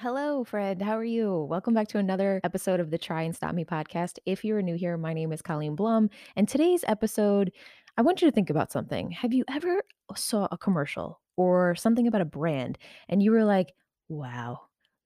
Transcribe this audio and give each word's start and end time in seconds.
Hello, 0.00 0.44
Fred. 0.44 0.80
How 0.80 0.96
are 0.96 1.04
you? 1.04 1.46
Welcome 1.50 1.74
back 1.74 1.88
to 1.88 1.98
another 1.98 2.40
episode 2.42 2.80
of 2.80 2.90
the 2.90 2.96
Try 2.96 3.20
and 3.20 3.36
Stop 3.36 3.54
Me 3.54 3.66
podcast. 3.66 4.18
If 4.24 4.46
you're 4.46 4.62
new 4.62 4.74
here, 4.74 4.96
my 4.96 5.12
name 5.12 5.30
is 5.30 5.42
Colleen 5.42 5.74
Blum, 5.76 6.08
and 6.36 6.48
today's 6.48 6.82
episode, 6.88 7.52
I 7.98 8.02
want 8.02 8.22
you 8.22 8.28
to 8.28 8.32
think 8.34 8.48
about 8.48 8.72
something. 8.72 9.10
Have 9.10 9.34
you 9.34 9.44
ever 9.54 9.82
saw 10.16 10.48
a 10.50 10.56
commercial 10.56 11.20
or 11.36 11.74
something 11.74 12.06
about 12.06 12.22
a 12.22 12.24
brand 12.24 12.78
and 13.10 13.22
you 13.22 13.30
were 13.30 13.44
like, 13.44 13.74
"Wow, 14.08 14.60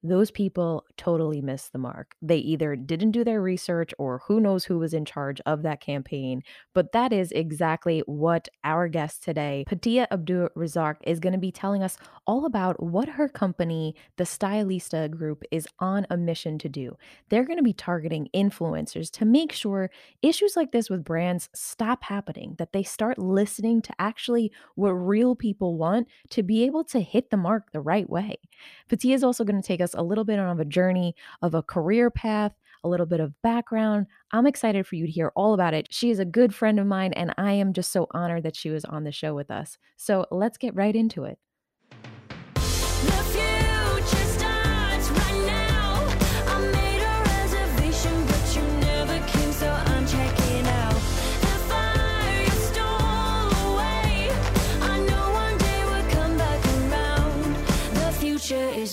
those 0.07 0.31
people 0.31 0.85
totally 0.97 1.41
missed 1.41 1.71
the 1.73 1.79
mark." 1.79 2.15
They 2.21 2.37
either 2.37 2.75
didn't 2.75 3.11
do 3.11 3.23
their 3.23 3.41
research 3.41 3.93
or 3.97 4.21
who 4.27 4.39
knows 4.39 4.65
who 4.65 4.79
was 4.79 4.93
in 4.93 5.05
charge 5.05 5.41
of 5.45 5.61
that 5.63 5.81
campaign, 5.81 6.43
but 6.73 6.91
that 6.91 7.11
is 7.11 7.31
exactly 7.31 8.03
what 8.05 8.47
our 8.63 8.87
guest 8.87 9.23
today, 9.23 9.65
Patia 9.67 10.07
Abdur 10.11 10.49
Razak, 10.55 10.97
is 11.03 11.19
going 11.19 11.33
to 11.33 11.39
be 11.39 11.51
telling 11.51 11.83
us 11.83 11.97
all 12.27 12.45
about 12.45 12.81
what 12.81 13.09
her 13.09 13.27
company, 13.27 13.95
the 14.17 14.23
Stylista 14.23 15.09
Group, 15.09 15.43
is 15.51 15.67
on 15.79 16.05
a 16.09 16.17
mission 16.17 16.57
to 16.59 16.69
do. 16.69 16.97
They're 17.29 17.45
going 17.45 17.57
to 17.57 17.63
be 17.63 17.73
targeting 17.73 18.29
influencers 18.33 19.09
to 19.11 19.25
make 19.25 19.51
sure 19.51 19.89
issues 20.21 20.55
like 20.55 20.71
this 20.71 20.89
with 20.89 21.03
brands 21.03 21.49
stop 21.53 22.03
happening, 22.03 22.55
that 22.57 22.73
they 22.73 22.83
start 22.83 23.17
listening 23.17 23.81
to 23.83 23.93
actually 23.99 24.51
what 24.75 24.91
real 24.91 25.35
people 25.35 25.77
want 25.77 26.07
to 26.29 26.43
be 26.43 26.63
able 26.65 26.83
to 26.83 26.99
hit 26.99 27.29
the 27.29 27.37
mark 27.37 27.71
the 27.71 27.81
right 27.81 28.09
way. 28.09 28.37
Patia 28.89 29.13
is 29.13 29.23
also 29.23 29.43
going 29.43 29.61
to 29.61 29.67
take 29.67 29.81
us 29.81 29.94
a 29.95 30.03
little 30.03 30.23
bit 30.23 30.39
of 30.39 30.59
a 30.59 30.65
journey 30.65 31.15
of 31.41 31.53
a 31.53 31.63
career 31.63 32.09
path, 32.09 32.53
a 32.83 32.89
little 32.89 33.05
bit 33.05 33.19
of 33.19 33.39
background. 33.41 34.07
I'm 34.31 34.47
excited 34.47 34.85
for 34.85 34.95
you 34.95 35.05
to 35.05 35.11
hear 35.11 35.31
all 35.35 35.53
about 35.53 35.73
it. 35.73 35.87
She 35.91 36.11
is 36.11 36.19
a 36.19 36.25
good 36.25 36.53
friend 36.53 36.79
of 36.79 36.87
mine, 36.87 37.13
and 37.13 37.33
I 37.37 37.53
am 37.53 37.73
just 37.73 37.91
so 37.91 38.07
honored 38.11 38.43
that 38.43 38.55
she 38.55 38.69
was 38.69 38.85
on 38.85 39.03
the 39.03 39.11
show 39.11 39.33
with 39.33 39.49
us. 39.49 39.77
So 39.97 40.25
let's 40.31 40.57
get 40.57 40.75
right 40.75 40.95
into 40.95 41.23
it. 41.23 41.39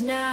now. 0.00 0.31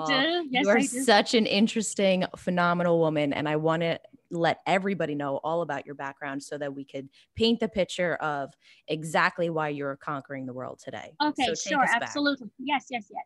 I 0.00 0.04
do. 0.06 0.48
Yes, 0.50 0.64
you 0.64 0.70
are 0.70 0.80
such 0.82 1.34
an 1.34 1.46
interesting, 1.46 2.24
phenomenal 2.36 2.98
woman, 2.98 3.32
and 3.32 3.48
I 3.48 3.56
want 3.56 3.82
to 3.82 3.98
let 4.30 4.60
everybody 4.66 5.14
know 5.14 5.36
all 5.44 5.62
about 5.62 5.84
your 5.84 5.94
background 5.94 6.42
so 6.42 6.56
that 6.58 6.74
we 6.74 6.84
could 6.84 7.08
paint 7.36 7.60
the 7.60 7.68
picture 7.68 8.14
of 8.16 8.52
exactly 8.88 9.50
why 9.50 9.68
you're 9.68 9.96
conquering 9.96 10.46
the 10.46 10.54
world 10.54 10.80
today. 10.82 11.12
Okay, 11.22 11.54
so 11.54 11.70
sure, 11.70 11.84
absolutely. 11.84 12.48
Yes, 12.58 12.86
yes, 12.90 13.06
yes. 13.10 13.24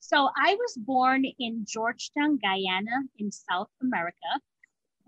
So 0.00 0.28
I 0.36 0.54
was 0.54 0.76
born 0.76 1.24
in 1.38 1.64
Georgetown, 1.66 2.38
Guyana, 2.38 3.04
in 3.18 3.32
South 3.32 3.70
America. 3.80 4.16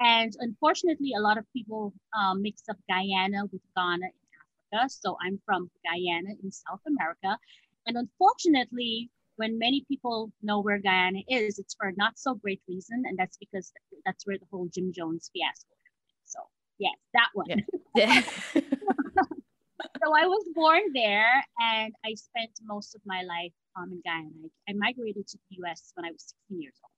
And 0.00 0.33
unfortunately, 0.41 1.12
a 1.17 1.20
lot 1.20 1.36
of 1.36 1.44
people 1.52 1.92
um, 2.19 2.41
mix 2.41 2.62
up 2.70 2.78
Guyana 2.89 3.44
with 3.52 3.61
Ghana 3.77 4.06
in 4.06 4.72
Africa. 4.72 4.89
So 4.89 5.19
I'm 5.22 5.39
from 5.44 5.70
Guyana 5.84 6.30
in 6.42 6.50
South 6.50 6.80
America. 6.86 7.39
And 7.86 7.98
unfortunately, 7.98 9.11
when 9.37 9.59
many 9.59 9.84
people 9.89 10.33
know 10.42 10.61
where 10.61 10.79
Guyana 10.79 11.20
is, 11.29 11.59
it's 11.59 11.75
for 11.75 11.89
a 11.89 11.92
not 11.97 12.19
so 12.19 12.34
great 12.34 12.61
reason, 12.69 13.05
and 13.06 13.19
that's 13.19 13.37
because 13.37 13.73
that's 14.05 14.27
where 14.27 14.39
the 14.39 14.47
whole 14.51 14.69
Jim 14.73 14.92
Jones 14.92 15.31
fiasco 15.33 15.75
happened. 15.84 16.25
So 16.25 16.41
yes, 16.79 16.97
that 17.15 17.29
one. 17.34 17.47
Yeah. 17.95 18.23
so 18.55 20.14
I 20.14 20.27
was 20.27 20.45
born 20.55 20.83
there, 20.95 21.45
and 21.61 21.92
I 22.05 22.14
spent 22.14 22.51
most 22.64 22.95
of 22.95 23.03
my 23.05 23.23
life 23.23 23.53
um, 23.77 23.92
in 23.92 24.03
Guyana. 24.05 24.31
I, 24.69 24.73
I 24.73 24.75
migrated 24.75 25.27
to 25.29 25.39
the 25.51 25.57
U.S. 25.61 25.92
when 25.95 26.05
I 26.05 26.11
was 26.11 26.34
16 26.48 26.62
years 26.62 26.77
old 26.83 26.91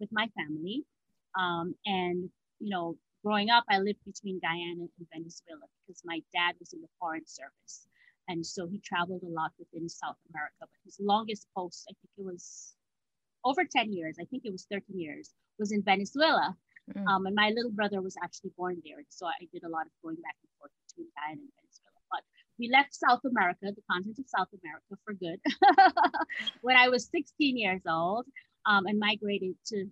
with 0.00 0.10
my 0.12 0.28
family, 0.36 0.84
um, 1.38 1.74
and 1.86 2.28
you 2.60 2.70
know, 2.70 2.96
growing 3.24 3.50
up, 3.50 3.64
I 3.70 3.78
lived 3.78 4.00
between 4.04 4.40
Guyana 4.40 4.86
and 4.98 5.06
Venezuela 5.12 5.66
because 5.86 6.02
my 6.04 6.20
dad 6.32 6.54
was 6.58 6.72
in 6.72 6.80
the 6.80 6.88
foreign 6.98 7.26
service. 7.26 7.86
And 8.28 8.44
so 8.44 8.66
he 8.66 8.80
traveled 8.80 9.22
a 9.22 9.32
lot 9.32 9.52
within 9.58 9.88
South 9.88 10.16
America. 10.30 10.60
But 10.60 10.84
his 10.84 10.98
longest 11.00 11.46
post, 11.56 11.86
I 11.88 11.94
think 11.94 12.10
it 12.18 12.24
was 12.24 12.74
over 13.44 13.64
10 13.64 13.92
years, 13.92 14.16
I 14.20 14.24
think 14.24 14.42
it 14.44 14.52
was 14.52 14.66
13 14.70 14.98
years, 14.98 15.30
was 15.58 15.72
in 15.72 15.82
Venezuela. 15.82 16.56
Mm. 16.94 17.06
Um, 17.06 17.26
and 17.26 17.34
my 17.34 17.50
little 17.50 17.70
brother 17.70 18.00
was 18.02 18.16
actually 18.22 18.50
born 18.56 18.82
there. 18.84 18.98
And 18.98 19.06
So 19.08 19.26
I 19.26 19.46
did 19.52 19.64
a 19.64 19.68
lot 19.68 19.86
of 19.86 19.92
going 20.02 20.16
back 20.16 20.36
and 20.42 20.50
forth 20.58 20.72
between 20.86 21.08
Guyana 21.14 21.42
and 21.42 21.52
Venezuela. 21.58 22.00
But 22.10 22.22
we 22.58 22.70
left 22.70 22.94
South 22.94 23.24
America, 23.24 23.72
the 23.74 23.82
continent 23.90 24.18
of 24.18 24.26
South 24.28 24.48
America, 24.62 24.94
for 25.04 25.14
good 25.14 25.40
when 26.62 26.76
I 26.76 26.88
was 26.88 27.08
16 27.10 27.56
years 27.56 27.82
old 27.88 28.26
um, 28.66 28.86
and 28.86 28.98
migrated 28.98 29.54
to 29.66 29.86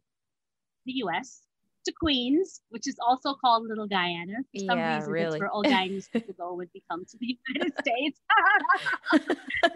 the 0.86 0.92
US 1.04 1.42
to 1.84 1.92
Queens, 1.92 2.60
which 2.70 2.88
is 2.88 2.96
also 3.06 3.34
called 3.34 3.66
Little 3.66 3.86
Guyana. 3.86 4.38
For 4.52 4.64
some 4.66 4.78
yeah, 4.78 4.96
reason, 4.96 5.12
really. 5.12 5.26
it's 5.26 5.40
where 5.40 5.50
all 5.50 5.62
Guyanese 5.64 6.10
people 6.10 6.34
go 6.38 6.54
would 6.54 6.72
become 6.72 7.04
to 7.04 7.18
the 7.18 7.38
United 7.54 7.74
States. 7.80 8.20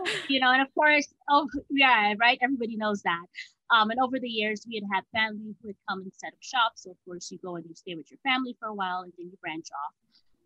you 0.29 0.41
know, 0.41 0.53
and 0.53 0.63
of 0.63 0.69
course, 0.75 1.09
oh 1.31 1.49
yeah, 1.71 2.15
right. 2.19 2.39
Everybody 2.43 2.77
knows 2.77 3.03
that. 3.03 3.25
Um, 3.71 3.91
and 3.91 4.01
over 4.01 4.19
the 4.19 4.29
years, 4.29 4.65
we 4.67 4.77
had 4.77 4.85
had 4.95 5.05
family 5.13 5.55
who 5.61 5.69
had 5.69 5.77
come 5.89 6.01
and 6.01 6.13
set 6.15 6.33
up 6.33 6.39
shops. 6.41 6.85
So 6.85 6.91
of 6.91 6.97
course, 7.05 7.31
you 7.31 7.39
go 7.45 7.57
and 7.57 7.67
you 7.69 7.75
stay 7.75 7.95
with 7.95 8.11
your 8.11 8.19
family 8.25 8.57
for 8.59 8.69
a 8.69 8.75
while, 8.75 9.03
and 9.03 9.13
then 9.19 9.27
you 9.27 9.37
branch 9.43 9.67
off. 9.73 9.95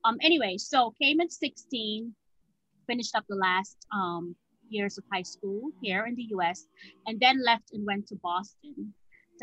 Um, 0.04 0.18
anyway, 0.20 0.56
so 0.58 0.94
came 1.00 1.20
at 1.20 1.30
16, 1.30 2.12
finished 2.88 3.14
up 3.14 3.24
the 3.28 3.36
last 3.36 3.76
um, 3.94 4.34
years 4.68 4.98
of 4.98 5.04
high 5.12 5.22
school 5.22 5.70
here 5.80 6.06
in 6.06 6.16
the 6.16 6.26
U.S., 6.30 6.66
and 7.06 7.20
then 7.20 7.44
left 7.44 7.72
and 7.72 7.86
went 7.86 8.08
to 8.08 8.16
Boston 8.16 8.74
to 8.74 8.84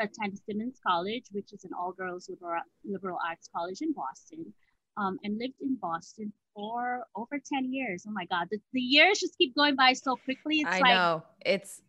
attend 0.02 0.40
Simmons 0.46 0.80
College, 0.86 1.26
which 1.32 1.54
is 1.54 1.64
an 1.64 1.72
all 1.78 1.92
girls 1.92 2.30
liberal, 2.30 2.62
liberal 2.84 3.18
arts 3.28 3.50
college 3.56 3.82
in 3.82 3.94
Boston, 3.94 4.54
um, 4.98 5.18
and 5.24 5.38
lived 5.38 5.56
in 5.62 5.76
Boston 5.76 6.32
for 6.54 7.04
over 7.16 7.40
10 7.54 7.72
years. 7.72 8.06
Oh 8.08 8.12
my 8.12 8.26
God, 8.26 8.48
the, 8.52 8.60
the 8.74 8.82
years 8.82 9.20
just 9.20 9.38
keep 9.38 9.56
going 9.56 9.76
by 9.76 9.94
so 9.94 10.16
quickly. 10.16 10.62
It's 10.62 10.70
I 10.70 10.80
like, 10.80 10.94
know. 10.94 11.24
It's, 11.46 11.82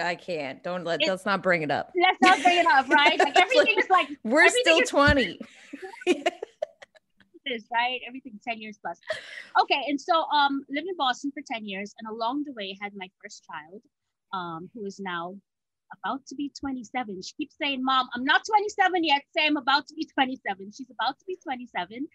I 0.00 0.14
can't. 0.14 0.62
Don't 0.62 0.84
let, 0.84 1.00
let's 1.06 1.24
not 1.24 1.42
bring 1.42 1.62
it 1.62 1.70
up. 1.70 1.92
Let's 2.00 2.18
not 2.20 2.42
bring 2.42 2.58
it 2.58 2.66
up, 2.66 2.88
right? 2.88 3.18
Like 3.18 3.36
everything 3.40 3.78
is 3.78 3.90
like, 3.90 4.08
we're 4.24 4.48
still 4.48 4.80
is, 4.80 4.90
20. 4.90 5.40
is 7.46 7.66
right 7.72 8.00
everything 8.06 8.38
10 8.46 8.60
years 8.60 8.78
plus 8.82 8.98
okay 9.60 9.80
and 9.86 10.00
so 10.00 10.24
um 10.34 10.64
lived 10.68 10.88
in 10.88 10.96
boston 10.96 11.30
for 11.32 11.42
10 11.52 11.64
years 11.64 11.94
and 11.98 12.08
along 12.08 12.44
the 12.44 12.52
way 12.52 12.76
had 12.80 12.92
my 12.96 13.08
first 13.22 13.44
child 13.46 13.82
um 14.32 14.68
who 14.74 14.84
is 14.84 14.98
now 14.98 15.34
about 15.92 16.26
to 16.26 16.34
be 16.34 16.52
27. 16.58 17.22
She 17.22 17.34
keeps 17.34 17.56
saying, 17.60 17.82
Mom, 17.84 18.08
I'm 18.14 18.24
not 18.24 18.42
27 18.44 19.04
yet. 19.04 19.22
Say 19.36 19.46
I'm 19.46 19.56
about 19.56 19.86
to 19.88 19.94
be 19.94 20.04
27. 20.04 20.72
She's 20.72 20.90
about 20.90 21.18
to 21.18 21.24
be 21.26 21.36
27 21.42 22.06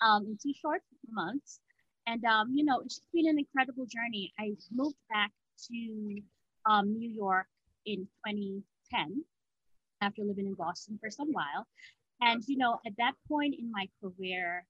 um, 0.00 0.26
in 0.26 0.38
two 0.42 0.52
short 0.60 0.82
months. 1.10 1.60
And, 2.06 2.24
um, 2.24 2.48
you 2.52 2.64
know, 2.64 2.80
it's 2.80 3.00
been 3.12 3.28
an 3.28 3.38
incredible 3.38 3.86
journey. 3.86 4.32
I 4.38 4.52
moved 4.72 4.96
back 5.10 5.30
to 5.68 6.22
um, 6.66 6.92
New 6.92 7.08
York 7.08 7.46
in 7.86 8.08
2010 8.26 9.24
after 10.00 10.22
living 10.22 10.46
in 10.46 10.54
Boston 10.54 10.98
for 11.00 11.10
some 11.10 11.28
while. 11.32 11.66
And, 12.20 12.42
you 12.46 12.56
know, 12.58 12.80
at 12.86 12.92
that 12.98 13.14
point 13.28 13.54
in 13.58 13.70
my 13.70 13.88
career, 14.02 14.64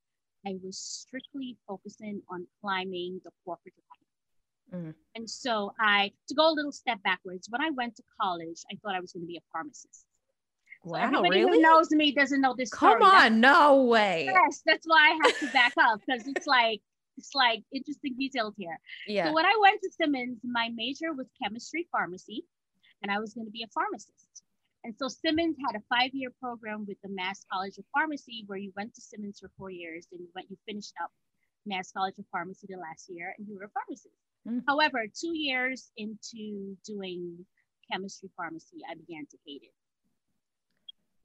I 0.47 0.54
was 0.62 0.78
strictly 0.78 1.56
focusing 1.66 2.22
on 2.31 2.47
climbing 2.60 3.21
the 3.25 3.31
corporate 3.44 3.75
Mm. 4.72 4.94
And 5.14 5.28
so 5.28 5.72
I, 5.81 6.12
to 6.28 6.34
go 6.34 6.50
a 6.50 6.54
little 6.54 6.72
step 6.72 7.03
backwards, 7.03 7.48
when 7.50 7.60
I 7.60 7.70
went 7.70 7.97
to 7.97 8.03
college, 8.20 8.62
I 8.72 8.76
thought 8.82 8.94
I 8.94 9.00
was 9.00 9.12
going 9.12 9.22
to 9.22 9.26
be 9.26 9.36
a 9.36 9.47
pharmacist. 9.53 10.04
So 10.84 10.92
wow, 10.92 10.98
everybody 11.00 11.41
really? 11.41 11.58
who 11.58 11.62
knows 11.62 11.91
me 11.91 12.12
doesn't 12.12 12.41
know 12.41 12.54
this. 12.56 12.70
Come 12.70 12.98
story. 12.98 13.04
on, 13.04 13.41
that's, 13.41 13.59
no 13.59 13.84
way. 13.84 14.30
Yes, 14.32 14.62
that's 14.64 14.86
why 14.86 15.10
I 15.10 15.19
have 15.26 15.38
to 15.41 15.47
back 15.53 15.72
up 15.78 16.00
because 16.06 16.26
it's 16.26 16.47
like 16.47 16.80
it's 17.19 17.34
like 17.34 17.62
interesting 17.75 18.16
details 18.16 18.54
here. 18.56 18.78
Yeah. 19.06 19.26
So 19.26 19.34
when 19.34 19.44
I 19.44 19.53
went 19.60 19.80
to 19.82 19.91
Simmons, 19.92 20.38
my 20.42 20.70
major 20.75 21.12
was 21.12 21.26
chemistry 21.42 21.86
pharmacy, 21.92 22.44
and 23.03 23.12
I 23.12 23.19
was 23.19 23.34
going 23.34 23.47
to 23.47 23.50
be 23.50 23.62
a 23.62 23.68
pharmacist. 23.74 24.42
And 24.84 24.95
so 24.97 25.09
Simmons 25.09 25.56
had 25.66 25.78
a 25.78 25.84
five-year 25.91 26.33
program 26.41 26.86
with 26.89 26.97
the 27.03 27.10
Mass 27.10 27.45
College 27.53 27.77
of 27.77 27.84
Pharmacy, 27.92 28.45
where 28.47 28.56
you 28.56 28.72
went 28.74 28.95
to 28.95 29.03
Simmons 29.03 29.41
for 29.41 29.50
four 29.59 29.71
years, 29.71 30.06
and 30.10 30.21
you 30.21 30.28
went, 30.34 30.48
you 30.48 30.56
finished 30.66 30.95
up 31.03 31.10
Mass 31.66 31.92
College 31.92 32.15
of 32.18 32.24
Pharmacy 32.33 32.66
the 32.71 32.78
last 32.78 33.10
year, 33.10 33.34
and 33.36 33.47
you 33.47 33.59
were 33.59 33.65
a 33.65 33.68
pharmacist. 33.68 34.15
Mm. 34.48 34.63
However, 34.66 35.04
two 35.09 35.37
years 35.37 35.91
into 35.97 36.77
doing 36.84 37.45
chemistry 37.91 38.31
pharmacy, 38.37 38.78
I 38.91 38.95
began 38.95 39.27
to 39.31 39.37
hate 39.47 39.63
it. 39.63 39.75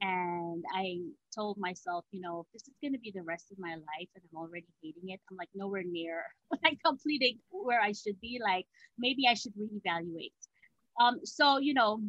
And 0.02 0.62
I 0.74 0.98
told 1.34 1.56
myself, 1.58 2.04
you 2.10 2.20
know, 2.20 2.46
this 2.52 2.62
is 2.68 2.74
going 2.82 2.92
to 2.92 2.98
be 2.98 3.12
the 3.14 3.22
rest 3.22 3.50
of 3.50 3.58
my 3.58 3.74
life 3.74 4.08
and 4.14 4.22
I'm 4.30 4.38
already 4.38 4.66
hating 4.82 5.08
it, 5.08 5.20
I'm 5.30 5.38
like 5.38 5.48
nowhere 5.54 5.84
near 5.84 6.22
like 6.62 6.78
completing 6.84 7.38
where 7.50 7.80
I 7.80 7.92
should 7.92 8.20
be. 8.20 8.38
Like 8.42 8.66
maybe 8.98 9.26
I 9.26 9.34
should 9.34 9.54
reevaluate. 9.54 10.32
Um, 11.00 11.20
so, 11.24 11.58
you 11.58 11.72
know, 11.72 12.00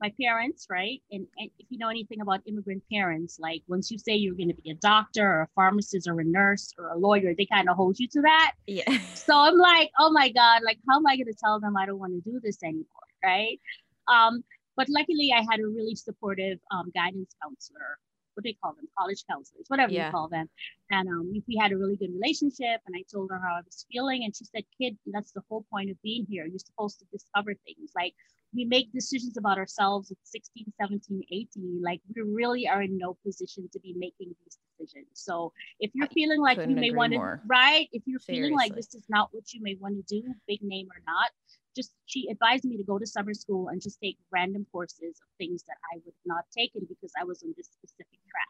my 0.00 0.12
parents, 0.20 0.66
right? 0.68 1.00
And, 1.10 1.26
and, 1.38 1.50
if 1.58 1.66
you 1.70 1.78
know 1.78 1.88
anything 1.88 2.20
about 2.20 2.40
immigrant 2.46 2.82
parents, 2.92 3.38
like 3.40 3.62
once 3.66 3.90
you 3.90 3.98
say 3.98 4.14
you're 4.14 4.34
going 4.34 4.48
to 4.48 4.54
be 4.54 4.70
a 4.70 4.74
doctor 4.74 5.26
or 5.26 5.42
a 5.42 5.48
pharmacist 5.54 6.06
or 6.06 6.20
a 6.20 6.24
nurse 6.24 6.72
or 6.78 6.88
a 6.88 6.98
lawyer, 6.98 7.34
they 7.36 7.46
kind 7.46 7.68
of 7.68 7.76
hold 7.76 7.98
you 7.98 8.08
to 8.08 8.20
that. 8.22 8.52
Yeah. 8.66 8.84
So 9.14 9.36
I'm 9.36 9.56
like, 9.56 9.90
oh 9.98 10.12
my 10.12 10.28
God, 10.28 10.62
like, 10.64 10.78
how 10.88 10.98
am 10.98 11.06
I 11.06 11.16
going 11.16 11.26
to 11.26 11.34
tell 11.34 11.58
them 11.58 11.76
I 11.76 11.84
don't 11.84 11.98
want 11.98 12.12
to 12.12 12.30
do 12.30 12.38
this 12.38 12.62
anymore? 12.62 12.86
right? 13.26 13.60
Um, 14.08 14.44
but 14.76 14.88
luckily, 14.88 15.32
I 15.34 15.44
had 15.50 15.60
a 15.60 15.66
really 15.66 15.94
supportive 15.94 16.58
um, 16.70 16.90
guidance 16.94 17.34
counselor. 17.42 17.98
What 18.34 18.44
do 18.44 18.50
they 18.50 18.56
call 18.62 18.74
them? 18.74 18.86
College 18.98 19.24
counselors, 19.28 19.64
whatever 19.68 19.92
yeah. 19.92 20.06
you 20.06 20.12
call 20.12 20.28
them. 20.28 20.46
And 20.90 21.08
um, 21.08 21.32
we 21.48 21.56
had 21.56 21.72
a 21.72 21.78
really 21.78 21.96
good 21.96 22.12
relationship. 22.12 22.82
And 22.86 22.94
I 22.94 23.02
told 23.10 23.30
her 23.30 23.40
how 23.42 23.56
I 23.56 23.62
was 23.64 23.86
feeling, 23.90 24.24
and 24.24 24.36
she 24.36 24.44
said, 24.44 24.64
"Kid, 24.78 24.98
that's 25.06 25.32
the 25.32 25.42
whole 25.48 25.64
point 25.72 25.90
of 25.90 26.00
being 26.02 26.26
here. 26.28 26.44
You're 26.46 26.58
supposed 26.58 26.98
to 26.98 27.06
discover 27.10 27.54
things. 27.64 27.92
Like 27.96 28.14
we 28.56 28.64
make 28.64 28.90
decisions 28.92 29.36
about 29.36 29.58
ourselves 29.58 30.10
at 30.10 30.16
16, 30.24 30.72
17, 30.80 31.22
18. 31.30 31.80
Like 31.82 32.00
we 32.14 32.22
really 32.22 32.66
are 32.66 32.82
in 32.82 32.96
no 32.96 33.16
position 33.24 33.68
to 33.72 33.80
be 33.80 33.94
making 33.96 34.34
these 34.42 34.58
decisions. 34.78 35.08
So 35.12 35.52
if 35.78 35.90
you're 35.94 36.08
feeling 36.08 36.40
like 36.40 36.58
you 36.58 36.74
may 36.74 36.90
want 36.90 37.12
to, 37.12 37.38
right? 37.46 37.88
If 37.92 38.02
you're 38.06 38.18
Seriously. 38.18 38.48
feeling 38.48 38.54
like 38.56 38.74
this 38.74 38.94
is 38.94 39.04
not 39.08 39.28
what 39.32 39.52
you 39.52 39.62
may 39.62 39.76
want 39.78 39.96
to 39.96 40.20
do, 40.20 40.34
big 40.48 40.62
name 40.62 40.86
or 40.86 41.02
not, 41.06 41.30
just 41.76 41.92
she 42.06 42.28
advised 42.30 42.64
me 42.64 42.78
to 42.78 42.82
go 42.82 42.98
to 42.98 43.06
summer 43.06 43.34
school 43.34 43.68
and 43.68 43.82
just 43.82 44.00
take 44.02 44.16
random 44.32 44.66
courses 44.72 45.20
of 45.20 45.28
things 45.38 45.62
that 45.64 45.76
I 45.92 45.98
would 46.04 46.14
not 46.24 46.44
taken 46.56 46.86
because 46.88 47.12
I 47.20 47.24
was 47.24 47.42
on 47.42 47.52
this 47.56 47.68
specific 47.68 48.18
track. 48.30 48.48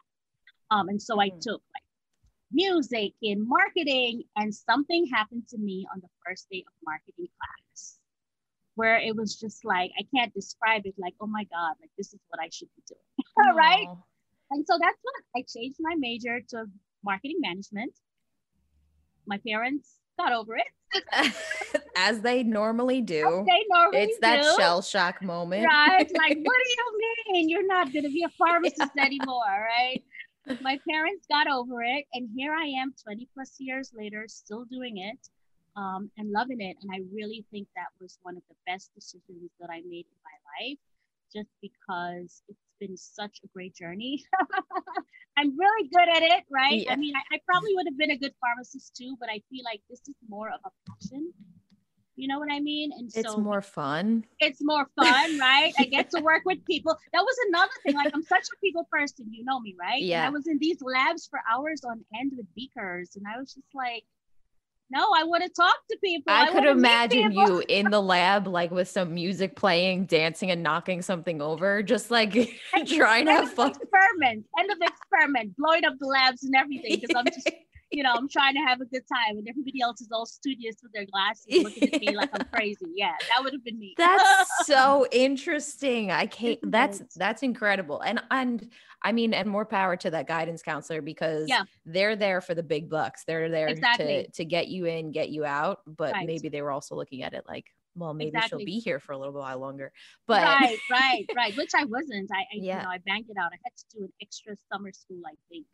Um, 0.71 0.87
and 0.87 1.01
so 1.01 1.17
mm. 1.17 1.23
I 1.23 1.27
hmm. 1.29 1.39
took 1.41 1.61
like 1.75 1.83
music 2.51 3.11
and 3.21 3.45
marketing, 3.45 4.23
and 4.37 4.55
something 4.55 5.05
happened 5.13 5.43
to 5.49 5.57
me 5.57 5.85
on 5.93 5.99
the 5.99 6.07
first 6.25 6.47
day 6.49 6.63
of 6.65 6.73
marketing 6.85 7.27
class 7.37 7.99
where 8.77 8.99
it 8.99 9.15
was 9.15 9.35
just 9.35 9.65
like 9.65 9.91
I 9.99 10.03
can't 10.15 10.33
describe 10.33 10.83
it 10.85 10.93
like, 10.97 11.15
oh 11.19 11.27
my 11.27 11.43
God, 11.45 11.73
like 11.81 11.89
this 11.97 12.13
is 12.13 12.19
what 12.29 12.39
I 12.39 12.49
should 12.51 12.69
be 12.75 12.83
doing. 12.87 13.55
right. 13.57 13.87
And 14.51 14.65
so 14.65 14.77
that's 14.79 14.99
what 15.01 15.15
I 15.35 15.43
changed 15.51 15.77
my 15.79 15.95
major 15.97 16.39
to 16.49 16.65
marketing 17.03 17.37
management. 17.41 17.93
My 19.25 19.39
parents 19.45 19.95
got 20.17 20.31
over 20.31 20.55
it. 20.55 21.33
As 21.97 22.21
they 22.21 22.43
normally 22.43 23.01
do. 23.01 23.27
As 23.27 23.45
they 23.45 23.65
normally 23.67 24.03
it's 24.03 24.19
that 24.19 24.55
shell 24.57 24.81
shock 24.81 25.21
moment. 25.23 25.65
Right. 25.65 26.09
Like, 26.17 26.37
what 26.37 26.55
do 26.63 26.69
you 26.77 27.33
mean? 27.33 27.49
You're 27.49 27.67
not 27.67 27.91
going 27.91 28.05
to 28.05 28.11
be 28.11 28.23
a 28.23 28.29
pharmacist 28.37 28.91
yeah. 28.95 29.03
anymore, 29.03 29.41
right? 29.47 30.01
My 30.61 30.79
parents 30.89 31.25
got 31.29 31.47
over 31.51 31.83
it. 31.83 32.05
And 32.13 32.29
here 32.37 32.53
I 32.53 32.67
am 32.81 32.93
20 33.03 33.27
plus 33.33 33.55
years 33.57 33.91
later, 33.93 34.25
still 34.27 34.65
doing 34.65 34.97
it 34.99 35.27
um, 35.77 36.09
and 36.17 36.31
loving 36.31 36.59
it. 36.59 36.75
And 36.81 36.91
I 36.91 36.99
really 37.13 37.45
think 37.51 37.67
that 37.75 37.93
was 38.01 38.17
one 38.23 38.35
of 38.35 38.43
the 38.49 38.55
best 38.65 38.91
decisions 38.95 39.51
that 39.61 39.69
I 39.69 39.81
made 39.87 40.05
in 40.09 40.19
my 40.25 40.37
life, 40.67 40.79
just 41.31 41.49
because 41.61 42.41
it's 42.49 42.59
been 42.79 42.97
such 42.97 43.39
a 43.43 43.47
great 43.53 43.75
journey. 43.75 44.23
I'm 45.37 45.57
really 45.57 45.89
good 45.89 46.09
at 46.09 46.23
it, 46.23 46.43
right? 46.51 46.81
Yeah. 46.81 46.93
I 46.93 46.95
mean, 46.95 47.15
I, 47.15 47.35
I, 47.35 47.39
probably 47.47 47.75
would 47.75 47.85
have 47.87 47.97
been 47.97 48.11
a 48.11 48.17
good 48.17 48.33
pharmacist 48.41 48.95
too, 48.95 49.15
but 49.19 49.29
I 49.29 49.41
feel 49.51 49.63
like 49.63 49.81
this 49.89 49.99
is 50.07 50.15
more 50.27 50.49
of 50.49 50.59
a 50.65 50.69
passion. 50.89 51.31
You 52.15 52.27
know 52.27 52.39
what 52.39 52.51
I 52.51 52.59
mean? 52.59 52.89
And 52.97 53.11
so 53.11 53.19
it's 53.19 53.37
more 53.37 53.61
fun. 53.61 54.25
It's 54.39 54.57
more 54.63 54.87
fun, 54.95 55.37
right? 55.39 55.71
I 55.77 55.83
get 55.83 56.09
to 56.11 56.21
work 56.21 56.41
with 56.45 56.65
people. 56.65 56.97
That 57.13 57.21
was 57.21 57.35
another 57.49 57.71
thing. 57.85 57.93
Like 57.93 58.11
I'm 58.15 58.23
such 58.23 58.41
a 58.41 58.57
people 58.59 58.87
person, 58.91 59.27
you 59.29 59.45
know 59.45 59.59
me, 59.59 59.75
right? 59.79 60.01
Yeah. 60.01 60.25
And 60.25 60.25
I 60.25 60.29
was 60.31 60.47
in 60.47 60.57
these 60.57 60.81
labs 60.81 61.27
for 61.27 61.39
hours 61.53 61.81
on 61.87 62.03
end 62.19 62.31
with 62.35 62.47
beakers, 62.55 63.11
and 63.15 63.25
I 63.31 63.37
was 63.37 63.53
just 63.53 63.67
like, 63.75 64.03
no, 64.89 65.05
I 65.15 65.23
would 65.23 65.41
have 65.41 65.53
talked 65.53 65.89
to 65.91 65.97
people. 66.01 66.31
I, 66.31 66.43
I 66.43 66.51
could 66.51 66.65
imagine 66.65 67.31
you 67.33 67.61
in 67.67 67.89
the 67.89 68.01
lab, 68.01 68.47
like 68.47 68.71
with 68.71 68.87
some 68.87 69.13
music 69.13 69.55
playing, 69.55 70.05
dancing, 70.05 70.49
and 70.49 70.63
knocking 70.63 71.01
something 71.01 71.41
over, 71.41 71.83
just 71.83 72.09
like 72.09 72.31
trying 72.85 73.25
to 73.25 73.33
have 73.33 73.51
fun. 73.51 73.71
Experiment, 73.71 74.45
end 74.59 74.71
of 74.71 74.77
experiment, 74.81 75.55
blowing 75.57 75.83
up 75.83 75.93
the 75.99 76.07
labs 76.07 76.43
and 76.43 76.55
everything. 76.55 76.99
Because 77.01 77.15
I'm 77.15 77.25
just 77.25 77.49
you 77.91 78.03
know, 78.03 78.13
I'm 78.13 78.27
trying 78.27 78.53
to 78.55 78.61
have 78.61 78.81
a 78.81 78.85
good 78.85 79.03
time, 79.07 79.37
and 79.37 79.47
everybody 79.47 79.81
else 79.81 80.01
is 80.01 80.09
all 80.11 80.25
studious 80.25 80.75
with 80.83 80.91
their 80.91 81.05
glasses, 81.05 81.45
looking 81.63 81.93
at 81.93 82.01
me 82.01 82.15
like 82.15 82.29
I'm 82.33 82.45
crazy. 82.51 82.85
Yeah, 82.95 83.13
that 83.29 83.43
would 83.43 83.53
have 83.53 83.63
been 83.63 83.79
me. 83.79 83.93
That's 83.97 84.49
so 84.65 85.07
interesting. 85.11 86.11
I 86.11 86.25
can't. 86.25 86.59
That's 86.63 87.01
that's 87.15 87.43
incredible, 87.43 88.01
and 88.01 88.21
and 88.29 88.69
I 89.03 89.11
mean, 89.11 89.33
and 89.33 89.49
more 89.49 89.65
power 89.65 89.95
to 89.97 90.09
that 90.11 90.27
guidance 90.27 90.61
counselor 90.61 91.01
because 91.01 91.47
yeah. 91.47 91.63
they're 91.85 92.15
there 92.15 92.41
for 92.41 92.55
the 92.55 92.63
big 92.63 92.89
bucks. 92.89 93.23
They're 93.25 93.49
there 93.49 93.67
exactly. 93.67 94.25
to 94.25 94.31
to 94.31 94.45
get 94.45 94.67
you 94.67 94.85
in, 94.85 95.11
get 95.11 95.29
you 95.29 95.45
out. 95.45 95.81
But 95.87 96.13
right. 96.13 96.27
maybe 96.27 96.49
they 96.49 96.61
were 96.61 96.71
also 96.71 96.95
looking 96.95 97.23
at 97.23 97.33
it 97.33 97.45
like, 97.47 97.65
well, 97.95 98.13
maybe 98.13 98.29
exactly. 98.29 98.59
she'll 98.59 98.65
be 98.65 98.79
here 98.79 98.99
for 98.99 99.13
a 99.13 99.17
little 99.17 99.33
while 99.33 99.59
longer. 99.59 99.93
But 100.27 100.43
right, 100.43 100.77
right, 100.91 101.25
right. 101.35 101.55
Which 101.55 101.71
I 101.73 101.85
wasn't. 101.85 102.29
I, 102.33 102.39
I 102.39 102.45
yeah. 102.53 102.77
you 102.77 102.83
know, 102.83 102.89
I 102.89 102.97
banked 103.05 103.29
it 103.29 103.37
out. 103.37 103.51
I 103.53 103.59
had 103.63 103.73
to 103.77 103.97
do 103.97 104.03
an 104.03 104.13
extra 104.21 104.55
summer 104.71 104.91
school, 104.91 105.21
I 105.25 105.35
think 105.49 105.65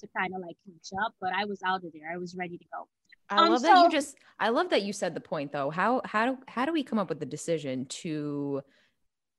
to 0.00 0.08
kind 0.16 0.34
of 0.34 0.40
like 0.40 0.56
catch 0.66 0.98
up, 1.04 1.14
but 1.20 1.32
I 1.34 1.44
was 1.44 1.60
out 1.64 1.84
of 1.84 1.92
there. 1.92 2.10
I 2.12 2.16
was 2.16 2.34
ready 2.34 2.58
to 2.58 2.64
go. 2.72 2.88
I 3.28 3.44
um, 3.44 3.50
love 3.50 3.60
so- 3.60 3.66
that 3.68 3.82
you 3.84 3.90
just 3.90 4.16
I 4.38 4.48
love 4.48 4.70
that 4.70 4.82
you 4.82 4.92
said 4.92 5.14
the 5.14 5.20
point 5.20 5.52
though. 5.52 5.70
How 5.70 6.02
how 6.04 6.26
do 6.26 6.38
how 6.48 6.64
do 6.64 6.72
we 6.72 6.82
come 6.82 6.98
up 6.98 7.08
with 7.08 7.20
the 7.20 7.26
decision 7.26 7.86
to 7.86 8.62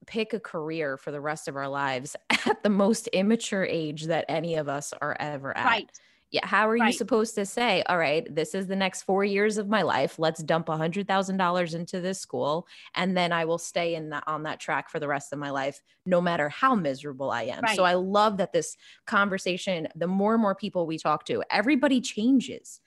pick 0.07 0.33
a 0.33 0.39
career 0.39 0.97
for 0.97 1.11
the 1.11 1.21
rest 1.21 1.47
of 1.47 1.55
our 1.55 1.67
lives 1.67 2.15
at 2.45 2.63
the 2.63 2.69
most 2.69 3.07
immature 3.07 3.63
age 3.63 4.05
that 4.05 4.25
any 4.29 4.55
of 4.55 4.69
us 4.69 4.93
are 5.01 5.15
ever 5.19 5.55
at? 5.55 5.65
Right 5.65 5.89
yeah 6.31 6.45
how 6.45 6.67
are 6.67 6.73
right. 6.73 6.87
you 6.87 6.93
supposed 6.93 7.35
to 7.35 7.45
say 7.45 7.83
all 7.87 7.97
right 7.97 8.33
this 8.33 8.55
is 8.55 8.67
the 8.67 8.75
next 8.75 9.03
four 9.03 9.23
years 9.23 9.57
of 9.57 9.67
my 9.67 9.81
life 9.81 10.17
let's 10.17 10.41
dump 10.41 10.69
a 10.69 10.77
hundred 10.77 11.07
thousand 11.07 11.37
dollars 11.37 11.73
into 11.73 12.01
this 12.01 12.19
school 12.19 12.67
and 12.95 13.15
then 13.15 13.31
i 13.31 13.45
will 13.45 13.57
stay 13.57 13.95
in 13.95 14.09
that 14.09 14.23
on 14.27 14.43
that 14.43 14.59
track 14.59 14.89
for 14.89 14.99
the 14.99 15.07
rest 15.07 15.31
of 15.33 15.39
my 15.39 15.49
life 15.49 15.81
no 16.05 16.19
matter 16.21 16.49
how 16.49 16.73
miserable 16.73 17.31
i 17.31 17.43
am 17.43 17.61
right. 17.61 17.75
so 17.75 17.83
i 17.83 17.93
love 17.93 18.37
that 18.37 18.53
this 18.53 18.75
conversation 19.05 19.87
the 19.95 20.07
more 20.07 20.33
and 20.33 20.41
more 20.41 20.55
people 20.55 20.87
we 20.87 20.97
talk 20.97 21.25
to 21.25 21.43
everybody 21.51 22.01
changes 22.01 22.79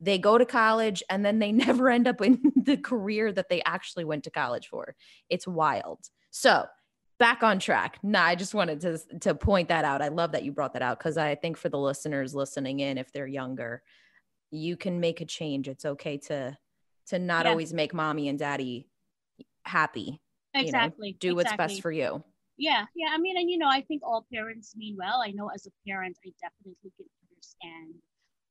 they 0.00 0.18
go 0.18 0.38
to 0.38 0.46
college 0.46 1.02
and 1.10 1.24
then 1.24 1.38
they 1.38 1.52
never 1.66 1.90
end 1.90 2.08
up 2.08 2.20
in 2.20 2.40
the 2.56 2.76
career 2.76 3.32
that 3.32 3.48
they 3.48 3.62
actually 3.64 4.04
went 4.04 4.24
to 4.24 4.30
college 4.30 4.68
for 4.68 4.94
it's 5.28 5.46
wild 5.46 5.98
so 6.30 6.66
back 7.18 7.42
on 7.42 7.58
track. 7.58 7.98
Nah, 8.02 8.24
I 8.24 8.34
just 8.34 8.54
wanted 8.54 8.80
to 8.82 8.98
to 9.20 9.34
point 9.34 9.68
that 9.68 9.84
out. 9.84 10.02
I 10.02 10.08
love 10.08 10.32
that 10.32 10.44
you 10.44 10.52
brought 10.52 10.72
that 10.74 10.82
out 10.82 10.98
because 10.98 11.16
I 11.16 11.34
think 11.34 11.56
for 11.56 11.68
the 11.68 11.78
listeners 11.78 12.34
listening 12.34 12.80
in, 12.80 12.98
if 12.98 13.12
they're 13.12 13.26
younger, 13.26 13.82
you 14.50 14.76
can 14.76 15.00
make 15.00 15.20
a 15.20 15.24
change. 15.24 15.68
It's 15.68 15.84
okay 15.84 16.18
to 16.18 16.56
to 17.08 17.18
not 17.18 17.44
yeah. 17.44 17.50
always 17.50 17.72
make 17.72 17.94
mommy 17.94 18.28
and 18.28 18.38
daddy 18.38 18.88
happy. 19.64 20.20
Exactly. 20.54 21.08
You 21.08 21.12
know, 21.14 21.18
do 21.20 21.34
what's 21.36 21.52
exactly. 21.52 21.74
best 21.74 21.82
for 21.82 21.92
you. 21.92 22.22
Yeah, 22.56 22.84
yeah. 22.96 23.08
I 23.12 23.18
mean, 23.18 23.36
and 23.36 23.48
you 23.48 23.58
know, 23.58 23.68
I 23.68 23.82
think 23.82 24.02
all 24.04 24.26
parents 24.32 24.74
mean 24.76 24.96
well. 24.98 25.22
I 25.24 25.30
know 25.30 25.48
as 25.54 25.66
a 25.66 25.70
parent, 25.86 26.16
I 26.26 26.32
definitely 26.40 26.90
can 26.96 27.06
understand 27.30 27.94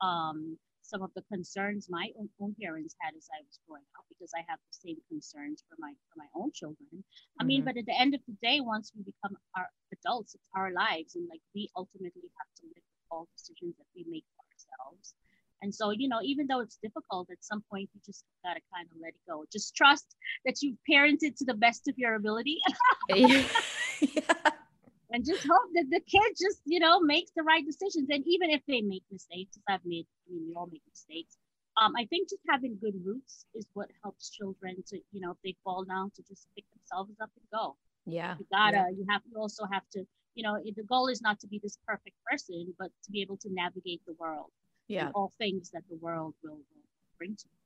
um 0.02 0.58
some 0.88 1.04
of 1.04 1.12
the 1.16 1.22
concerns 1.28 1.88
my 1.90 2.10
own, 2.18 2.30
own, 2.40 2.56
parents 2.62 2.96
had 3.02 3.14
as 3.16 3.28
I 3.30 3.44
was 3.44 3.60
growing 3.68 3.84
up 4.00 4.06
because 4.08 4.32
I 4.34 4.42
have 4.48 4.60
the 4.64 4.78
same 4.88 4.98
concerns 5.12 5.64
for 5.68 5.76
my 5.80 5.92
for 6.08 6.24
my 6.24 6.30
own 6.34 6.52
children. 6.56 6.88
I 6.92 6.98
mm-hmm. 6.98 7.48
mean, 7.48 7.62
but 7.68 7.78
at 7.78 7.86
the 7.86 8.00
end 8.00 8.16
of 8.16 8.22
the 8.28 8.36
day, 8.42 8.60
once 8.62 8.92
we 8.96 9.04
become 9.04 9.36
our 9.56 9.68
adults, 9.92 10.36
it's 10.36 10.50
our 10.56 10.72
lives, 10.72 11.16
and 11.16 11.28
like 11.30 11.44
we 11.54 11.70
ultimately 11.76 12.32
have 12.40 12.52
to 12.60 12.64
live 12.72 12.88
with 12.88 13.08
all 13.12 13.28
decisions 13.36 13.76
that 13.78 13.90
we 13.96 14.06
make 14.08 14.26
for 14.36 14.44
ourselves. 14.48 15.14
And 15.62 15.74
so, 15.74 15.90
you 15.90 16.08
know, 16.08 16.22
even 16.22 16.46
though 16.48 16.62
it's 16.62 16.78
difficult, 16.78 17.30
at 17.32 17.44
some 17.44 17.64
point 17.70 17.90
you 17.94 18.00
just 18.06 18.24
gotta 18.44 18.62
kind 18.74 18.88
of 18.92 18.98
let 19.02 19.10
it 19.18 19.24
go. 19.28 19.44
Just 19.52 19.76
trust 19.76 20.16
that 20.46 20.62
you've 20.62 20.78
parented 20.90 21.36
to 21.38 21.46
the 21.46 21.56
best 21.56 21.88
of 21.88 21.98
your 21.98 22.16
ability. 22.16 22.60
yeah 23.10 23.44
and 25.12 25.26
just 25.26 25.42
hope 25.42 25.70
that 25.74 25.86
the 25.90 26.02
kid 26.02 26.36
just 26.40 26.62
you 26.66 26.80
know 26.80 27.00
makes 27.00 27.32
the 27.36 27.44
right 27.44 27.66
decisions. 27.66 28.08
And 28.10 28.24
even 28.28 28.50
if 28.50 28.62
they 28.68 28.82
make 28.82 29.04
mistakes 29.12 29.58
i've 29.70 29.86
made 29.86 30.06
i 30.28 30.34
mean 30.34 30.46
we 30.48 30.54
all 30.56 30.70
make 30.72 30.84
mistakes 30.90 31.38
um, 31.82 31.94
i 31.98 32.06
think 32.06 32.30
just 32.30 32.42
having 32.50 32.78
good 32.82 32.96
roots 33.06 33.46
is 33.54 33.66
what 33.74 33.90
helps 34.04 34.30
children 34.30 34.76
to 34.88 34.98
you 35.12 35.22
know 35.22 35.32
if 35.32 35.38
they 35.44 35.56
fall 35.64 35.84
down 35.84 36.12
to 36.16 36.24
just 36.24 36.48
pick 36.56 36.66
themselves 36.74 37.14
up 37.22 37.30
and 37.36 37.46
go. 37.60 37.76
Yeah. 38.06 38.36
You 38.40 38.46
gotta 38.52 38.78
yeah. 38.78 38.90
you 38.90 39.06
have 39.10 39.22
you 39.30 39.38
also 39.40 39.66
have 39.72 39.84
to 39.94 40.06
you 40.36 40.44
know 40.44 40.58
the 40.64 40.84
goal 40.84 41.08
is 41.08 41.22
not 41.22 41.40
to 41.42 41.48
be 41.48 41.60
this 41.62 41.78
perfect 41.86 42.16
person 42.30 42.74
but 42.80 42.90
to 43.04 43.12
be 43.12 43.22
able 43.22 43.38
to 43.38 43.50
navigate 43.52 44.02
the 44.08 44.14
world 44.20 44.52
yeah. 44.88 45.12
all 45.14 45.34
things 45.38 45.70
that 45.72 45.84
the 45.90 45.98
world 45.98 46.34
will, 46.44 46.56
will 46.56 46.88
bring 47.18 47.36
to 47.36 47.46
you 47.52 47.57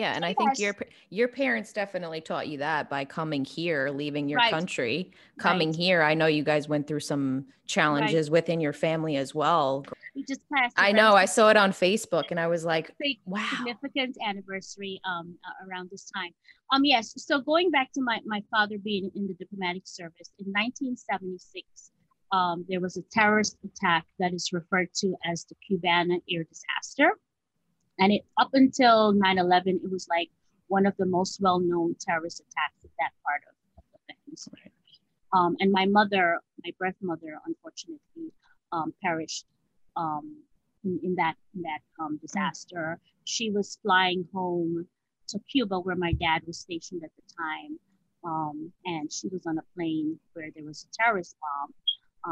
yeah, 0.00 0.14
and 0.14 0.24
I 0.24 0.32
think 0.32 0.58
your 0.58 0.74
your 1.10 1.28
parents 1.28 1.74
definitely 1.74 2.22
taught 2.22 2.48
you 2.48 2.56
that 2.58 2.88
by 2.88 3.04
coming 3.04 3.44
here, 3.44 3.90
leaving 3.90 4.30
your 4.30 4.38
right. 4.38 4.50
country, 4.50 5.10
coming 5.38 5.68
right. 5.68 5.76
here. 5.76 6.02
I 6.02 6.14
know 6.14 6.24
you 6.24 6.42
guys 6.42 6.70
went 6.70 6.86
through 6.86 7.00
some 7.00 7.44
challenges 7.66 8.28
right. 8.28 8.32
within 8.32 8.60
your 8.60 8.72
family 8.72 9.16
as 9.16 9.34
well. 9.34 9.84
We 10.14 10.24
just 10.24 10.40
passed. 10.50 10.74
I 10.78 10.92
know. 10.92 11.12
I 11.12 11.26
saw 11.26 11.50
it 11.50 11.58
on 11.58 11.72
Facebook, 11.72 12.30
and 12.30 12.40
I 12.40 12.46
was 12.46 12.64
like, 12.64 12.94
"Wow!" 13.26 13.46
Significant 13.58 14.16
anniversary 14.26 15.02
um 15.04 15.36
around 15.68 15.90
this 15.90 16.10
time. 16.10 16.32
Um, 16.72 16.82
yes. 16.82 17.12
So 17.18 17.38
going 17.38 17.70
back 17.70 17.92
to 17.92 18.00
my 18.00 18.20
my 18.24 18.42
father 18.50 18.78
being 18.78 19.10
in 19.14 19.26
the 19.26 19.34
diplomatic 19.34 19.82
service 19.84 20.30
in 20.38 20.46
1976. 20.46 21.90
Um, 22.32 22.64
there 22.68 22.78
was 22.78 22.96
a 22.96 23.02
terrorist 23.10 23.56
attack 23.64 24.06
that 24.20 24.32
is 24.32 24.52
referred 24.52 24.94
to 24.94 25.16
as 25.26 25.44
the 25.46 25.56
Cubana 25.68 26.22
air 26.30 26.44
disaster. 26.44 27.18
And 28.00 28.12
it 28.12 28.22
up 28.38 28.50
until 28.54 29.14
9-11, 29.14 29.84
it 29.84 29.90
was 29.90 30.08
like 30.08 30.30
one 30.68 30.86
of 30.86 30.96
the 30.96 31.06
most 31.06 31.40
well-known 31.40 31.96
terrorist 32.00 32.40
attacks 32.40 32.84
in 32.84 32.90
that 32.98 33.12
part 33.24 33.42
of, 33.48 33.54
the 34.08 34.14
hemisphere. 34.26 34.72
Um, 35.32 35.56
and 35.60 35.70
my 35.70 35.86
mother, 35.86 36.40
my 36.64 36.72
birth 36.78 36.96
mother, 37.02 37.38
unfortunately, 37.46 38.32
um, 38.72 38.92
perished 39.02 39.44
um, 39.96 40.42
in, 40.84 40.98
in, 41.02 41.14
that 41.16 41.34
in 41.54 41.62
that 41.62 41.80
um, 42.00 42.18
disaster. 42.22 42.98
She 43.24 43.50
was 43.50 43.78
flying 43.82 44.26
home 44.32 44.86
to 45.28 45.38
Cuba, 45.50 45.78
where 45.78 45.96
my 45.96 46.12
dad 46.14 46.42
was 46.46 46.58
stationed 46.58 47.02
at 47.04 47.10
the 47.16 47.34
time, 47.38 47.78
Um, 48.24 48.72
and 48.84 49.12
she 49.12 49.28
was 49.28 49.46
on 49.46 49.58
a 49.58 49.62
plane 49.74 50.18
where 50.32 50.50
there 50.54 50.64
was 50.64 50.84
a 50.84 51.02
terrorist 51.02 51.36
bomb 51.40 51.74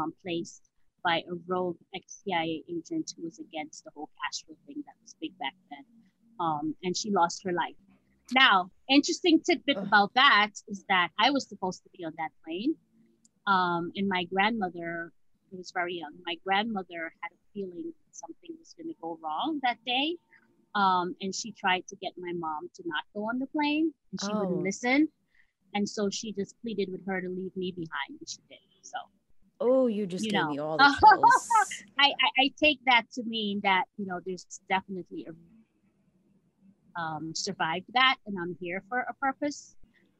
um, 0.01 0.13
placed 0.21 0.68
by 1.03 1.17
a 1.17 1.35
rogue 1.47 1.77
ex-CIA 1.95 2.63
agent 2.69 3.13
who 3.15 3.23
was 3.23 3.39
against 3.39 3.83
the 3.83 3.91
whole 3.95 4.09
Castro 4.23 4.55
thing 4.65 4.83
that 4.85 4.95
was 5.01 5.15
big 5.21 5.37
back 5.39 5.53
then. 5.69 5.85
Um, 6.39 6.75
and 6.83 6.95
she 6.95 7.11
lost 7.11 7.43
her 7.43 7.51
life. 7.51 7.75
Now, 8.33 8.69
interesting 8.89 9.41
tidbit 9.41 9.77
about 9.77 10.13
that 10.15 10.51
is 10.67 10.85
that 10.89 11.09
I 11.19 11.31
was 11.31 11.47
supposed 11.47 11.83
to 11.83 11.89
be 11.97 12.05
on 12.05 12.13
that 12.17 12.31
plane. 12.45 12.75
Um, 13.47 13.91
and 13.95 14.07
my 14.07 14.25
grandmother, 14.25 15.11
who 15.49 15.57
was 15.57 15.71
very 15.71 15.95
young, 15.95 16.13
my 16.25 16.35
grandmother 16.45 17.11
had 17.21 17.31
a 17.31 17.39
feeling 17.53 17.93
something 18.11 18.51
was 18.59 18.73
going 18.77 18.87
to 18.87 18.99
go 19.01 19.17
wrong 19.23 19.59
that 19.63 19.77
day. 19.85 20.17
Um, 20.75 21.15
and 21.21 21.33
she 21.33 21.51
tried 21.51 21.87
to 21.87 21.95
get 21.95 22.13
my 22.17 22.31
mom 22.33 22.69
to 22.75 22.83
not 22.85 23.03
go 23.15 23.21
on 23.23 23.39
the 23.39 23.47
plane, 23.47 23.91
and 24.11 24.21
she 24.21 24.31
oh. 24.31 24.39
wouldn't 24.39 24.63
listen. 24.63 25.09
And 25.73 25.87
so 25.87 26.09
she 26.09 26.31
just 26.33 26.55
pleaded 26.61 26.91
with 26.91 27.05
her 27.07 27.21
to 27.21 27.27
leave 27.27 27.55
me 27.55 27.71
behind, 27.71 28.19
and 28.19 28.29
she 28.29 28.37
did. 28.49 28.59
So 28.81 28.97
Oh, 29.61 29.87
you 29.87 30.05
just 30.05 30.25
you 30.25 30.31
gave 30.31 30.41
know. 30.41 30.49
me 30.49 30.59
all 30.59 30.77
the 30.77 30.95
chills. 30.99 31.83
I, 31.99 32.05
I, 32.07 32.43
I 32.43 32.51
take 32.61 32.79
that 32.85 33.03
to 33.13 33.23
mean 33.23 33.61
that 33.63 33.83
you 33.97 34.05
know 34.05 34.19
there's 34.25 34.45
definitely 34.69 35.27
a 35.29 35.33
um, 36.99 37.33
survived 37.35 37.85
that, 37.93 38.17
and 38.25 38.37
I'm 38.39 38.57
here 38.59 38.83
for 38.89 38.99
a 38.99 39.13
purpose. 39.15 39.75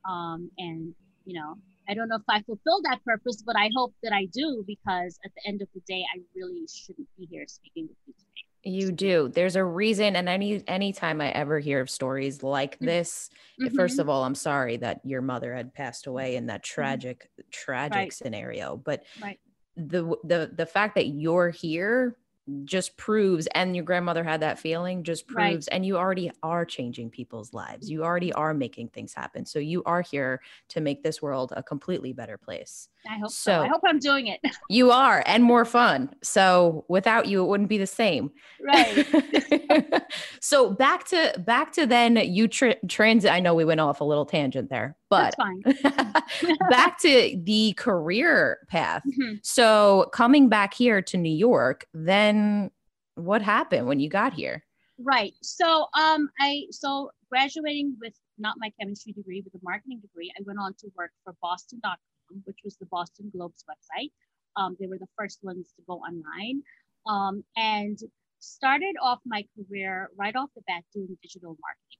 Um, 0.09 0.49
and 0.57 0.93
you 1.25 1.39
know, 1.39 1.55
I 1.87 1.93
don't 1.93 2.09
know 2.09 2.17
if 2.17 2.23
I 2.29 2.41
fulfill 2.43 2.81
that 2.83 3.03
purpose, 3.05 3.43
but 3.45 3.55
I 3.57 3.69
hope 3.75 3.93
that 4.03 4.13
I 4.13 4.25
do 4.25 4.63
because 4.65 5.17
at 5.25 5.31
the 5.35 5.49
end 5.49 5.61
of 5.61 5.67
the 5.73 5.81
day, 5.87 6.03
I 6.15 6.19
really 6.35 6.65
shouldn't 6.71 7.07
be 7.17 7.27
here 7.29 7.45
speaking 7.47 7.87
with 7.87 7.97
you 8.05 8.13
today. 8.13 8.48
You 8.63 8.91
do. 8.91 9.29
There's 9.33 9.55
a 9.55 9.63
reason. 9.63 10.15
And 10.15 10.27
any 10.27 10.63
anytime 10.67 11.21
I 11.21 11.29
ever 11.29 11.59
hear 11.59 11.79
of 11.79 11.89
stories 11.89 12.43
like 12.43 12.75
mm-hmm. 12.75 12.85
this, 12.85 13.29
mm-hmm. 13.59 13.75
first 13.75 13.99
of 13.99 14.09
all, 14.09 14.23
I'm 14.23 14.35
sorry 14.35 14.77
that 14.77 15.01
your 15.03 15.21
mother 15.21 15.53
had 15.53 15.73
passed 15.73 16.07
away 16.07 16.35
in 16.35 16.47
that 16.47 16.63
tragic, 16.63 17.29
mm-hmm. 17.33 17.49
tragic 17.51 17.95
right. 17.95 18.13
scenario. 18.13 18.75
But 18.75 19.03
right. 19.21 19.39
the 19.77 20.15
the 20.23 20.51
the 20.53 20.65
fact 20.65 20.95
that 20.95 21.07
you're 21.07 21.49
here 21.49 22.17
just 22.65 22.97
proves 22.97 23.47
and 23.53 23.75
your 23.75 23.85
grandmother 23.85 24.23
had 24.23 24.41
that 24.41 24.59
feeling 24.59 25.03
just 25.03 25.27
proves 25.27 25.67
right. 25.67 25.69
and 25.71 25.85
you 25.85 25.97
already 25.97 26.31
are 26.41 26.65
changing 26.65 27.09
people's 27.09 27.53
lives 27.53 27.89
you 27.89 28.03
already 28.03 28.33
are 28.33 28.53
making 28.53 28.87
things 28.87 29.13
happen 29.13 29.45
so 29.45 29.59
you 29.59 29.83
are 29.85 30.01
here 30.01 30.41
to 30.67 30.81
make 30.81 31.03
this 31.03 31.21
world 31.21 31.53
a 31.55 31.63
completely 31.63 32.13
better 32.13 32.37
place 32.37 32.89
i 33.09 33.17
hope 33.17 33.31
so, 33.31 33.51
so. 33.51 33.61
i 33.61 33.67
hope 33.67 33.81
i'm 33.85 33.99
doing 33.99 34.27
it 34.27 34.39
you 34.69 34.91
are 34.91 35.23
and 35.25 35.43
more 35.43 35.65
fun 35.65 36.09
so 36.23 36.85
without 36.87 37.27
you 37.27 37.43
it 37.43 37.47
wouldn't 37.47 37.69
be 37.69 37.77
the 37.77 37.87
same 37.87 38.31
right 38.61 40.03
so 40.41 40.71
back 40.71 41.05
to 41.05 41.33
back 41.45 41.71
to 41.73 41.85
then 41.85 42.15
you 42.15 42.47
tra- 42.47 42.75
transit 42.87 43.31
i 43.31 43.39
know 43.39 43.53
we 43.53 43.65
went 43.65 43.79
off 43.79 44.01
a 44.01 44.03
little 44.03 44.25
tangent 44.25 44.69
there 44.69 44.95
but 45.09 45.35
back 46.69 46.99
to 46.99 47.41
the 47.43 47.73
career 47.77 48.59
path. 48.67 49.03
Mm-hmm. 49.07 49.35
So 49.41 50.09
coming 50.13 50.49
back 50.49 50.73
here 50.73 51.01
to 51.01 51.17
New 51.17 51.33
York, 51.33 51.87
then 51.93 52.71
what 53.15 53.41
happened 53.41 53.87
when 53.87 53.99
you 53.99 54.09
got 54.09 54.33
here? 54.33 54.63
Right. 54.99 55.33
So 55.41 55.87
um 55.97 56.29
I 56.39 56.65
so 56.71 57.11
graduating 57.29 57.97
with 58.01 58.13
not 58.37 58.55
my 58.57 58.71
chemistry 58.79 59.13
degree, 59.13 59.41
but 59.41 59.57
a 59.57 59.59
marketing 59.63 59.99
degree, 59.99 60.31
I 60.37 60.43
went 60.45 60.59
on 60.59 60.73
to 60.75 60.87
work 60.95 61.11
for 61.23 61.35
Boston.com, 61.41 61.97
which 62.45 62.59
was 62.63 62.77
the 62.77 62.85
Boston 62.85 63.31
Globe's 63.35 63.63
website. 63.69 64.11
Um, 64.55 64.75
they 64.79 64.87
were 64.87 64.97
the 64.97 65.07
first 65.17 65.39
ones 65.43 65.73
to 65.75 65.83
go 65.87 65.95
online. 65.95 66.61
Um, 67.07 67.43
and 67.55 67.97
started 68.39 68.95
off 69.01 69.19
my 69.25 69.45
career 69.55 70.09
right 70.17 70.35
off 70.35 70.49
the 70.55 70.61
bat 70.67 70.83
doing 70.93 71.17
digital 71.21 71.57
marketing 71.61 71.99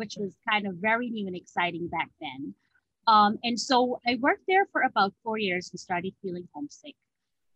which 0.00 0.16
was 0.18 0.34
kind 0.48 0.66
of 0.66 0.74
very 0.76 1.10
new 1.10 1.26
and 1.26 1.36
exciting 1.36 1.86
back 1.88 2.08
then. 2.20 2.54
Um, 3.06 3.38
and 3.44 3.60
so 3.60 4.00
I 4.06 4.18
worked 4.20 4.44
there 4.48 4.66
for 4.72 4.82
about 4.82 5.12
four 5.22 5.36
years 5.38 5.70
and 5.70 5.78
started 5.78 6.14
feeling 6.22 6.48
homesick. 6.54 6.94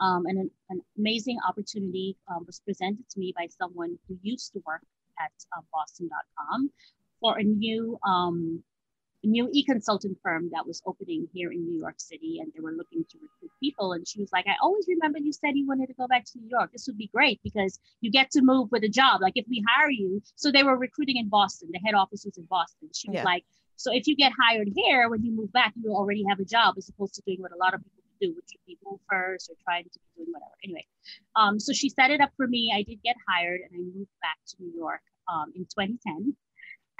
Um, 0.00 0.26
and 0.26 0.38
an, 0.38 0.50
an, 0.70 0.80
amazing 0.98 1.38
opportunity 1.48 2.16
um, 2.28 2.44
was 2.46 2.60
presented 2.60 3.08
to 3.10 3.20
me 3.20 3.32
by 3.36 3.46
someone 3.46 3.96
who 4.06 4.18
used 4.20 4.52
to 4.52 4.62
work 4.66 4.82
at 5.18 5.32
uh, 5.56 5.62
Boston.com 5.72 6.70
for 7.20 7.38
a 7.38 7.42
new 7.42 7.98
um, 8.06 8.62
new 9.26 9.48
e-consultant 9.52 10.18
firm 10.22 10.50
that 10.52 10.66
was 10.66 10.82
opening 10.86 11.28
here 11.32 11.50
in 11.52 11.64
New 11.64 11.78
York 11.78 11.96
City, 11.98 12.38
and 12.40 12.52
they 12.52 12.60
were 12.60 12.72
looking 12.72 13.04
to 13.10 13.18
recruit 13.18 13.50
people. 13.60 13.92
And 13.92 14.06
she 14.06 14.20
was 14.20 14.30
like, 14.32 14.46
"I 14.46 14.54
always 14.62 14.86
remember 14.88 15.18
you 15.18 15.32
said 15.32 15.56
you 15.56 15.66
wanted 15.66 15.86
to 15.88 15.94
go 15.94 16.06
back 16.06 16.24
to 16.24 16.38
New 16.38 16.48
York. 16.48 16.72
This 16.72 16.86
would 16.86 16.98
be 16.98 17.08
great 17.08 17.40
because 17.42 17.78
you 18.00 18.10
get 18.10 18.30
to 18.32 18.42
move 18.42 18.70
with 18.72 18.84
a 18.84 18.88
job. 18.88 19.20
Like 19.20 19.34
if 19.36 19.46
we 19.48 19.64
hire 19.68 19.90
you." 19.90 20.22
So 20.36 20.50
they 20.50 20.62
were 20.62 20.76
recruiting 20.76 21.16
in 21.16 21.28
Boston. 21.28 21.70
The 21.72 21.80
head 21.84 21.94
office 21.94 22.24
was 22.24 22.36
in 22.36 22.44
Boston. 22.44 22.90
She 22.94 23.08
was 23.08 23.16
yeah. 23.16 23.24
like, 23.24 23.44
"So 23.76 23.92
if 23.92 24.06
you 24.06 24.16
get 24.16 24.32
hired 24.38 24.68
here, 24.74 25.08
when 25.08 25.22
you 25.24 25.32
move 25.32 25.52
back, 25.52 25.74
you 25.82 25.92
already 25.92 26.24
have 26.28 26.40
a 26.40 26.44
job, 26.44 26.74
as 26.76 26.88
opposed 26.88 27.14
to 27.14 27.22
doing 27.26 27.40
what 27.40 27.52
a 27.52 27.56
lot 27.56 27.74
of 27.74 27.80
people 27.82 28.02
do, 28.20 28.28
which 28.28 28.50
would 28.52 28.66
be 28.66 28.78
move 28.84 29.00
first 29.10 29.50
or 29.50 29.56
trying 29.64 29.84
to 29.84 29.98
be 29.98 30.06
doing 30.16 30.32
whatever." 30.32 30.54
Anyway, 30.62 30.86
um, 31.36 31.58
so 31.58 31.72
she 31.72 31.88
set 31.88 32.10
it 32.10 32.20
up 32.20 32.32
for 32.36 32.46
me. 32.46 32.72
I 32.74 32.82
did 32.82 33.02
get 33.02 33.16
hired, 33.28 33.60
and 33.60 33.70
I 33.74 33.78
moved 33.96 34.14
back 34.20 34.38
to 34.48 34.56
New 34.60 34.72
York 34.76 35.02
um, 35.28 35.52
in 35.54 35.64
2010 35.64 36.36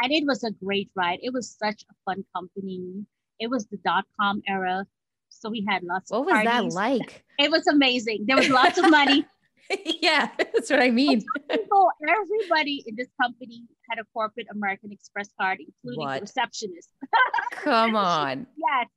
and 0.00 0.12
it 0.12 0.24
was 0.26 0.44
a 0.44 0.50
great 0.50 0.90
ride. 0.94 1.18
It 1.22 1.32
was 1.32 1.50
such 1.50 1.84
a 1.90 1.94
fun 2.04 2.24
company. 2.34 3.06
It 3.40 3.50
was 3.50 3.66
the 3.66 3.78
dot 3.84 4.04
com 4.20 4.42
era, 4.48 4.86
so 5.28 5.50
we 5.50 5.64
had 5.68 5.82
lots. 5.82 6.10
What 6.10 6.20
of 6.20 6.26
What 6.26 6.34
was 6.36 6.44
that 6.44 6.64
like? 6.72 7.24
It 7.38 7.50
was 7.50 7.66
amazing. 7.66 8.24
There 8.26 8.36
was 8.36 8.48
lots 8.48 8.78
of 8.78 8.90
money. 8.90 9.26
yeah, 10.02 10.28
that's 10.36 10.70
what 10.70 10.80
I 10.80 10.90
mean. 10.90 11.24
People, 11.50 11.90
everybody 12.06 12.84
in 12.86 12.96
this 12.96 13.08
company 13.20 13.64
had 13.88 13.98
a 13.98 14.04
corporate 14.12 14.46
American 14.50 14.92
Express 14.92 15.28
card, 15.40 15.58
including 15.60 16.04
what? 16.04 16.14
the 16.16 16.20
receptionist. 16.22 16.90
Come 17.52 17.96
on. 17.96 18.46
yes, 18.56 18.88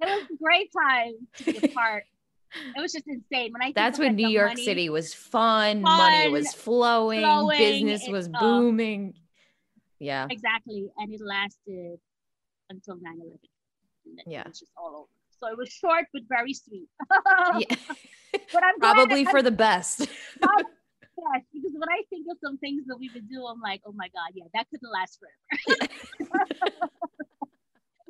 it 0.00 0.06
was 0.06 0.24
a 0.30 0.42
great 0.42 0.70
time 0.72 1.12
to 1.36 1.44
be 1.60 1.66
a 1.66 1.68
part. 1.74 2.04
It 2.76 2.80
was 2.80 2.92
just 2.92 3.06
insane. 3.08 3.52
When 3.52 3.62
I 3.62 3.72
that's 3.74 3.98
when 3.98 4.14
New 4.14 4.28
York 4.28 4.50
money, 4.50 4.64
City 4.64 4.88
was 4.88 5.12
fun, 5.12 5.82
fun, 5.82 5.98
money 5.98 6.28
was 6.30 6.52
flowing, 6.54 7.22
flowing 7.22 7.58
business 7.58 8.06
was 8.08 8.28
uh, 8.28 8.40
booming. 8.40 9.14
Yeah. 9.98 10.26
Exactly. 10.30 10.88
And 10.98 11.12
it 11.12 11.20
lasted 11.20 11.98
until 12.70 12.96
9 13.00 13.14
11. 13.14 13.38
Yeah. 14.26 14.40
It 14.40 14.48
was 14.48 14.60
just 14.60 14.72
all 14.76 14.96
over. 14.96 15.08
So 15.40 15.48
it 15.48 15.58
was 15.58 15.68
short 15.68 16.06
but 16.12 16.22
very 16.28 16.54
sweet. 16.54 16.88
yeah. 17.58 17.76
but 18.52 18.62
I'm 18.64 18.78
probably 18.80 19.24
for 19.24 19.38
I'm, 19.38 19.44
the 19.44 19.50
best. 19.50 20.00
yes, 20.00 20.08
because 21.52 21.72
when 21.72 21.88
I 21.88 22.02
think 22.10 22.26
of 22.30 22.38
some 22.42 22.58
things 22.58 22.84
that 22.86 22.98
we 22.98 23.10
would 23.14 23.28
do, 23.28 23.44
I'm 23.44 23.60
like, 23.60 23.82
oh 23.86 23.92
my 23.92 24.08
God, 24.08 24.32
yeah, 24.34 24.44
that 24.54 24.66
couldn't 24.70 24.90
last 24.90 25.18
forever. 25.18 25.90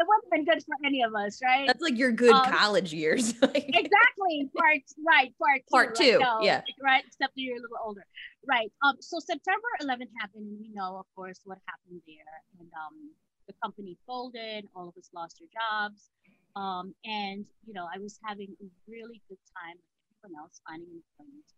It 0.04 0.08
wouldn't 0.08 0.24
have 0.24 0.32
been 0.32 0.44
good 0.44 0.62
for 0.64 0.76
any 0.86 1.02
of 1.02 1.14
us, 1.14 1.40
right? 1.42 1.66
That's 1.66 1.80
like 1.80 1.96
your 1.96 2.12
good 2.12 2.32
um, 2.32 2.44
college 2.52 2.92
years. 2.92 3.30
exactly. 3.42 4.50
Part 4.56 4.84
right. 5.06 5.32
Part 5.40 5.62
two. 5.64 5.72
Part 5.72 5.94
two. 5.94 6.18
Like, 6.18 6.44
yeah. 6.44 6.60
Right. 6.82 7.02
Except 7.06 7.32
you're 7.36 7.56
a 7.56 7.60
little 7.60 7.78
older. 7.82 8.04
Right. 8.46 8.70
Um. 8.84 8.96
So 9.00 9.18
September 9.18 9.68
11th 9.82 10.12
happened, 10.20 10.46
and 10.48 10.60
we 10.60 10.70
know, 10.74 10.98
of 10.98 11.06
course, 11.16 11.40
what 11.44 11.58
happened 11.66 12.02
there. 12.06 12.36
And 12.60 12.68
um, 12.74 13.10
the 13.46 13.54
company 13.62 13.96
folded. 14.06 14.68
All 14.76 14.88
of 14.88 14.94
us 14.98 15.08
lost 15.14 15.40
our 15.40 15.48
jobs. 15.48 16.10
Um. 16.56 16.94
And 17.04 17.46
you 17.66 17.72
know, 17.72 17.86
I 17.92 17.98
was 17.98 18.18
having 18.24 18.54
a 18.60 18.66
really 18.86 19.22
good 19.28 19.40
time 19.56 19.76
with 19.80 20.24
everyone 20.24 20.42
else 20.42 20.60
finding 20.68 21.00
employment. 21.00 21.48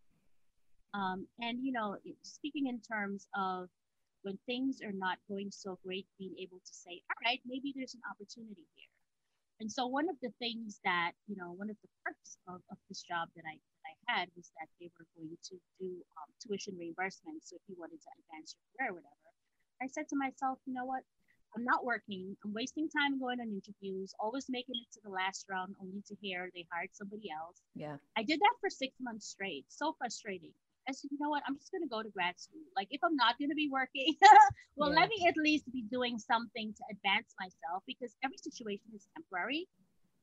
Um. 0.95 1.27
And 1.41 1.59
you 1.65 1.73
know, 1.73 1.97
speaking 2.23 2.69
in 2.69 2.81
terms 2.81 3.27
of 3.37 3.69
when 4.27 4.35
things 4.43 4.83
are 4.83 4.99
not 4.99 5.23
going 5.31 5.55
so 5.55 5.79
great, 5.87 6.03
being 6.19 6.35
able 6.43 6.59
to 6.59 6.75
say, 6.75 6.99
all 7.07 7.21
right, 7.23 7.39
maybe 7.47 7.71
there's 7.71 7.95
an 7.95 8.03
opportunity 8.11 8.67
here. 8.75 8.91
And 9.63 9.71
so 9.71 9.87
one 9.87 10.11
of 10.11 10.19
the 10.19 10.35
things 10.43 10.83
that, 10.83 11.15
you 11.31 11.39
know, 11.39 11.55
one 11.55 11.71
of 11.71 11.79
the 11.79 11.89
perks 12.03 12.35
of, 12.51 12.59
of 12.75 12.79
this 12.91 13.07
job 13.07 13.31
that 13.39 13.47
I, 13.47 13.55
that 13.55 13.87
I 13.87 13.95
had 14.11 14.27
was 14.35 14.51
that 14.59 14.67
they 14.83 14.91
were 14.99 15.07
going 15.15 15.31
to 15.31 15.55
do 15.79 16.03
um, 16.19 16.29
tuition 16.43 16.75
reimbursement. 16.75 17.47
So 17.47 17.55
if 17.55 17.63
you 17.71 17.79
wanted 17.79 18.03
to 18.03 18.11
advance 18.19 18.59
your 18.59 18.67
career 18.75 18.91
or 18.91 18.95
whatever, 18.99 19.31
I 19.79 19.87
said 19.87 20.11
to 20.11 20.19
myself, 20.19 20.59
you 20.67 20.75
know 20.75 20.85
what? 20.91 21.07
I'm 21.55 21.65
not 21.65 21.87
working. 21.87 22.37
I'm 22.45 22.53
wasting 22.53 22.91
time 22.91 23.23
going 23.23 23.39
on 23.39 23.49
interviews, 23.49 24.13
always 24.19 24.51
making 24.51 24.75
it 24.75 24.91
to 24.99 25.01
the 25.07 25.15
last 25.15 25.47
round 25.49 25.79
only 25.81 26.03
to 26.11 26.19
hear 26.21 26.51
they 26.53 26.67
hired 26.69 26.91
somebody 26.93 27.31
else. 27.31 27.63
Yeah. 27.79 27.97
I 28.19 28.27
did 28.27 28.43
that 28.43 28.59
for 28.61 28.69
six 28.69 28.93
months 29.01 29.31
straight. 29.31 29.65
So 29.71 29.95
frustrating. 29.97 30.53
I 30.89 30.93
said, 30.93 31.11
you 31.11 31.19
know 31.19 31.31
what? 31.31 31.43
I'm 31.47 31.59
just 31.59 31.73
going 31.75 31.83
to 31.83 31.91
go 31.91 32.03
to 32.03 32.09
grad 32.11 32.39
school. 32.39 32.63
Like, 32.79 32.89
if 32.91 33.03
I'm 33.03 33.17
not 33.19 33.39
going 33.39 33.51
to 33.51 33.59
be 33.59 33.69
working, 33.71 34.15
well, 34.79 34.95
yeah. 34.95 35.03
let 35.03 35.09
me 35.11 35.27
at 35.27 35.37
least 35.37 35.67
be 35.73 35.83
doing 35.91 36.19
something 36.19 36.71
to 36.73 36.83
advance 36.95 37.35
myself 37.43 37.83
because 37.87 38.15
every 38.23 38.39
situation 38.39 38.95
is 38.95 39.07
temporary. 39.19 39.67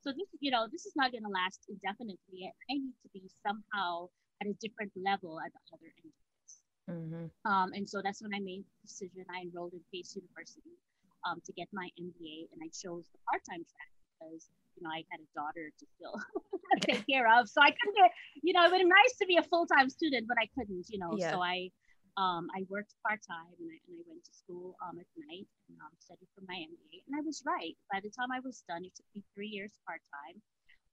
So 0.04 0.12
this, 0.12 0.28
you 0.40 0.52
know, 0.52 0.68
this 0.72 0.86
is 0.86 0.96
not 0.96 1.12
going 1.12 1.24
to 1.24 1.32
last 1.32 1.64
indefinitely. 1.68 2.48
I 2.48 2.76
need 2.76 2.96
to 3.04 3.10
be 3.16 3.24
somehow 3.44 4.12
at 4.44 4.48
a 4.48 4.56
different 4.60 4.92
level 5.00 5.40
at 5.40 5.52
the 5.52 5.62
other 5.72 5.90
end 6.04 6.12
of 6.12 6.28
this. 6.44 6.54
Mm-hmm. 6.92 7.26
Um, 7.48 7.72
and 7.72 7.88
so 7.88 8.04
that's 8.04 8.20
when 8.20 8.36
I 8.36 8.44
made 8.44 8.64
the 8.68 8.76
decision. 8.84 9.24
I 9.32 9.48
enrolled 9.48 9.72
in 9.72 9.84
Pace 9.92 10.16
University 10.16 10.76
um, 11.24 11.40
to 11.48 11.52
get 11.56 11.72
my 11.72 11.88
MBA, 11.96 12.52
and 12.52 12.60
I 12.60 12.68
chose 12.76 13.08
the 13.16 13.20
part-time 13.28 13.64
track 13.64 13.92
because 14.20 14.52
you 14.76 14.84
know, 14.84 14.90
I 14.90 15.04
had 15.12 15.20
a 15.22 15.30
daughter 15.36 15.70
to 15.70 15.86
still 15.96 16.16
take 16.88 17.06
care 17.08 17.28
of. 17.28 17.50
So 17.50 17.62
I 17.62 17.72
couldn't 17.72 17.96
get, 17.96 18.12
you 18.42 18.54
know, 18.54 18.66
it 18.66 18.72
would 18.72 18.80
be 18.80 18.86
nice 18.86 19.16
to 19.22 19.26
be 19.26 19.38
a 19.38 19.44
full 19.44 19.66
time 19.66 19.90
student, 19.90 20.28
but 20.28 20.38
I 20.40 20.48
couldn't, 20.58 20.88
you 20.90 21.00
know. 21.00 21.16
Yeah. 21.18 21.32
So 21.32 21.42
I 21.42 21.70
um, 22.18 22.46
I 22.54 22.62
worked 22.70 22.94
part 23.02 23.22
time 23.26 23.50
and 23.58 23.70
I, 23.74 23.78
and 23.90 23.98
I 23.98 24.04
went 24.06 24.22
to 24.26 24.34
school 24.34 24.78
um, 24.86 25.02
at 25.02 25.10
night 25.18 25.50
and 25.70 25.78
um, 25.82 25.94
studied 25.98 26.30
for 26.38 26.46
my 26.46 26.62
MBA. 26.62 27.10
And 27.10 27.18
I 27.18 27.26
was 27.26 27.42
right. 27.42 27.74
By 27.90 28.06
the 28.06 28.14
time 28.14 28.30
I 28.30 28.38
was 28.46 28.62
done, 28.70 28.86
it 28.86 28.94
took 28.94 29.10
me 29.18 29.26
three 29.34 29.50
years 29.50 29.74
part 29.86 30.02
time. 30.14 30.38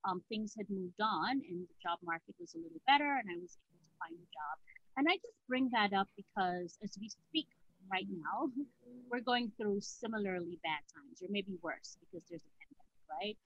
Um, 0.08 0.24
things 0.32 0.56
had 0.56 0.64
moved 0.72 0.96
on 0.96 1.44
and 1.44 1.68
the 1.68 1.76
job 1.84 2.00
market 2.00 2.32
was 2.40 2.56
a 2.56 2.60
little 2.64 2.80
better 2.88 3.20
and 3.20 3.28
I 3.28 3.36
was 3.36 3.60
able 3.60 3.84
to 3.84 3.96
find 4.00 4.16
a 4.16 4.28
job. 4.32 4.56
And 4.96 5.04
I 5.12 5.20
just 5.20 5.36
bring 5.44 5.68
that 5.76 5.92
up 5.92 6.08
because 6.16 6.80
as 6.80 6.96
we 6.96 7.12
speak 7.12 7.52
right 7.92 8.08
now, 8.08 8.48
we're 9.12 9.20
going 9.20 9.52
through 9.60 9.84
similarly 9.84 10.56
bad 10.64 10.80
times 10.88 11.20
or 11.20 11.28
maybe 11.28 11.60
worse 11.60 12.00
because 12.00 12.24
there's 12.32 12.48
a 12.48 12.54
pandemic, 12.64 13.04
right? 13.12 13.36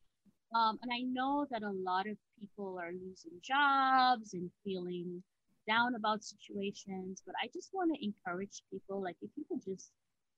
Um, 0.55 0.79
and 0.83 0.93
I 0.93 1.01
know 1.01 1.47
that 1.51 1.63
a 1.63 1.71
lot 1.71 2.07
of 2.07 2.17
people 2.39 2.79
are 2.81 2.93
losing 2.93 3.33
jobs 3.43 4.35
and 4.35 4.51
feeling 4.65 5.23
down 5.67 5.97
about 5.97 6.23
situations, 6.23 7.23
but 7.27 7.35
I 7.43 7.49
just 7.53 7.71
want 7.73 7.93
to 7.95 8.05
encourage 8.05 8.63
people 8.71 9.03
like, 9.03 9.17
if 9.21 9.31
you 9.37 9.45
could 9.49 9.65
just 9.65 9.91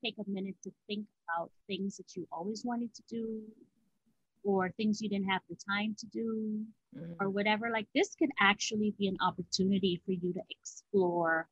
take 0.03 0.15
a 0.19 0.31
minute 0.31 0.55
to 0.63 0.71
think 0.87 1.07
about 1.29 1.51
things 1.67 1.97
that 1.99 2.17
you 2.17 2.27
always 2.33 2.65
wanted 2.65 2.95
to 2.95 3.03
do 3.09 3.43
or 4.45 4.71
things 4.77 5.03
you 5.03 5.09
didn't 5.09 5.29
have 5.29 5.43
the 5.51 5.57
time 5.69 5.95
to 5.99 6.07
do 6.07 6.61
mm-hmm. 6.97 7.13
or 7.21 7.29
whatever, 7.29 7.71
like 7.71 7.87
this 7.95 8.15
could 8.15 8.31
actually 8.41 8.95
be 8.99 9.09
an 9.09 9.17
opportunity 9.21 10.01
for 10.07 10.13
you 10.13 10.33
to 10.33 10.41
explore 10.49 11.49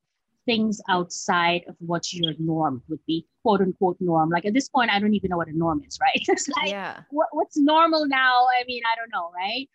things 0.47 0.81
outside 0.89 1.63
of 1.69 1.75
what 1.81 2.13
your 2.13 2.33
norm 2.39 2.83
would 2.89 3.05
be, 3.07 3.27
quote 3.45 3.61
unquote 3.61 3.97
norm. 4.01 4.31
Like 4.31 4.47
at 4.47 4.55
this 4.55 4.69
point, 4.69 4.91
I 4.91 4.99
don't 4.99 5.15
even 5.15 5.29
know 5.31 5.37
what 5.37 5.49
a 5.49 5.57
norm 5.57 5.83
is, 5.87 5.99
right? 6.01 6.25
It's 6.29 6.49
like, 6.49 6.71
yeah. 6.71 7.03
what, 7.11 7.29
what's 7.33 7.57
normal 7.57 8.07
now? 8.07 8.47
I 8.59 8.65
mean, 8.67 8.83
I 8.91 8.95
don't 8.99 9.13
know, 9.13 9.31
right? 9.35 9.69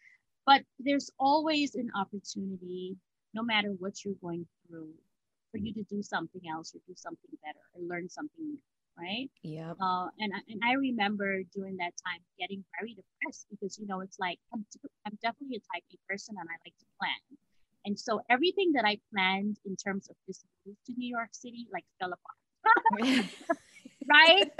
But 0.45 0.63
there's 0.79 1.09
always 1.19 1.75
an 1.75 1.89
opportunity, 1.95 2.97
no 3.33 3.43
matter 3.43 3.69
what 3.77 4.03
you're 4.03 4.21
going 4.21 4.45
through, 4.67 4.89
for 5.51 5.57
you 5.57 5.73
to 5.73 5.83
do 5.83 6.01
something 6.01 6.41
else 6.49 6.73
or 6.73 6.79
do 6.87 6.93
something 6.95 7.31
better 7.45 7.63
or 7.73 7.81
learn 7.87 8.09
something 8.09 8.43
new, 8.43 8.59
right? 8.97 9.29
Yeah. 9.43 9.73
Uh, 9.79 10.07
and, 10.19 10.33
and 10.49 10.61
I 10.63 10.73
remember 10.73 11.41
during 11.53 11.77
that 11.77 11.93
time 12.05 12.21
getting 12.39 12.63
very 12.79 12.95
depressed 12.95 13.45
because, 13.51 13.77
you 13.77 13.85
know, 13.85 14.01
it's 14.01 14.17
like 14.19 14.39
I'm, 14.53 14.65
I'm 15.05 15.17
definitely 15.21 15.57
a 15.61 15.65
type 15.73 15.85
A 15.93 15.97
person 16.09 16.35
and 16.39 16.49
I 16.49 16.57
like 16.65 16.77
to 16.79 16.85
plan 16.99 17.21
and 17.85 17.97
so 17.99 18.21
everything 18.29 18.73
that 18.73 18.85
I 18.85 18.99
planned 19.11 19.57
in 19.65 19.75
terms 19.75 20.09
of 20.09 20.15
this 20.27 20.43
move 20.65 20.75
to 20.85 20.93
New 20.97 21.09
York 21.09 21.29
City 21.31 21.67
like 21.71 21.85
fell 21.99 22.09
apart. 22.09 22.37
right? 24.09 24.51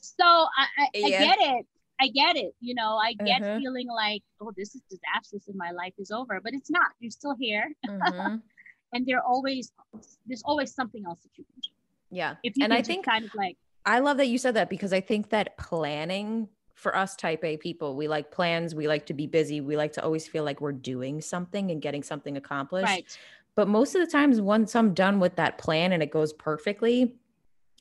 So 0.00 0.24
I, 0.24 0.66
I, 0.78 0.88
yeah. 0.94 1.06
I, 1.06 1.10
get 1.10 1.38
it. 1.40 1.66
I 2.00 2.08
get 2.08 2.36
it. 2.36 2.54
You 2.60 2.74
know, 2.74 2.96
I 2.96 3.12
get 3.14 3.42
uh-huh. 3.42 3.58
feeling 3.58 3.88
like, 3.88 4.22
oh, 4.40 4.52
this 4.56 4.74
is 4.74 4.82
disastrous 4.90 5.48
and 5.48 5.56
my 5.56 5.70
life 5.70 5.94
is 5.98 6.10
over, 6.10 6.40
but 6.42 6.52
it's 6.54 6.70
not. 6.70 6.88
You're 6.98 7.10
still 7.10 7.34
here. 7.38 7.72
Uh-huh. 7.88 8.38
and 8.92 9.06
there 9.06 9.22
always 9.22 9.72
there's 10.26 10.42
always 10.44 10.74
something 10.74 11.04
else 11.06 11.20
that 11.22 11.30
you 11.36 11.44
can 11.44 11.54
do. 11.62 11.70
Yeah. 12.10 12.34
If 12.42 12.56
you 12.56 12.64
and 12.64 12.74
I 12.74 12.82
think 12.82 13.04
kind 13.04 13.24
of 13.24 13.34
like 13.34 13.56
I 13.86 14.00
love 14.00 14.18
that 14.18 14.26
you 14.26 14.38
said 14.38 14.54
that 14.54 14.68
because 14.68 14.92
I 14.92 15.00
think 15.00 15.30
that 15.30 15.56
planning 15.56 16.48
for 16.74 16.96
us 16.96 17.14
type 17.14 17.44
A 17.44 17.56
people, 17.56 17.94
we 17.94 18.08
like 18.08 18.30
plans, 18.30 18.74
we 18.74 18.88
like 18.88 19.06
to 19.06 19.14
be 19.14 19.26
busy, 19.26 19.60
we 19.60 19.76
like 19.76 19.92
to 19.94 20.04
always 20.04 20.26
feel 20.26 20.44
like 20.44 20.60
we're 20.60 20.72
doing 20.72 21.20
something 21.20 21.70
and 21.70 21.80
getting 21.80 22.02
something 22.02 22.36
accomplished. 22.36 22.86
Right. 22.86 23.18
But 23.54 23.68
most 23.68 23.94
of 23.94 24.00
the 24.00 24.10
times, 24.10 24.40
once 24.40 24.74
I'm 24.74 24.94
done 24.94 25.20
with 25.20 25.36
that 25.36 25.58
plan 25.58 25.92
and 25.92 26.02
it 26.02 26.10
goes 26.10 26.32
perfectly, 26.32 27.16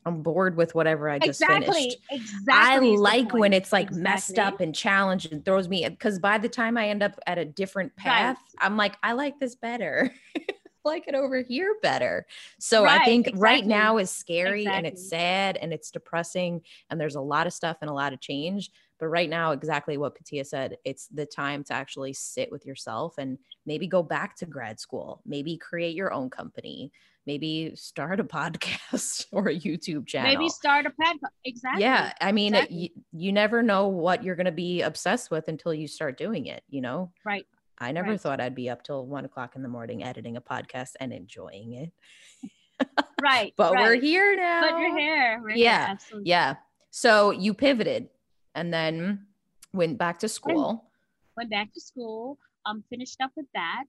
I'm 0.05 0.21
bored 0.21 0.55
with 0.55 0.75
whatever 0.75 1.09
I 1.09 1.19
just 1.19 1.41
exactly, 1.41 1.73
finished. 1.73 1.97
Exactly. 2.09 2.93
I 2.93 2.95
like 2.95 3.33
when 3.33 3.53
it's 3.53 3.71
like 3.71 3.87
exactly. 3.87 4.03
messed 4.03 4.39
up 4.39 4.61
and 4.61 4.73
challenged 4.73 5.31
and 5.31 5.43
throws 5.43 5.67
me 5.67 5.87
because 5.87 6.19
by 6.19 6.37
the 6.37 6.49
time 6.49 6.77
I 6.77 6.89
end 6.89 7.03
up 7.03 7.19
at 7.27 7.37
a 7.37 7.45
different 7.45 7.95
path, 7.95 8.37
right. 8.37 8.65
I'm 8.65 8.77
like, 8.77 8.95
I 9.03 9.13
like 9.13 9.39
this 9.39 9.55
better. 9.55 10.13
like 10.85 11.07
it 11.07 11.15
over 11.15 11.41
here 11.41 11.75
better. 11.81 12.25
So 12.59 12.83
right, 12.83 13.01
I 13.01 13.05
think 13.05 13.27
exactly. 13.27 13.41
right 13.41 13.65
now 13.65 13.97
is 13.97 14.09
scary 14.09 14.61
exactly. 14.61 14.77
and 14.77 14.87
it's 14.87 15.09
sad 15.09 15.57
and 15.57 15.73
it's 15.73 15.91
depressing 15.91 16.61
and 16.89 16.99
there's 16.99 17.15
a 17.15 17.21
lot 17.21 17.47
of 17.47 17.53
stuff 17.53 17.77
and 17.81 17.89
a 17.89 17.93
lot 17.93 18.13
of 18.13 18.21
change. 18.21 18.71
But 18.99 19.07
right 19.07 19.29
now, 19.29 19.51
exactly 19.51 19.97
what 19.97 20.15
Patia 20.15 20.45
said, 20.45 20.77
it's 20.83 21.07
the 21.07 21.25
time 21.25 21.63
to 21.65 21.73
actually 21.73 22.13
sit 22.13 22.51
with 22.51 22.65
yourself 22.65 23.15
and 23.17 23.37
maybe 23.65 23.87
go 23.87 24.03
back 24.03 24.35
to 24.37 24.45
grad 24.45 24.79
school, 24.79 25.21
maybe 25.25 25.57
create 25.57 25.95
your 25.95 26.12
own 26.12 26.29
company, 26.29 26.91
maybe 27.29 27.71
start 27.75 28.19
a 28.19 28.23
podcast 28.39 29.27
or 29.31 29.49
a 29.49 29.55
YouTube 29.55 30.07
channel. 30.07 30.31
Maybe 30.31 30.49
start 30.49 30.87
a 30.87 30.89
podcast. 30.89 31.29
Exactly. 31.45 31.83
Yeah. 31.83 32.11
I 32.19 32.31
mean, 32.31 32.55
exactly. 32.55 32.85
it, 32.85 32.91
you, 33.11 33.25
you 33.27 33.31
never 33.31 33.61
know 33.61 33.87
what 33.87 34.23
you're 34.23 34.35
going 34.35 34.45
to 34.45 34.51
be 34.51 34.81
obsessed 34.81 35.29
with 35.29 35.47
until 35.47 35.71
you 35.71 35.87
start 35.87 36.17
doing 36.17 36.47
it, 36.47 36.63
you 36.69 36.81
know? 36.81 37.11
Right. 37.23 37.45
I 37.77 37.91
never 37.91 38.11
right. 38.11 38.19
thought 38.19 38.41
I'd 38.41 38.55
be 38.55 38.69
up 38.69 38.83
till 38.83 39.05
one 39.05 39.25
o'clock 39.25 39.55
in 39.55 39.61
the 39.61 39.69
morning 39.69 40.03
editing 40.03 40.37
a 40.37 40.41
podcast 40.41 40.93
and 40.99 41.13
enjoying 41.13 41.73
it. 41.73 42.87
right. 43.21 43.53
but 43.57 43.73
right. 43.73 43.83
we're 43.83 44.01
here 44.01 44.35
now. 44.35 44.61
But 44.61 44.79
you're 44.79 44.97
here. 44.97 45.39
We're 45.43 45.49
yeah. 45.51 45.85
Here. 45.85 45.87
Absolutely. 45.91 46.29
Yeah. 46.29 46.55
So 46.89 47.29
you 47.29 47.53
pivoted 47.53 48.09
and 48.55 48.73
then 48.73 49.27
went 49.71 49.99
back 49.99 50.19
to 50.19 50.27
school. 50.27 50.89
Went 51.37 51.51
back 51.51 51.71
to 51.75 51.79
school. 51.79 52.39
Um, 52.65 52.83
finished 52.89 53.21
up 53.21 53.31
with 53.37 53.45
that. 53.53 53.85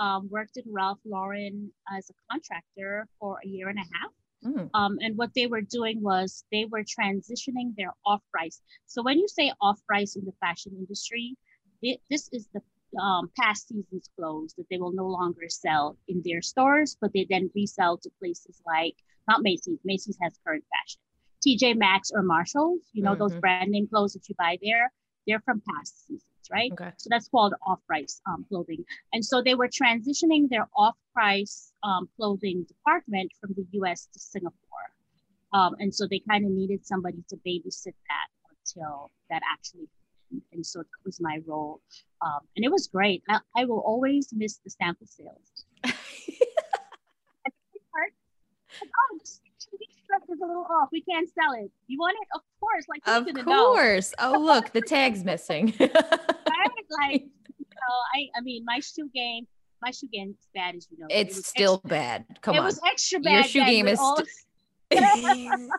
Um, 0.00 0.28
worked 0.30 0.56
at 0.56 0.64
Ralph 0.66 0.98
Lauren 1.04 1.70
as 1.96 2.08
a 2.08 2.14
contractor 2.30 3.06
for 3.18 3.38
a 3.44 3.46
year 3.46 3.68
and 3.68 3.78
a 3.78 3.82
half. 3.82 4.12
Mm. 4.44 4.70
Um, 4.72 4.98
and 5.00 5.16
what 5.18 5.34
they 5.34 5.46
were 5.46 5.60
doing 5.60 6.00
was 6.02 6.44
they 6.50 6.64
were 6.64 6.82
transitioning 6.82 7.74
their 7.76 7.92
off 8.06 8.22
price. 8.32 8.62
So 8.86 9.02
when 9.02 9.18
you 9.18 9.28
say 9.28 9.52
off 9.60 9.78
price 9.86 10.16
in 10.16 10.24
the 10.24 10.32
fashion 10.40 10.72
industry, 10.78 11.36
it, 11.82 12.00
this 12.08 12.30
is 12.32 12.48
the 12.54 12.62
um, 12.98 13.30
past 13.38 13.68
season's 13.68 14.08
clothes 14.16 14.54
that 14.56 14.66
they 14.70 14.78
will 14.78 14.92
no 14.92 15.06
longer 15.06 15.48
sell 15.48 15.96
in 16.08 16.22
their 16.24 16.42
stores, 16.42 16.96
but 17.00 17.12
they 17.12 17.26
then 17.28 17.50
resell 17.54 17.98
to 17.98 18.10
places 18.18 18.60
like 18.66 18.94
not 19.28 19.42
Macy's. 19.42 19.78
Macy's 19.84 20.18
has 20.22 20.38
current 20.44 20.64
fashion. 20.72 21.00
TJ 21.46 21.76
Maxx 21.78 22.10
or 22.10 22.22
Marshalls, 22.22 22.80
you 22.92 23.02
know, 23.02 23.12
mm-hmm. 23.12 23.20
those 23.20 23.34
brand 23.36 23.70
name 23.70 23.88
clothes 23.88 24.12
that 24.14 24.28
you 24.28 24.34
buy 24.36 24.58
there, 24.62 24.92
they're 25.26 25.40
from 25.40 25.62
past 25.68 26.06
seasons, 26.06 26.22
right? 26.50 26.72
Okay. 26.72 26.90
So 26.96 27.08
that's 27.10 27.28
called 27.28 27.54
off-price 27.66 28.20
um, 28.26 28.44
clothing. 28.48 28.84
And 29.12 29.24
so 29.24 29.42
they 29.42 29.54
were 29.54 29.68
transitioning 29.68 30.48
their 30.48 30.68
off-price 30.76 31.72
um, 31.82 32.08
clothing 32.16 32.64
department 32.64 33.32
from 33.40 33.54
the 33.56 33.66
US 33.80 34.06
to 34.12 34.18
Singapore. 34.18 34.56
Um, 35.52 35.74
and 35.78 35.94
so 35.94 36.06
they 36.08 36.20
kind 36.28 36.44
of 36.44 36.52
needed 36.52 36.86
somebody 36.86 37.24
to 37.28 37.36
babysit 37.46 37.94
that 38.08 38.28
until 38.50 39.10
that 39.30 39.42
actually 39.50 39.88
happened. 40.30 40.42
And 40.52 40.64
so 40.64 40.80
it 40.80 40.86
was 41.04 41.20
my 41.20 41.40
role. 41.46 41.80
Um, 42.22 42.40
and 42.56 42.64
it 42.64 42.70
was 42.70 42.88
great. 42.88 43.22
I, 43.28 43.40
I 43.56 43.64
will 43.64 43.80
always 43.80 44.28
miss 44.32 44.58
the 44.58 44.70
sample 44.70 45.06
sales. 45.06 45.66
oh, 48.82 49.18
dress 50.10 50.28
is 50.28 50.40
a 50.42 50.46
little 50.46 50.66
off. 50.70 50.88
We 50.92 51.02
can't 51.02 51.28
sell 51.28 51.52
it. 51.52 51.70
You 51.86 51.98
want 51.98 52.16
it? 52.20 52.28
Of 52.34 52.42
course. 52.60 52.86
Like 52.88 53.02
of 53.06 53.44
course. 53.44 54.12
oh, 54.18 54.38
look, 54.38 54.72
the 54.72 54.80
tag's 54.80 55.24
missing. 55.24 55.74
right? 55.80 55.90
Like, 57.00 57.22
you 57.22 57.66
know, 57.70 57.96
I, 58.16 58.26
I 58.36 58.40
mean, 58.42 58.64
my 58.64 58.80
shoe 58.80 59.08
game, 59.14 59.46
my 59.80 59.92
shoe 59.92 60.08
game 60.12 60.30
is 60.30 60.48
bad 60.52 60.74
as 60.74 60.88
you 60.90 60.98
know. 60.98 61.06
It's 61.08 61.38
it 61.38 61.46
still 61.46 61.80
bad. 61.84 62.24
Come 62.42 62.56
it 62.56 62.58
on. 62.58 62.64
It 62.64 62.66
was 62.66 62.80
extra 62.84 63.20
bad. 63.20 63.32
Your 63.32 63.44
shoe 63.44 63.64
game 63.64 63.86
is. 63.86 64.00
St- 64.00 65.70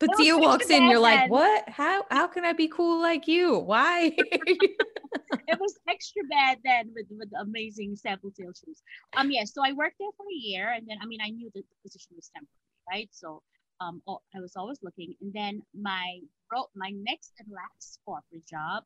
Patia 0.00 0.40
walks 0.40 0.70
in, 0.70 0.88
you're 0.88 0.98
like, 0.98 1.30
what? 1.30 1.68
How 1.68 2.06
how 2.10 2.26
can 2.26 2.46
I 2.46 2.54
be 2.54 2.68
cool 2.68 3.02
like 3.02 3.28
you? 3.28 3.58
Why? 3.58 4.14
it 4.16 5.60
was 5.60 5.78
extra 5.86 6.22
bad 6.30 6.58
then 6.64 6.90
with 6.94 7.06
with 7.10 7.28
amazing 7.38 7.96
sample 7.96 8.30
tail 8.30 8.52
shoes. 8.52 8.82
Um. 9.14 9.30
Yeah, 9.30 9.44
so 9.44 9.62
I 9.62 9.72
worked 9.72 9.96
there 10.00 10.08
for 10.16 10.24
a 10.24 10.34
year, 10.34 10.72
and 10.72 10.88
then 10.88 10.96
I 11.02 11.06
mean 11.06 11.20
I 11.22 11.28
knew 11.28 11.50
that 11.54 11.64
the 11.68 11.88
position 11.88 12.12
was 12.16 12.30
temporary 12.34 12.48
right? 12.90 13.08
So 13.12 13.42
um, 13.80 14.02
I 14.08 14.40
was 14.40 14.56
always 14.56 14.78
looking. 14.82 15.14
And 15.20 15.32
then 15.32 15.62
my 15.74 16.20
my 16.74 16.90
next 16.90 17.32
and 17.38 17.48
last 17.50 18.00
corporate 18.04 18.46
job 18.46 18.82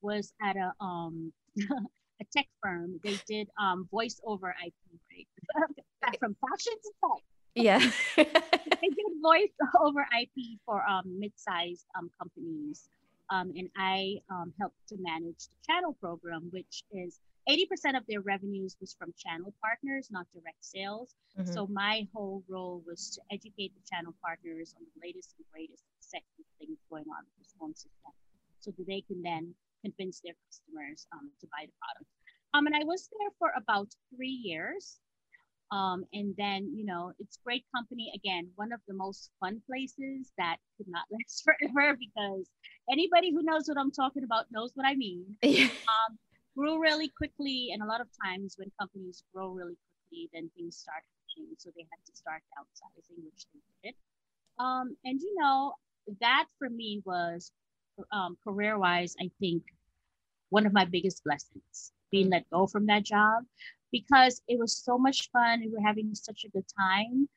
was 0.00 0.32
at 0.42 0.56
a 0.56 0.72
um 0.80 1.32
a 1.58 2.24
tech 2.32 2.46
firm. 2.62 3.00
They 3.02 3.18
did 3.26 3.48
um 3.60 3.88
voice 3.90 4.20
over 4.24 4.54
IP, 4.64 4.74
right? 6.02 6.18
From 6.20 6.36
fashion 6.40 6.72
to 6.82 6.90
tech. 7.02 7.22
Yeah. 7.54 7.90
they 8.16 8.88
did 8.88 9.12
voice 9.22 9.54
over 9.80 10.06
IP 10.20 10.58
for 10.64 10.82
um 10.86 11.18
mid-sized 11.18 11.86
um 11.98 12.10
companies. 12.18 12.88
Um, 13.32 13.52
and 13.56 13.68
I 13.76 14.16
um, 14.28 14.52
helped 14.58 14.88
to 14.88 14.96
manage 14.98 15.46
the 15.46 15.72
channel 15.72 15.96
program, 16.00 16.48
which 16.50 16.82
is 16.90 17.20
80% 17.50 17.96
of 17.96 18.04
their 18.06 18.20
revenues 18.20 18.76
was 18.80 18.94
from 18.94 19.12
channel 19.18 19.52
partners, 19.60 20.08
not 20.10 20.26
direct 20.32 20.62
sales. 20.64 21.14
Mm-hmm. 21.38 21.50
So 21.50 21.66
my 21.66 22.06
whole 22.14 22.44
role 22.48 22.82
was 22.86 23.10
to 23.18 23.20
educate 23.34 23.74
the 23.74 23.82
channel 23.90 24.14
partners 24.22 24.74
on 24.78 24.86
the 24.86 25.06
latest 25.06 25.34
and 25.36 25.46
greatest 25.52 25.82
sexy 25.98 26.46
things 26.58 26.78
going 26.88 27.04
on 27.10 27.26
with 27.38 27.50
system 27.74 28.14
so 28.60 28.70
that 28.70 28.86
they 28.86 29.02
can 29.02 29.20
then 29.22 29.54
convince 29.82 30.20
their 30.20 30.34
customers 30.46 31.06
um, 31.12 31.30
to 31.40 31.46
buy 31.46 31.66
the 31.66 31.72
product. 31.80 32.08
Um, 32.54 32.66
and 32.66 32.76
I 32.76 32.84
was 32.84 33.08
there 33.18 33.30
for 33.38 33.52
about 33.56 33.88
three 34.14 34.38
years. 34.44 34.98
Um, 35.72 36.04
and 36.12 36.34
then, 36.36 36.74
you 36.74 36.84
know, 36.84 37.12
it's 37.20 37.38
great 37.44 37.64
company. 37.74 38.12
Again, 38.14 38.50
one 38.56 38.72
of 38.72 38.80
the 38.88 38.94
most 38.94 39.30
fun 39.38 39.62
places 39.66 40.32
that 40.36 40.56
could 40.76 40.88
not 40.88 41.04
last 41.10 41.44
forever 41.44 41.96
because 41.98 42.48
anybody 42.90 43.30
who 43.30 43.42
knows 43.42 43.68
what 43.68 43.78
I'm 43.78 43.92
talking 43.92 44.24
about 44.24 44.46
knows 44.50 44.72
what 44.74 44.86
I 44.86 44.94
mean. 44.94 45.36
um, 45.44 46.18
grew 46.56 46.80
really 46.80 47.08
quickly. 47.16 47.70
And 47.72 47.82
a 47.82 47.86
lot 47.86 48.00
of 48.00 48.08
times 48.24 48.56
when 48.58 48.70
companies 48.78 49.22
grow 49.32 49.48
really 49.50 49.76
quickly, 50.10 50.30
then 50.32 50.50
things 50.56 50.76
start 50.76 51.02
marketing, 51.04 51.56
so 51.58 51.70
they 51.76 51.86
had 51.90 52.04
to 52.06 52.16
start 52.16 52.42
downsizing, 52.56 53.24
which 53.24 53.46
they 53.52 53.88
did. 53.88 53.94
Um, 54.58 54.96
and 55.04 55.20
you 55.20 55.34
know, 55.38 55.74
that 56.20 56.46
for 56.58 56.68
me 56.68 57.02
was 57.04 57.52
um, 58.12 58.36
career 58.42 58.78
wise, 58.78 59.14
I 59.20 59.30
think 59.40 59.62
one 60.50 60.66
of 60.66 60.72
my 60.72 60.84
biggest 60.84 61.22
blessings 61.24 61.92
being 62.10 62.30
let 62.30 62.48
go 62.50 62.66
from 62.66 62.86
that 62.86 63.04
job 63.04 63.44
because 63.92 64.42
it 64.48 64.58
was 64.58 64.76
so 64.76 64.98
much 64.98 65.30
fun. 65.32 65.60
We 65.60 65.68
were 65.68 65.86
having 65.86 66.14
such 66.14 66.44
a 66.44 66.48
good 66.50 66.64
time. 66.78 67.28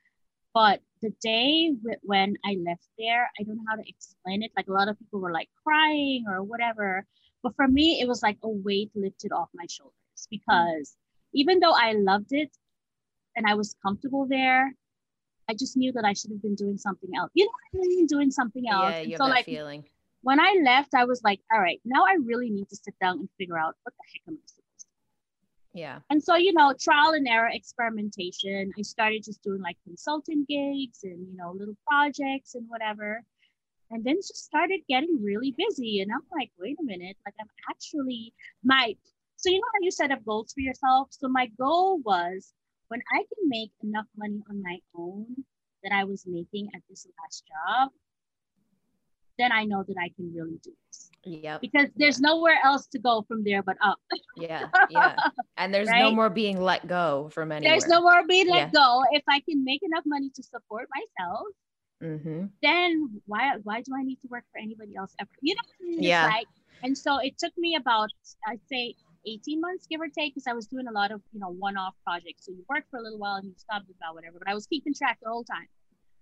But 0.53 0.81
the 1.01 1.11
day 1.21 1.71
when 2.03 2.35
I 2.45 2.57
left 2.65 2.87
there, 2.99 3.29
I 3.39 3.43
don't 3.43 3.57
know 3.57 3.63
how 3.67 3.75
to 3.75 3.89
explain 3.89 4.43
it. 4.43 4.51
Like 4.55 4.67
a 4.67 4.71
lot 4.71 4.87
of 4.87 4.99
people 4.99 5.19
were 5.19 5.31
like 5.31 5.49
crying 5.63 6.25
or 6.27 6.43
whatever. 6.43 7.05
But 7.43 7.55
for 7.55 7.67
me, 7.67 7.99
it 8.01 8.07
was 8.07 8.23
like 8.23 8.37
a 8.41 8.49
weight 8.49 8.91
lifted 8.95 9.33
off 9.33 9.49
my 9.53 9.65
shoulders 9.69 9.93
because 10.31 10.95
even 11.33 11.59
though 11.59 11.73
I 11.73 11.91
loved 11.93 12.31
it 12.31 12.49
and 13.35 13.45
I 13.45 13.53
was 13.55 13.75
comfortable 13.85 14.25
there, 14.25 14.73
I 15.49 15.53
just 15.53 15.75
knew 15.75 15.91
that 15.91 16.05
I 16.05 16.13
should 16.13 16.31
have 16.31 16.41
been 16.41 16.55
doing 16.55 16.77
something 16.77 17.09
else. 17.17 17.31
You 17.33 17.45
know 17.45 17.51
what 17.71 17.85
I 17.85 17.87
mean? 17.87 18.07
Doing 18.07 18.31
something 18.31 18.63
else. 18.69 18.93
Yeah, 18.93 19.01
you 19.01 19.17
so 19.17 19.25
like 19.25 19.45
feeling. 19.45 19.83
when 20.21 20.39
I 20.39 20.57
left, 20.63 20.93
I 20.93 21.03
was 21.03 21.21
like, 21.23 21.41
all 21.53 21.59
right, 21.59 21.81
now 21.83 22.05
I 22.05 22.15
really 22.23 22.49
need 22.49 22.69
to 22.69 22.77
sit 22.77 22.95
down 23.01 23.19
and 23.19 23.29
figure 23.37 23.57
out 23.57 23.75
what 23.83 23.93
the 23.93 24.03
heck 24.13 24.21
am 24.29 24.35
I 24.35 24.47
supposed 24.47 24.79
to 24.79 24.85
do? 25.73 25.79
Yeah. 25.81 25.99
And 26.09 26.23
so, 26.23 26.35
you 26.35 26.53
know, 26.53 26.73
trial 26.79 27.11
and 27.11 27.27
error 27.27 27.49
experimentation. 27.51 28.71
I 28.77 28.81
started 28.83 29.23
just 29.23 29.43
doing 29.43 29.61
like 29.61 29.77
consulting 29.83 30.45
gigs 30.47 30.99
and, 31.03 31.27
you 31.27 31.35
know, 31.35 31.51
little 31.51 31.75
projects 31.85 32.55
and 32.55 32.65
whatever. 32.69 33.21
And 33.93 34.03
then 34.03 34.15
just 34.17 34.43
started 34.43 34.81
getting 34.89 35.19
really 35.21 35.53
busy. 35.57 36.01
And 36.01 36.11
I'm 36.11 36.25
like, 36.37 36.51
wait 36.57 36.77
a 36.79 36.83
minute, 36.83 37.15
like 37.25 37.35
I'm 37.39 37.47
actually 37.69 38.33
my 38.63 38.95
so 39.37 39.49
you 39.49 39.59
know 39.59 39.67
how 39.73 39.79
you 39.81 39.91
set 39.91 40.11
up 40.11 40.23
goals 40.25 40.53
for 40.53 40.61
yourself? 40.61 41.09
So 41.11 41.27
my 41.27 41.47
goal 41.59 41.99
was 41.99 42.53
when 42.87 43.01
I 43.13 43.17
can 43.17 43.49
make 43.49 43.71
enough 43.83 44.05
money 44.15 44.41
on 44.49 44.61
my 44.61 44.79
own 44.95 45.25
that 45.83 45.91
I 45.91 46.05
was 46.05 46.25
making 46.25 46.69
at 46.73 46.81
this 46.89 47.05
last 47.21 47.43
job, 47.47 47.89
then 49.37 49.51
I 49.51 49.65
know 49.65 49.83
that 49.83 49.95
I 49.99 50.09
can 50.15 50.33
really 50.33 50.59
do 50.63 50.71
this. 50.87 51.09
Yeah. 51.23 51.57
Because 51.59 51.87
there's 51.95 52.19
yeah. 52.21 52.29
nowhere 52.29 52.57
else 52.63 52.87
to 52.87 52.99
go 52.99 53.25
from 53.27 53.43
there 53.43 53.63
but 53.63 53.77
up. 53.83 53.97
yeah. 54.37 54.67
Yeah. 54.89 55.15
And 55.57 55.73
there's 55.73 55.89
right? 55.89 55.99
no 55.99 56.11
more 56.11 56.29
being 56.29 56.61
let 56.61 56.87
go 56.87 57.29
from 57.33 57.51
anywhere. 57.51 57.73
There's 57.73 57.87
no 57.87 58.01
more 58.01 58.25
being 58.27 58.47
let 58.47 58.71
yeah. 58.73 58.79
go. 58.79 59.03
If 59.11 59.23
I 59.27 59.41
can 59.41 59.63
make 59.63 59.81
enough 59.83 60.03
money 60.05 60.29
to 60.35 60.43
support 60.43 60.87
myself, 60.95 61.47
mm-hmm. 62.03 62.45
then 62.61 63.21
why 63.25 63.53
why 63.63 63.81
do 63.81 63.93
I 63.97 64.03
need 64.03 64.19
to 64.21 64.27
work 64.29 64.43
for 64.51 64.59
anybody 64.59 64.95
else 64.95 65.13
ever? 65.19 65.29
You 65.41 65.55
know, 65.55 66.01
yeah. 66.01 66.25
Like, 66.25 66.47
and 66.83 66.97
so 66.97 67.19
it 67.19 67.37
took 67.37 67.57
me 67.57 67.75
about 67.75 68.09
I'd 68.47 68.59
say 68.69 68.95
18 69.25 69.61
months, 69.61 69.87
give 69.87 70.01
or 70.01 70.07
take, 70.07 70.33
because 70.33 70.47
I 70.47 70.53
was 70.53 70.67
doing 70.67 70.87
a 70.87 70.91
lot 70.91 71.11
of, 71.11 71.21
you 71.31 71.39
know, 71.39 71.49
one-off 71.49 71.93
projects. 72.03 72.45
So 72.45 72.51
you 72.51 72.63
work 72.69 72.83
for 72.89 72.99
a 72.99 73.01
little 73.01 73.19
while 73.19 73.35
and 73.35 73.45
you 73.45 73.53
stop 73.57 73.83
about 73.83 74.15
whatever. 74.15 74.37
But 74.39 74.49
I 74.49 74.53
was 74.53 74.67
keeping 74.67 74.93
track 74.93 75.19
the 75.21 75.29
whole 75.29 75.43
time. 75.43 75.67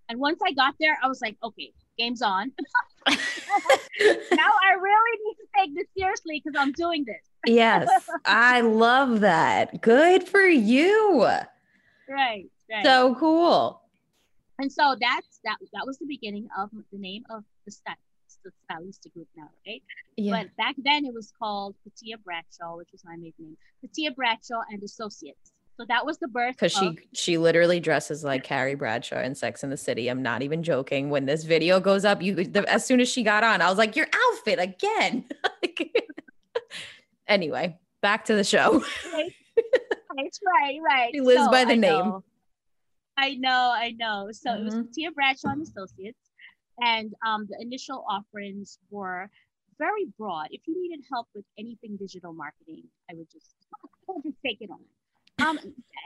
And 0.08 0.18
once 0.18 0.40
I 0.44 0.52
got 0.52 0.74
there, 0.78 0.98
I 1.02 1.08
was 1.08 1.20
like, 1.20 1.36
okay, 1.42 1.72
game's 1.96 2.22
on. 2.22 2.52
now 3.08 3.14
I 3.16 4.74
really 4.80 5.18
need 5.24 5.34
to 5.34 5.46
take 5.58 5.74
this 5.74 5.86
seriously 5.96 6.42
because 6.44 6.58
I'm 6.60 6.72
doing 6.72 7.04
this. 7.04 7.22
yes, 7.46 7.88
I 8.24 8.60
love 8.60 9.20
that. 9.20 9.80
Good 9.80 10.24
for 10.24 10.42
you. 10.42 11.26
Right, 12.08 12.50
right. 12.70 12.84
So 12.84 13.14
cool. 13.14 13.80
And 14.62 14.72
so 14.72 14.96
that's 15.00 15.40
that. 15.44 15.56
That 15.74 15.84
was 15.84 15.98
the 15.98 16.06
beginning 16.06 16.48
of 16.56 16.70
the 16.70 16.98
name 16.98 17.24
of 17.30 17.44
the 17.66 17.72
study 17.72 17.98
the 18.44 18.50
Stylista 18.70 19.12
Group 19.12 19.28
now, 19.36 19.48
right? 19.66 19.82
Yeah. 20.16 20.32
But 20.32 20.56
back 20.56 20.74
then 20.78 21.04
it 21.04 21.14
was 21.14 21.32
called 21.38 21.74
Patia 21.86 22.16
Bradshaw, 22.24 22.76
which 22.76 22.88
was 22.92 23.04
my 23.04 23.16
maiden 23.16 23.32
name. 23.38 23.56
Patia 23.84 24.14
Bradshaw 24.14 24.62
and 24.70 24.82
Associates. 24.82 25.52
So 25.78 25.86
that 25.88 26.04
was 26.04 26.18
the 26.18 26.28
birth. 26.28 26.54
Because 26.56 26.72
she 26.72 26.98
she 27.14 27.38
literally 27.38 27.80
dresses 27.80 28.22
like 28.22 28.44
Carrie 28.44 28.74
Bradshaw 28.74 29.20
in 29.20 29.34
Sex 29.34 29.64
in 29.64 29.70
the 29.70 29.76
City. 29.76 30.08
I'm 30.08 30.22
not 30.22 30.42
even 30.42 30.62
joking. 30.62 31.08
When 31.08 31.24
this 31.24 31.44
video 31.44 31.80
goes 31.80 32.04
up, 32.04 32.20
you 32.20 32.34
the, 32.34 32.70
as 32.70 32.84
soon 32.84 33.00
as 33.00 33.08
she 33.08 33.22
got 33.22 33.42
on, 33.42 33.62
I 33.62 33.68
was 33.70 33.78
like, 33.78 33.96
your 33.96 34.06
outfit 34.30 34.58
again. 34.58 35.24
anyway, 37.26 37.78
back 38.02 38.26
to 38.26 38.34
the 38.34 38.44
show. 38.44 38.84
right, 39.12 39.32
right, 40.16 40.78
right. 40.86 41.10
She 41.14 41.20
lives 41.20 41.44
so, 41.44 41.50
by 41.50 41.64
the 41.64 41.72
I 41.72 41.76
name. 41.76 42.04
Know. 42.04 42.24
I 43.16 43.34
know, 43.34 43.72
I 43.74 43.92
know. 43.92 44.30
So 44.32 44.50
mm-hmm. 44.50 44.66
it 44.66 44.74
was 44.74 44.94
Tia 44.94 45.10
Bradshaw 45.12 45.50
and 45.50 45.62
Associates. 45.62 46.30
And 46.80 47.12
um, 47.26 47.46
the 47.48 47.60
initial 47.60 48.04
offerings 48.08 48.78
were 48.90 49.28
very 49.78 50.06
broad. 50.18 50.48
If 50.50 50.62
you 50.66 50.80
needed 50.80 51.04
help 51.10 51.28
with 51.34 51.44
anything 51.58 51.96
digital 51.96 52.32
marketing, 52.32 52.84
I 53.10 53.14
would 53.14 53.30
just, 53.30 53.54
I 54.08 54.12
would 54.12 54.22
just 54.24 54.38
take 54.44 54.58
it 54.60 54.70
on. 54.70 54.80
Um, 55.40 55.58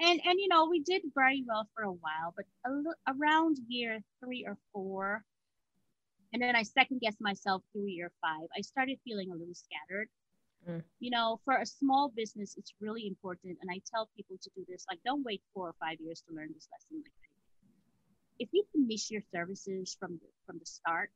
and 0.03 0.21
and 0.25 0.39
you 0.39 0.49
know 0.49 0.69
we 0.71 0.81
did 0.81 1.03
very 1.15 1.45
well 1.47 1.69
for 1.75 1.83
a 1.83 1.91
while, 1.91 2.33
but 2.37 2.47
a, 2.65 3.13
around 3.13 3.59
year 3.69 4.01
three 4.23 4.45
or 4.47 4.57
four, 4.73 5.25
and 6.33 6.41
then 6.41 6.55
I 6.55 6.63
second 6.63 7.01
guessed 7.01 7.21
myself 7.21 7.63
through 7.73 7.87
year 7.87 8.13
five. 8.23 8.49
I 8.57 8.61
started 8.61 8.99
feeling 9.05 9.31
a 9.31 9.35
little 9.35 9.55
scattered. 9.55 10.09
Mm. 10.69 10.83
You 11.01 11.11
know, 11.11 11.41
for 11.45 11.55
a 11.55 11.67
small 11.67 12.13
business, 12.15 12.57
it's 12.57 12.75
really 12.81 13.07
important, 13.07 13.59
and 13.61 13.71
I 13.71 13.81
tell 13.91 14.09
people 14.17 14.37
to 14.43 14.51
do 14.57 14.65
this. 14.69 14.85
Like, 14.91 14.99
don't 15.05 15.25
wait 15.25 15.43
four 15.55 15.69
or 15.69 15.75
five 15.81 15.99
years 16.01 16.23
to 16.29 16.35
learn 16.35 16.49
this 16.55 16.69
lesson. 16.73 17.03
Like, 17.05 17.13
if 18.39 18.49
you 18.53 18.65
can 18.73 18.87
niche 18.87 19.11
your 19.11 19.23
services 19.33 19.97
from 19.99 20.13
the, 20.21 20.29
from 20.45 20.59
the 20.59 20.67
start 20.67 21.11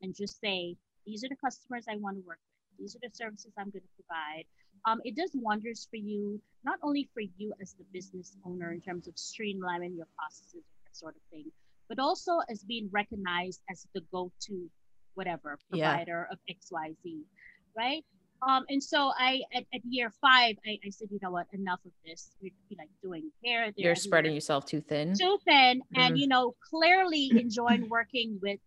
and 0.00 0.14
just 0.14 0.40
say, 0.40 0.76
these 1.06 1.24
are 1.24 1.28
the 1.28 1.36
customers 1.36 1.86
I 1.88 1.96
want 1.96 2.16
to 2.16 2.22
work 2.26 2.38
with, 2.38 2.78
these 2.78 2.96
are 2.96 3.00
the 3.02 3.10
services 3.12 3.52
I'm 3.58 3.70
going 3.70 3.82
to 3.82 4.04
provide, 4.04 4.44
um, 4.86 5.00
it 5.04 5.16
does 5.16 5.30
wonders 5.34 5.86
for 5.90 5.96
you, 5.96 6.40
not 6.64 6.78
only 6.82 7.08
for 7.14 7.20
you 7.20 7.52
as 7.60 7.74
the 7.74 7.84
business 7.92 8.36
owner 8.44 8.72
in 8.72 8.80
terms 8.80 9.06
of 9.06 9.14
streamlining 9.14 9.96
your 9.96 10.08
processes, 10.18 10.64
that 10.84 10.96
sort 10.96 11.14
of 11.14 11.22
thing, 11.30 11.50
but 11.88 11.98
also 11.98 12.40
as 12.50 12.62
being 12.64 12.88
recognized 12.90 13.60
as 13.70 13.86
the 13.94 14.00
go-to 14.12 14.68
whatever 15.14 15.58
provider 15.70 16.26
yeah. 16.28 16.32
of 16.32 16.38
XYZ, 16.50 17.20
right? 17.76 18.04
Um, 18.46 18.64
and 18.68 18.82
so 18.82 19.12
I, 19.16 19.42
at, 19.54 19.64
at 19.72 19.80
year 19.88 20.12
five, 20.20 20.56
I, 20.66 20.78
I, 20.84 20.90
said, 20.90 21.08
you 21.12 21.18
know 21.22 21.30
what, 21.30 21.46
enough 21.52 21.78
of 21.84 21.92
this. 22.04 22.30
You're 22.40 22.52
like 22.76 22.88
doing. 23.02 23.30
There, 23.44 23.72
You're 23.76 23.94
spreading 23.94 24.34
yourself 24.34 24.66
too 24.66 24.80
thin. 24.80 25.14
Too 25.16 25.38
thin. 25.44 25.80
Mm-hmm. 25.80 26.00
And, 26.00 26.18
you 26.18 26.26
know, 26.26 26.54
clearly 26.68 27.30
enjoying 27.36 27.88
working 27.88 28.38
with 28.42 28.58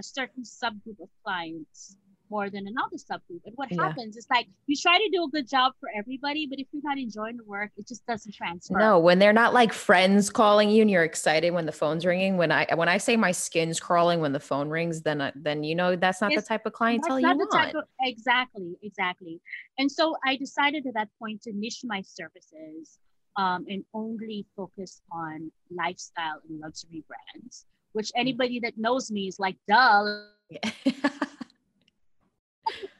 a 0.00 0.02
certain 0.02 0.42
subgroup 0.42 1.00
of 1.00 1.08
clients 1.22 1.96
more 2.30 2.48
than 2.48 2.66
another 2.66 2.96
subgroup. 2.96 3.40
And 3.44 3.54
what 3.56 3.70
yeah. 3.70 3.82
happens 3.82 4.16
is 4.16 4.26
like 4.30 4.46
you 4.66 4.76
try 4.76 4.98
to 4.98 5.08
do 5.12 5.24
a 5.24 5.28
good 5.28 5.48
job 5.48 5.72
for 5.80 5.88
everybody, 5.96 6.46
but 6.46 6.58
if 6.58 6.68
you're 6.72 6.82
not 6.84 6.98
enjoying 6.98 7.36
the 7.36 7.44
work, 7.44 7.70
it 7.76 7.86
just 7.88 8.06
doesn't 8.06 8.34
transfer. 8.34 8.78
No, 8.78 8.98
when 8.98 9.18
they're 9.18 9.32
not 9.32 9.52
like 9.52 9.72
friends 9.72 10.30
calling 10.30 10.70
you 10.70 10.82
and 10.82 10.90
you're 10.90 11.04
excited 11.04 11.50
when 11.52 11.66
the 11.66 11.72
phone's 11.72 12.06
ringing. 12.06 12.36
When 12.36 12.52
I 12.52 12.66
when 12.74 12.88
I 12.88 12.98
say 12.98 13.16
my 13.16 13.32
skin's 13.32 13.80
crawling 13.80 14.20
when 14.20 14.32
the 14.32 14.40
phone 14.40 14.68
rings, 14.68 15.02
then 15.02 15.20
I, 15.20 15.32
then 15.34 15.64
you 15.64 15.74
know 15.74 15.96
that's 15.96 16.20
not 16.20 16.32
it's, 16.32 16.42
the 16.42 16.48
type 16.48 16.66
of 16.66 16.72
clientele 16.72 17.18
you 17.18 17.26
want. 17.26 17.74
Of, 17.74 17.84
exactly, 18.00 18.76
exactly. 18.82 19.40
And 19.78 19.90
so 19.90 20.16
I 20.24 20.36
decided 20.36 20.86
at 20.86 20.94
that 20.94 21.08
point 21.18 21.42
to 21.42 21.52
niche 21.52 21.80
my 21.84 22.02
services 22.02 22.98
um, 23.36 23.64
and 23.68 23.84
only 23.94 24.46
focus 24.56 25.02
on 25.12 25.50
lifestyle 25.70 26.40
and 26.48 26.60
luxury 26.60 27.04
brands. 27.08 27.66
Which 27.92 28.08
mm. 28.08 28.20
anybody 28.20 28.60
that 28.60 28.74
knows 28.76 29.10
me 29.10 29.26
is 29.26 29.38
like, 29.38 29.56
duh. 29.66 30.22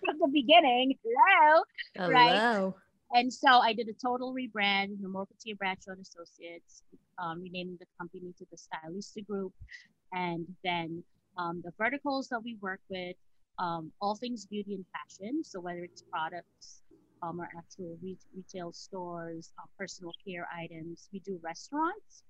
from 0.04 0.18
the 0.20 0.28
beginning. 0.32 0.94
Hello. 1.04 1.62
Hello. 1.96 2.12
Right. 2.12 2.72
And 3.12 3.32
so 3.32 3.48
I 3.48 3.72
did 3.72 3.88
a 3.88 3.92
total 3.92 4.32
rebrand, 4.32 5.00
Nomor 5.00 5.26
Patia 5.26 5.56
Bradshaw 5.56 5.92
and 5.92 6.00
Associates, 6.00 6.82
um, 7.18 7.42
renaming 7.42 7.76
the 7.80 7.86
company 7.98 8.32
to 8.38 8.46
the 8.50 8.56
Stylista 8.56 9.26
Group. 9.26 9.52
And 10.12 10.46
then 10.62 11.02
um, 11.36 11.60
the 11.64 11.72
verticals 11.76 12.28
that 12.28 12.40
we 12.42 12.56
work 12.60 12.80
with, 12.88 13.16
um, 13.58 13.90
all 14.00 14.16
things 14.16 14.46
beauty 14.46 14.74
and 14.74 14.84
fashion. 14.92 15.42
So 15.44 15.60
whether 15.60 15.80
it's 15.80 16.04
products 16.10 16.82
um, 17.22 17.40
or 17.40 17.48
actual 17.58 17.98
re- 18.02 18.16
retail 18.34 18.72
stores, 18.72 19.52
uh, 19.58 19.66
personal 19.76 20.12
care 20.26 20.46
items, 20.56 21.08
we 21.12 21.18
do 21.20 21.38
restaurants, 21.42 22.22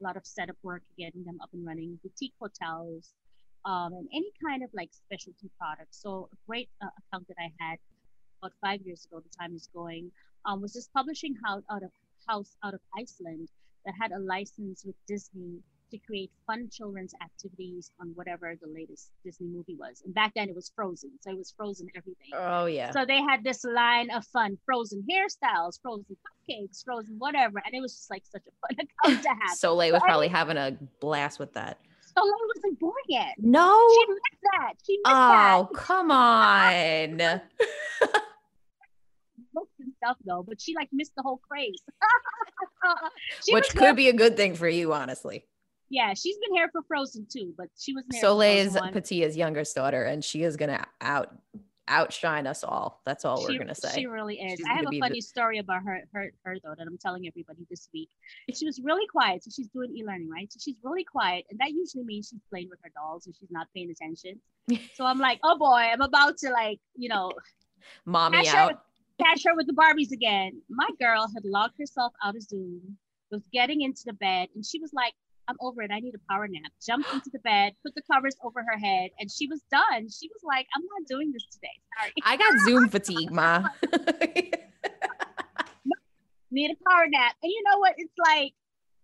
a 0.00 0.04
lot 0.04 0.16
of 0.16 0.26
setup 0.26 0.56
work, 0.62 0.82
getting 0.98 1.24
them 1.24 1.38
up 1.42 1.48
and 1.54 1.66
running, 1.66 1.98
boutique 2.02 2.34
hotels, 2.40 3.14
um, 3.64 3.92
and 3.92 4.08
any 4.12 4.30
kind 4.44 4.62
of 4.62 4.70
like 4.74 4.90
specialty 4.92 5.50
products. 5.58 6.00
So 6.00 6.28
a 6.32 6.36
great 6.46 6.68
uh, 6.82 6.86
account 6.98 7.28
that 7.28 7.36
I 7.38 7.52
had 7.58 7.78
about 8.42 8.52
five 8.60 8.80
years 8.82 9.06
ago, 9.06 9.20
the 9.20 9.36
time 9.38 9.54
is 9.54 9.68
going, 9.74 10.10
um, 10.46 10.62
was 10.62 10.72
this 10.72 10.88
publishing 10.94 11.34
house 11.44 11.62
out 11.70 11.82
of 11.82 11.90
house 12.28 12.56
out 12.64 12.74
of 12.74 12.80
Iceland 12.98 13.48
that 13.84 13.94
had 14.00 14.12
a 14.12 14.18
license 14.18 14.84
with 14.84 14.96
Disney 15.06 15.60
to 15.90 15.98
create 15.98 16.30
fun 16.46 16.68
children's 16.70 17.14
activities 17.22 17.90
on 18.00 18.12
whatever 18.14 18.54
the 18.60 18.68
latest 18.68 19.10
Disney 19.24 19.46
movie 19.46 19.76
was. 19.78 20.02
And 20.04 20.14
back 20.14 20.32
then 20.34 20.48
it 20.48 20.54
was 20.54 20.70
Frozen, 20.74 21.10
so 21.20 21.30
it 21.30 21.38
was 21.38 21.54
Frozen 21.56 21.88
everything. 21.96 22.30
Oh 22.34 22.66
yeah. 22.66 22.90
So 22.90 23.04
they 23.06 23.22
had 23.22 23.42
this 23.42 23.64
line 23.64 24.10
of 24.10 24.24
fun, 24.26 24.58
Frozen 24.66 25.04
hairstyles, 25.10 25.80
Frozen 25.80 26.04
cupcakes, 26.50 26.84
Frozen 26.84 27.16
whatever, 27.18 27.62
and 27.64 27.74
it 27.74 27.80
was 27.80 27.94
just 27.94 28.10
like 28.10 28.24
such 28.26 28.42
a 28.46 28.74
fun 28.74 28.86
account 29.06 29.22
to 29.22 29.28
have. 29.28 29.56
Soleil 29.56 29.92
was 29.92 30.02
so 30.02 30.06
probably 30.06 30.28
having 30.28 30.56
a 30.56 30.76
blast 31.00 31.38
with 31.38 31.54
that. 31.54 31.78
Soleil 32.18 32.48
wasn't 32.54 32.80
born 32.80 32.94
yet. 33.08 33.34
No. 33.38 33.88
She 33.90 34.06
missed 34.08 34.42
that. 34.42 34.72
She 34.86 34.92
missed 34.92 35.02
oh, 35.06 35.68
that. 35.72 35.80
come 35.80 36.10
on. 36.10 36.72
And 36.72 37.42
stuff 39.98 40.16
though, 40.24 40.44
but 40.46 40.60
she 40.60 40.74
like 40.74 40.88
missed 40.92 41.12
the 41.16 41.22
whole 41.22 41.38
craze. 41.38 41.82
Which 43.50 43.74
could 43.74 43.96
be 43.96 44.08
a 44.08 44.12
good 44.12 44.36
thing 44.36 44.54
for 44.54 44.68
you, 44.68 44.92
honestly. 44.92 45.44
Yeah, 45.90 46.12
she's 46.14 46.36
been 46.38 46.54
here 46.54 46.68
for 46.70 46.82
Frozen 46.86 47.26
too, 47.32 47.54
but 47.56 47.68
she 47.78 47.94
was. 47.94 48.04
Soleil 48.20 48.66
is 48.66 48.78
Patia's 48.92 49.36
youngest 49.36 49.74
daughter, 49.74 50.04
and 50.04 50.22
she 50.22 50.42
is 50.42 50.56
gonna 50.56 50.84
out 51.00 51.34
outshine 51.88 52.46
us 52.46 52.62
all. 52.64 53.00
That's 53.04 53.24
all 53.24 53.42
we're 53.42 53.58
gonna 53.58 53.74
say. 53.74 53.92
She 53.94 54.06
really 54.06 54.36
is. 54.36 54.58
She's 54.58 54.66
I 54.66 54.74
have 54.74 54.86
a 54.92 54.98
funny 54.98 55.18
the- 55.18 55.20
story 55.20 55.58
about 55.58 55.82
her, 55.82 56.02
her, 56.12 56.30
her 56.44 56.56
though 56.62 56.74
that 56.76 56.86
I'm 56.86 56.98
telling 56.98 57.26
everybody 57.26 57.66
this 57.70 57.88
week. 57.92 58.08
She 58.54 58.66
was 58.66 58.80
really 58.82 59.06
quiet, 59.06 59.44
so 59.44 59.50
she's 59.54 59.68
doing 59.68 59.96
e-learning, 59.96 60.28
right? 60.30 60.52
So 60.52 60.58
she's 60.62 60.76
really 60.82 61.04
quiet, 61.04 61.46
and 61.50 61.58
that 61.60 61.70
usually 61.70 62.04
means 62.04 62.28
she's 62.28 62.40
playing 62.50 62.68
with 62.70 62.78
her 62.82 62.90
dolls 62.94 63.26
and 63.26 63.34
she's 63.34 63.50
not 63.50 63.66
paying 63.74 63.90
attention. 63.90 64.40
so 64.94 65.04
I'm 65.04 65.18
like, 65.18 65.40
oh 65.42 65.58
boy, 65.58 65.88
I'm 65.92 66.02
about 66.02 66.38
to 66.38 66.50
like, 66.50 66.78
you 66.96 67.08
know, 67.08 67.32
Mommy 68.04 68.38
catch 68.38 68.48
her, 68.48 68.58
out. 68.58 68.82
catch 69.20 69.44
her 69.44 69.54
with 69.54 69.66
the 69.66 69.72
Barbies 69.72 70.12
again. 70.12 70.60
My 70.68 70.88
girl 71.00 71.26
had 71.34 71.44
logged 71.44 71.78
herself 71.78 72.12
out 72.22 72.36
of 72.36 72.42
Zoom, 72.42 72.96
was 73.30 73.42
getting 73.52 73.82
into 73.82 74.02
the 74.04 74.12
bed, 74.14 74.48
and 74.54 74.64
she 74.64 74.78
was 74.80 74.92
like, 74.92 75.14
I'm 75.48 75.56
over 75.60 75.82
it. 75.82 75.90
I 75.90 76.00
need 76.00 76.14
a 76.14 76.20
power 76.30 76.46
nap. 76.46 76.70
Jumped 76.84 77.12
into 77.12 77.30
the 77.32 77.38
bed, 77.38 77.72
put 77.84 77.94
the 77.94 78.02
covers 78.12 78.36
over 78.44 78.60
her 78.62 78.78
head, 78.78 79.10
and 79.18 79.30
she 79.30 79.46
was 79.48 79.62
done. 79.70 80.08
She 80.10 80.28
was 80.28 80.42
like, 80.44 80.66
I'm 80.76 80.82
not 80.82 81.08
doing 81.08 81.32
this 81.32 81.46
today. 81.50 81.72
Sorry. 81.98 82.12
I 82.24 82.36
got 82.36 82.58
Zoom 82.64 82.88
fatigue, 82.88 83.32
ma. 83.32 83.64
need 86.50 86.70
a 86.70 86.90
power 86.90 87.06
nap. 87.08 87.34
And 87.42 87.50
you 87.50 87.62
know 87.70 87.78
what? 87.78 87.94
It's 87.96 88.14
like 88.18 88.52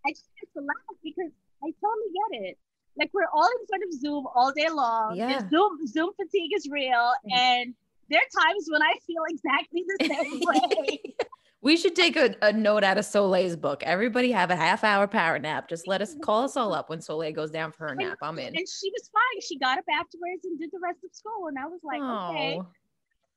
I 0.07 0.11
just 0.11 0.28
have 0.40 0.52
to 0.54 0.61
laugh 0.61 0.98
because 1.02 1.33
I 1.62 1.72
totally 1.80 2.11
get 2.12 2.50
it. 2.50 2.59
Like 2.98 3.11
we're 3.12 3.28
all 3.33 3.46
in 3.46 3.66
front 3.66 3.83
of 3.85 3.92
Zoom 3.98 4.26
all 4.35 4.52
day 4.52 4.68
long. 4.70 5.16
Yeah. 5.16 5.28
There's 5.28 5.50
Zoom 5.50 5.87
Zoom 5.87 6.11
fatigue 6.16 6.52
is 6.57 6.68
real, 6.70 7.12
and 7.30 7.74
there 8.11 8.20
are 8.20 8.42
times 8.44 8.68
when 8.70 8.83
I 8.83 8.94
feel 9.07 9.22
exactly 9.28 9.85
the 9.87 10.07
same 10.07 10.40
way. 10.46 11.14
We 11.64 11.79
should 11.79 11.96
take 11.96 12.14
a, 12.16 12.37
a 12.42 12.53
note 12.53 12.85
out 12.85 12.98
of 12.98 13.07
Soleil's 13.07 13.57
book. 13.57 13.83
Everybody 13.83 14.31
have 14.33 14.50
a 14.50 14.57
half 14.57 14.85
hour 14.85 15.07
power 15.09 15.38
nap. 15.38 15.66
Just 15.68 15.88
let 15.88 16.03
us 16.03 16.14
call 16.22 16.44
us 16.44 16.57
all 16.57 16.74
up 16.74 16.90
when 16.90 17.00
Soleil 17.00 17.33
goes 17.33 17.50
down 17.50 17.72
for 17.72 17.88
her 17.88 17.94
nap. 17.94 18.18
I'm 18.22 18.38
in. 18.38 18.48
and 18.48 18.68
she 18.68 18.90
was 18.90 19.11
fine. 19.12 19.40
She 19.40 19.59
got 19.59 19.79
up 19.79 19.85
afterwards 19.92 20.44
and 20.44 20.59
did 20.59 20.70
the 20.70 20.79
rest 20.81 20.98
of 21.05 21.12
school, 21.12 21.48
and 21.48 21.59
I 21.59 21.66
was 21.66 21.81
like, 21.83 22.03
okay, 22.03 22.59
Aw. 22.59 22.66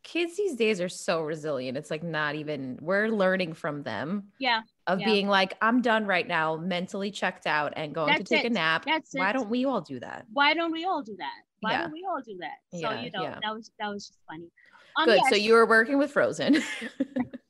Kids 0.04 0.38
these 0.38 0.56
days 0.56 0.80
are 0.80 0.88
so 0.90 1.22
resilient. 1.22 1.78
It's 1.78 1.90
like 1.90 2.04
not 2.04 2.36
even, 2.36 2.78
we're 2.82 3.10
learning 3.10 3.54
from 3.54 3.84
them 3.84 4.28
yeah, 4.40 4.62
of 4.86 5.00
Yeah. 5.02 5.06
being 5.06 5.28
like, 5.28 5.56
I'm 5.62 5.82
done 5.82 6.06
right 6.06 6.26
now, 6.26 6.56
mentally 6.56 7.12
checked 7.12 7.46
out 7.46 7.74
and 7.76 7.94
going 7.94 8.14
to 8.14 8.20
That's 8.20 8.30
take 8.30 8.46
a 8.46 8.50
nap. 8.50 8.86
That's 8.86 9.10
Why 9.14 9.32
it. 9.32 9.34
don't 9.34 9.50
we 9.50 9.66
all 9.66 9.82
do 9.82 10.00
that? 10.00 10.26
why 10.32 10.54
don't 10.54 10.72
we 10.72 10.86
all 10.86 11.02
do 11.02 11.16
that? 11.18 11.34
Why 11.62 11.72
Yeah. 11.72 11.82
don't 11.84 11.92
we 11.92 12.06
all 12.10 12.22
do 12.22 12.38
that? 12.40 12.58
So 12.72 12.78
Yeah, 12.92 13.02
you 13.02 13.12
know, 13.12 13.24
yeah. 13.24 13.40
that 13.42 13.54
was 13.54 13.72
that 13.80 13.88
was 13.90 14.08
just 14.08 14.20
funny. 14.30 14.50
Um, 14.98 15.06
Good. 15.06 15.22
So 15.30 15.36
you 15.36 15.54
were 15.54 15.66
working 15.66 15.98
with 15.98 16.12
Frozen. 16.12 16.62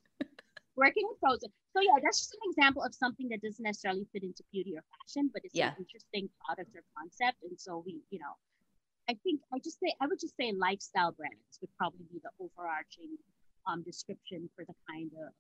working 0.78 1.04
with 1.10 1.20
frozen. 1.20 1.50
So 1.74 1.82
yeah, 1.82 1.98
that's 2.02 2.20
just 2.20 2.34
an 2.34 2.46
example 2.50 2.84
of 2.84 2.94
something 2.94 3.28
that 3.30 3.42
doesn't 3.42 3.63
necessarily 3.63 4.06
fit 4.13 4.24
into 4.24 4.44
beauty 4.54 4.78
or 4.78 4.84
fashion, 5.02 5.30
but 5.34 5.42
it's 5.44 5.56
Yeah. 5.56 5.74
an 5.74 5.76
interesting 5.80 6.30
product 6.46 6.74
or 6.76 6.84
concept. 6.96 7.42
And 7.44 7.60
so 7.60 7.84
we, 7.86 8.02
you 8.10 8.20
know, 8.20 8.34
I 9.10 9.16
think 9.24 9.42
I 9.54 9.60
just 9.60 9.80
say 9.80 9.94
I 10.00 10.08
would 10.08 10.20
just 10.20 10.38
say 10.38 10.54
lifestyle 10.54 11.12
brands 11.12 11.58
would 11.62 11.74
probably 11.78 12.06
be 12.12 12.20
the 12.24 12.30
overarching 12.40 13.18
um, 13.66 13.84
description 13.84 14.50
for 14.56 14.63
the 14.66 14.76
kind 14.90 15.12
of 15.13 15.34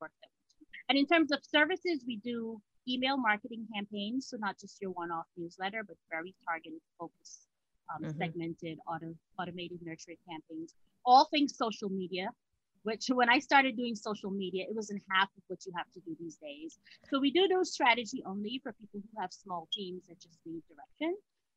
work 0.00 0.12
that 0.20 0.28
we 0.34 0.42
do. 0.58 0.66
And 0.88 0.98
in 0.98 1.06
terms 1.06 1.30
of 1.32 1.38
services, 1.44 2.04
we 2.06 2.16
do 2.16 2.60
email 2.88 3.16
marketing 3.16 3.66
campaigns, 3.72 4.26
so 4.28 4.36
not 4.38 4.58
just 4.58 4.80
your 4.80 4.90
one-off 4.90 5.26
newsletter, 5.36 5.84
but 5.86 5.96
very 6.10 6.34
targeted, 6.44 6.80
focused, 6.98 7.46
um, 7.94 8.02
Mhm. 8.02 8.16
segmented, 8.16 8.78
auto, 8.88 9.14
automated 9.38 9.80
nurturing 9.82 10.16
campaigns. 10.28 10.74
All 11.04 11.26
things 11.26 11.56
social 11.56 11.90
media, 11.90 12.34
which 12.82 13.06
when 13.08 13.28
I 13.28 13.38
started 13.38 13.76
doing 13.76 13.94
social 13.94 14.30
media, 14.30 14.64
it 14.68 14.74
wasn't 14.74 15.02
half 15.12 15.28
of 15.36 15.42
what 15.48 15.64
you 15.66 15.72
have 15.76 15.90
to 15.92 16.00
do 16.00 16.16
these 16.18 16.36
days. 16.36 16.78
So 17.10 17.20
we 17.20 17.30
do 17.30 17.46
do 17.48 17.62
strategy 17.64 18.22
only 18.26 18.60
for 18.62 18.72
people 18.72 19.00
who 19.00 19.20
have 19.20 19.32
small 19.32 19.68
teams 19.72 20.06
that 20.08 20.20
just 20.20 20.38
need 20.46 20.62
direction. 20.68 21.14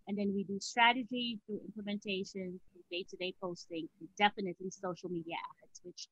And 0.07 0.17
then 0.17 0.33
we 0.35 0.43
do 0.43 0.59
strategy 0.59 1.39
through 1.45 1.61
implementation, 1.63 2.59
through 2.59 2.83
day-to-day 2.91 3.35
posting, 3.41 3.87
and 3.99 4.09
definitely 4.17 4.69
social 4.69 5.09
media 5.09 5.35
ads, 5.63 5.79
which 5.83 6.07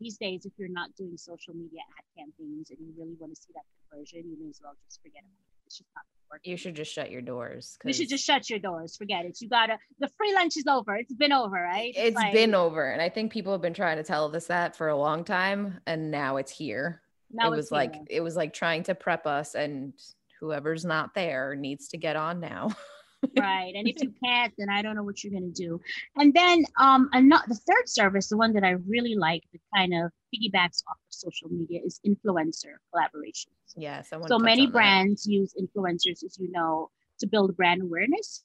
these 0.00 0.18
days, 0.18 0.44
if 0.44 0.52
you're 0.58 0.68
not 0.68 0.90
doing 0.96 1.16
social 1.16 1.54
media 1.54 1.80
ad 1.96 2.04
campaigns 2.18 2.70
and 2.70 2.78
you 2.80 2.92
really 2.98 3.16
want 3.18 3.34
to 3.34 3.40
see 3.40 3.52
that 3.54 3.64
conversion, 3.88 4.28
you 4.28 4.36
may 4.42 4.50
as 4.50 4.60
well 4.62 4.74
just 4.84 5.00
forget 5.00 5.22
about 5.22 5.46
it. 5.46 5.62
It's 5.66 5.78
just 5.78 5.90
not. 5.94 6.15
You 6.42 6.56
should 6.56 6.74
just 6.76 6.92
shut 6.92 7.10
your 7.10 7.22
doors. 7.22 7.78
You 7.84 7.92
should 7.92 8.08
just 8.08 8.24
shut 8.24 8.48
your 8.50 8.58
doors. 8.58 8.96
Forget 8.96 9.24
it. 9.24 9.38
You 9.40 9.48
gotta. 9.48 9.78
The 9.98 10.08
free 10.16 10.34
lunch 10.34 10.56
is 10.56 10.66
over. 10.68 10.94
It's 10.96 11.12
been 11.14 11.32
over, 11.32 11.56
right? 11.56 11.92
It's 11.96 12.16
like- 12.16 12.32
been 12.32 12.54
over. 12.54 12.90
And 12.90 13.00
I 13.00 13.08
think 13.08 13.32
people 13.32 13.52
have 13.52 13.62
been 13.62 13.74
trying 13.74 13.96
to 13.96 14.02
tell 14.04 14.34
us 14.34 14.46
that 14.46 14.76
for 14.76 14.88
a 14.88 14.96
long 14.96 15.24
time. 15.24 15.80
And 15.86 16.10
now 16.10 16.36
it's 16.36 16.52
here. 16.52 17.02
Now 17.30 17.52
it 17.52 17.56
was 17.56 17.72
like 17.72 17.94
here. 17.94 18.04
it 18.08 18.20
was 18.20 18.36
like 18.36 18.52
trying 18.52 18.84
to 18.84 18.94
prep 18.94 19.26
us 19.26 19.54
and 19.54 19.92
whoever's 20.40 20.84
not 20.84 21.14
there 21.14 21.54
needs 21.56 21.88
to 21.88 21.96
get 21.98 22.16
on 22.16 22.40
now. 22.40 22.70
right 23.38 23.72
and 23.74 23.88
if 23.88 24.00
you 24.02 24.12
can't 24.22 24.52
then 24.58 24.68
i 24.70 24.82
don't 24.82 24.94
know 24.94 25.02
what 25.02 25.22
you're 25.24 25.32
going 25.32 25.52
to 25.52 25.62
do 25.62 25.80
and 26.16 26.32
then 26.34 26.64
um 26.78 27.08
another 27.12 27.44
the 27.48 27.54
third 27.54 27.88
service 27.88 28.28
the 28.28 28.36
one 28.36 28.52
that 28.52 28.62
i 28.64 28.70
really 28.88 29.14
like 29.14 29.42
that 29.52 29.60
kind 29.74 29.92
of 29.94 30.10
piggybacks 30.34 30.82
off 30.88 30.96
of 30.96 31.10
social 31.10 31.48
media 31.48 31.80
is 31.84 32.00
influencer 32.06 32.74
collaborations 32.94 33.46
yeah. 33.76 34.00
So 34.02 34.38
many 34.38 34.62
on 34.62 34.66
that. 34.68 34.72
brands 34.72 35.26
use 35.26 35.54
influencers 35.60 36.24
as 36.24 36.36
you 36.38 36.50
know 36.50 36.90
to 37.20 37.26
build 37.26 37.56
brand 37.56 37.82
awareness 37.82 38.44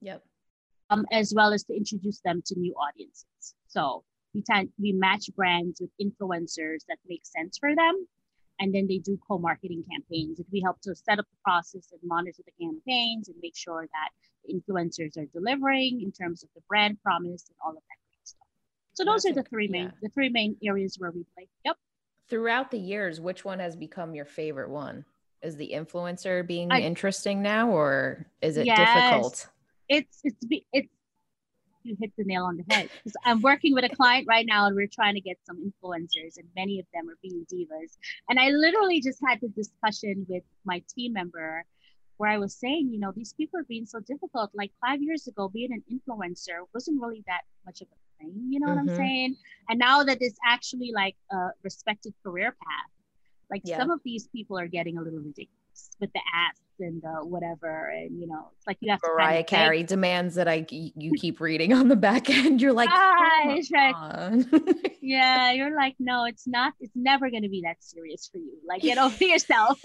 Yep. 0.00 0.22
um, 0.90 1.04
as 1.12 1.32
well 1.34 1.52
as 1.52 1.64
to 1.64 1.74
introduce 1.76 2.20
them 2.20 2.42
to 2.46 2.58
new 2.58 2.74
audiences 2.74 3.54
so 3.66 4.04
we 4.34 4.42
tend 4.42 4.70
we 4.80 4.92
match 4.92 5.28
brands 5.36 5.80
with 5.80 5.90
influencers 6.00 6.78
that 6.88 6.98
make 7.08 7.24
sense 7.26 7.58
for 7.58 7.74
them 7.74 8.06
and 8.60 8.74
then 8.74 8.86
they 8.88 8.98
do 8.98 9.18
co-marketing 9.26 9.84
campaigns 9.90 10.40
we 10.52 10.60
help 10.60 10.80
to 10.82 10.94
set 10.94 11.18
up 11.18 11.26
the 11.30 11.36
process 11.44 11.88
and 11.92 12.00
monitor 12.04 12.42
the 12.44 12.64
campaigns 12.64 13.28
and 13.28 13.36
make 13.42 13.56
sure 13.56 13.86
that 13.92 14.10
the 14.44 14.54
influencers 14.54 15.16
are 15.16 15.26
delivering 15.32 16.00
in 16.02 16.10
terms 16.12 16.42
of 16.42 16.48
the 16.54 16.60
brand 16.68 16.96
promise 17.02 17.44
and 17.48 17.56
all 17.64 17.70
of 17.70 17.76
that 17.76 17.98
great 18.08 18.24
stuff 18.28 18.46
so 18.94 19.04
those 19.04 19.22
That's 19.22 19.38
are 19.38 19.42
the 19.42 19.48
three 19.48 19.68
main 19.68 19.84
yeah. 19.84 19.90
the 20.02 20.08
three 20.10 20.28
main 20.28 20.56
areas 20.64 20.96
where 20.98 21.10
we 21.10 21.24
play 21.34 21.48
yep 21.64 21.76
Throughout 22.30 22.70
the 22.70 22.78
years, 22.78 23.22
which 23.22 23.42
one 23.42 23.58
has 23.58 23.74
become 23.74 24.14
your 24.14 24.26
favorite 24.26 24.68
one? 24.68 25.06
Is 25.40 25.56
the 25.56 25.70
influencer 25.74 26.46
being 26.46 26.70
I- 26.70 26.80
interesting 26.82 27.40
now 27.40 27.70
or 27.70 28.26
is 28.42 28.58
it 28.58 28.66
Yes. 28.66 28.78
difficult? 28.94 29.48
it's 29.88 30.20
it's 30.24 30.44
be- 30.44 30.66
it's 30.74 30.92
you 31.82 31.96
hit 32.00 32.12
the 32.18 32.24
nail 32.24 32.44
on 32.44 32.56
the 32.56 32.74
head. 32.74 32.88
I'm 33.24 33.40
working 33.40 33.74
with 33.74 33.84
a 33.84 33.94
client 33.94 34.26
right 34.28 34.46
now 34.46 34.66
and 34.66 34.76
we're 34.76 34.88
trying 34.92 35.14
to 35.14 35.20
get 35.20 35.38
some 35.44 35.56
influencers 35.58 36.36
and 36.36 36.46
many 36.56 36.78
of 36.80 36.86
them 36.92 37.08
are 37.08 37.18
being 37.22 37.46
divas. 37.52 37.96
And 38.28 38.38
I 38.38 38.50
literally 38.50 39.00
just 39.00 39.20
had 39.26 39.40
the 39.40 39.48
discussion 39.48 40.26
with 40.28 40.42
my 40.64 40.82
team 40.94 41.12
member 41.12 41.64
where 42.16 42.30
I 42.30 42.38
was 42.38 42.52
saying 42.54 42.90
you 42.92 42.98
know 42.98 43.12
these 43.14 43.32
people 43.32 43.60
are 43.60 43.64
being 43.64 43.86
so 43.86 44.00
difficult. 44.00 44.50
Like 44.54 44.72
five 44.84 45.00
years 45.00 45.26
ago 45.28 45.48
being 45.48 45.72
an 45.72 45.82
influencer 45.90 46.58
wasn't 46.74 47.00
really 47.00 47.22
that 47.26 47.42
much 47.64 47.80
of 47.80 47.88
a 47.88 48.24
thing 48.24 48.32
you 48.50 48.58
know 48.60 48.66
what 48.68 48.76
Mhm. 48.78 48.80
I'm 48.90 48.96
saying? 48.96 49.36
And 49.68 49.78
now 49.78 50.02
that 50.02 50.18
it's 50.20 50.38
actually 50.44 50.90
like 50.92 51.16
a 51.30 51.50
respected 51.62 52.14
career 52.24 52.50
path 52.50 52.90
like 53.50 53.62
Yeah. 53.64 53.78
some 53.78 53.90
of 53.90 54.00
these 54.04 54.26
people 54.28 54.58
are 54.58 54.66
getting 54.68 54.98
a 54.98 55.02
little 55.02 55.20
ridiculous 55.20 55.90
with 56.00 56.12
the 56.12 56.20
ads 56.34 56.60
and 56.80 57.02
uh, 57.04 57.24
whatever 57.24 57.88
and 57.90 58.18
you 58.20 58.26
know 58.26 58.50
it's 58.56 58.66
like 58.66 58.76
you 58.80 58.90
have 58.90 59.00
to 59.00 59.06
kind 59.06 59.12
of 59.12 59.24
Mariah 59.24 59.44
Carey 59.44 59.82
demands 59.82 60.34
that 60.36 60.48
I 60.48 60.66
you 60.70 61.12
keep 61.16 61.40
reading 61.40 61.72
on 61.72 61.88
the 61.88 61.96
back 61.96 62.28
end. 62.44 62.60
You're 62.62 62.72
like, 62.72 62.88
Ah, 62.92 63.14
"Come 63.44 63.50
it's 63.56 63.70
right. 63.70 64.94
Yeah, 65.00 65.52
you're 65.52 65.74
like, 65.74 65.94
no, 65.98 66.24
it's 66.24 66.46
not. 66.46 66.74
It's 66.80 66.92
never 66.94 67.30
going 67.30 67.42
to 67.44 67.48
be 67.48 67.62
that 67.64 67.76
serious 67.80 68.28
for 68.30 68.38
you. 68.38 68.58
Like, 68.66 68.82
get 68.82 68.98
over 68.98 69.24
yourself. 69.24 69.80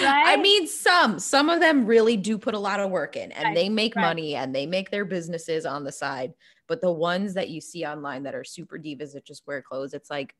I 0.00 0.36
mean, 0.36 0.66
some 0.66 1.18
some 1.18 1.48
of 1.48 1.60
them 1.60 1.86
really 1.86 2.16
do 2.16 2.38
put 2.38 2.54
a 2.54 2.58
lot 2.58 2.80
of 2.80 2.90
work 2.90 3.16
in, 3.16 3.32
and 3.32 3.46
Right, 3.46 3.54
they 3.54 3.68
make 3.68 3.96
right. 3.96 4.02
money 4.02 4.34
and 4.34 4.54
they 4.54 4.66
make 4.66 4.90
their 4.90 5.04
businesses 5.04 5.64
on 5.64 5.84
the 5.84 5.92
side. 5.92 6.32
But 6.68 6.80
the 6.80 6.92
ones 6.92 7.34
that 7.34 7.48
you 7.50 7.60
see 7.60 7.84
online 7.84 8.22
that 8.24 8.34
are 8.34 8.44
super 8.44 8.78
divas 8.78 9.12
that 9.12 9.24
just 9.26 9.42
wear 9.46 9.62
clothes, 9.62 9.94
it's 9.94 10.10
like 10.10 10.34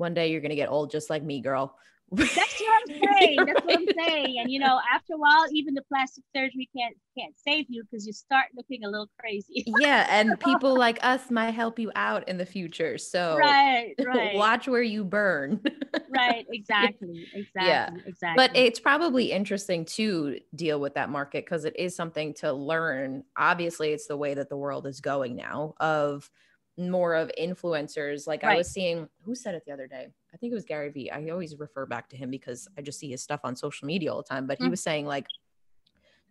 one 0.00 0.14
day 0.14 0.32
you're 0.32 0.40
gonna 0.40 0.56
get 0.56 0.70
old 0.70 0.90
just 0.90 1.10
like 1.10 1.22
me, 1.22 1.40
girl. 1.40 1.76
That's 2.12 2.34
what 2.34 2.90
I'm 2.90 3.02
saying. 3.18 3.36
That's 3.46 3.64
what 3.64 3.78
I'm 3.78 3.86
saying. 4.04 4.38
And 4.40 4.50
you 4.50 4.58
know, 4.58 4.80
after 4.92 5.14
a 5.14 5.16
while, 5.16 5.44
even 5.52 5.74
the 5.74 5.82
plastic 5.82 6.24
surgery 6.34 6.68
can't 6.76 6.96
can't 7.16 7.34
save 7.38 7.66
you 7.68 7.84
because 7.84 8.04
you 8.04 8.12
start 8.12 8.46
looking 8.56 8.82
a 8.82 8.88
little 8.88 9.08
crazy. 9.20 9.62
yeah, 9.78 10.06
and 10.10 10.40
people 10.40 10.76
like 10.76 10.98
us 11.02 11.30
might 11.30 11.52
help 11.52 11.78
you 11.78 11.92
out 11.94 12.28
in 12.28 12.36
the 12.36 12.46
future. 12.46 12.98
So 12.98 13.36
right, 13.38 13.94
right, 14.04 14.34
watch 14.34 14.66
where 14.66 14.82
you 14.82 15.04
burn. 15.04 15.60
right. 16.08 16.44
Exactly, 16.50 17.28
exactly, 17.32 17.68
yeah. 17.68 17.90
exactly. 18.04 18.34
But 18.34 18.56
it's 18.56 18.80
probably 18.80 19.30
interesting 19.30 19.84
to 19.84 20.40
deal 20.56 20.80
with 20.80 20.94
that 20.94 21.10
market 21.10 21.44
because 21.44 21.64
it 21.64 21.78
is 21.78 21.94
something 21.94 22.34
to 22.34 22.52
learn. 22.52 23.22
Obviously, 23.36 23.90
it's 23.90 24.08
the 24.08 24.16
way 24.16 24.34
that 24.34 24.48
the 24.48 24.56
world 24.56 24.88
is 24.88 25.00
going 25.00 25.36
now 25.36 25.74
of 25.78 26.28
more 26.78 27.14
of 27.14 27.30
influencers. 27.38 28.26
Like 28.26 28.44
I 28.44 28.56
was 28.56 28.70
seeing, 28.70 29.08
who 29.22 29.34
said 29.34 29.54
it 29.54 29.64
the 29.66 29.72
other 29.72 29.86
day? 29.86 30.08
I 30.32 30.36
think 30.36 30.52
it 30.52 30.54
was 30.54 30.64
Gary 30.64 30.90
Vee. 30.90 31.10
I 31.10 31.28
always 31.28 31.56
refer 31.58 31.86
back 31.86 32.08
to 32.10 32.16
him 32.16 32.30
because 32.30 32.68
I 32.78 32.82
just 32.82 32.98
see 32.98 33.10
his 33.10 33.22
stuff 33.22 33.40
on 33.44 33.56
social 33.56 33.86
media 33.86 34.12
all 34.12 34.22
the 34.22 34.28
time. 34.28 34.46
But 34.46 34.58
he 34.58 34.66
Mm. 34.66 34.70
was 34.70 34.82
saying, 34.82 35.06
like, 35.06 35.26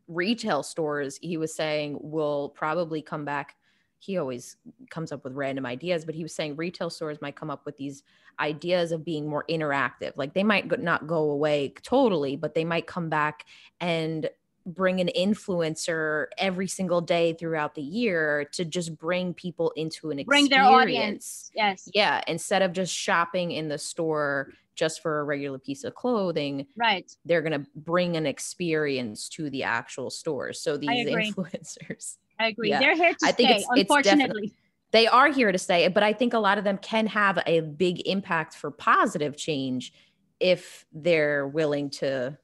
retail 0.08 0.64
stores, 0.64 1.20
he 1.22 1.38
was 1.38 1.54
saying, 1.54 2.00
will 2.02 2.50
probably 2.50 3.02
come 3.02 3.26
back 3.26 3.56
he 4.00 4.18
always 4.18 4.56
comes 4.90 5.12
up 5.12 5.26
with 5.26 5.34
random 5.34 5.66
ideas, 5.66 6.06
but 6.06 6.16
he 6.16 6.24
was 6.24 6.34
saying 6.34 6.56
retail 6.56 6.90
stores 6.90 7.22
might 7.22 7.36
come 7.36 7.50
up 7.50 7.66
with 7.66 7.76
these 7.76 8.02
ideas 8.40 8.94
of 8.94 9.04
being 9.04 9.28
more 9.28 9.44
interactive. 9.50 10.14
Like 10.16 10.34
they 10.34 10.44
might 10.44 10.80
not 10.80 11.06
go 11.06 11.32
away 11.32 11.74
totally, 11.84 12.38
but 12.38 12.54
they 12.54 12.64
might 12.64 12.88
come 12.88 13.10
back 13.10 13.46
and 13.82 14.30
bring 14.66 15.00
an 15.00 15.10
influencer 15.18 16.28
every 16.38 16.68
single 16.68 17.02
day 17.02 17.34
throughout 17.34 17.76
the 17.76 17.82
year 17.82 18.48
to 18.54 18.66
just 18.66 18.98
bring 18.98 19.34
people 19.34 19.72
into 19.76 20.12
an 20.12 20.20
experience. 20.20 20.50
bring 20.50 20.60
their 20.60 20.68
audience. 20.68 21.52
Yes. 21.56 21.90
Yeah. 21.94 22.22
Instead 22.28 22.62
of 22.62 22.74
just 22.74 22.94
shopping 22.94 23.52
in 23.52 23.68
the 23.68 23.78
store 23.78 24.52
just 24.76 25.02
for 25.02 25.20
a 25.20 25.24
regular 25.24 25.60
piece 25.60 25.84
of 25.84 25.96
clothing. 25.96 26.66
Right. 26.78 27.12
They're 27.26 27.42
going 27.42 27.64
to 27.64 27.70
bring 27.76 28.16
an 28.16 28.26
experience 28.26 29.28
to 29.30 29.50
the 29.50 29.64
actual 29.64 30.10
stores. 30.10 30.62
So 30.62 30.78
these 30.78 30.90
I 30.90 31.06
influencers. 31.12 32.18
I 32.40 32.48
agree. 32.48 32.70
Yeah. 32.70 32.80
They're 32.80 32.96
here 32.96 33.12
to 33.12 33.26
I 33.26 33.32
think 33.32 33.50
it's, 33.50 33.68
unfortunately. 33.70 34.46
It's 34.46 34.54
they 34.92 35.08
are 35.08 35.32
here 35.32 35.52
to 35.52 35.58
stay, 35.58 35.88
but 35.88 36.02
I 36.02 36.14
think 36.14 36.34
a 36.34 36.40
lot 36.40 36.58
of 36.58 36.64
them 36.64 36.78
can 36.80 37.06
have 37.08 37.40
a 37.46 37.62
big 37.62 38.08
impact 38.08 38.56
for 38.56 38.72
positive 38.72 39.38
change 39.38 39.94
if 40.40 40.86
they're 40.92 41.48
willing 41.48 41.90
to 41.92 42.38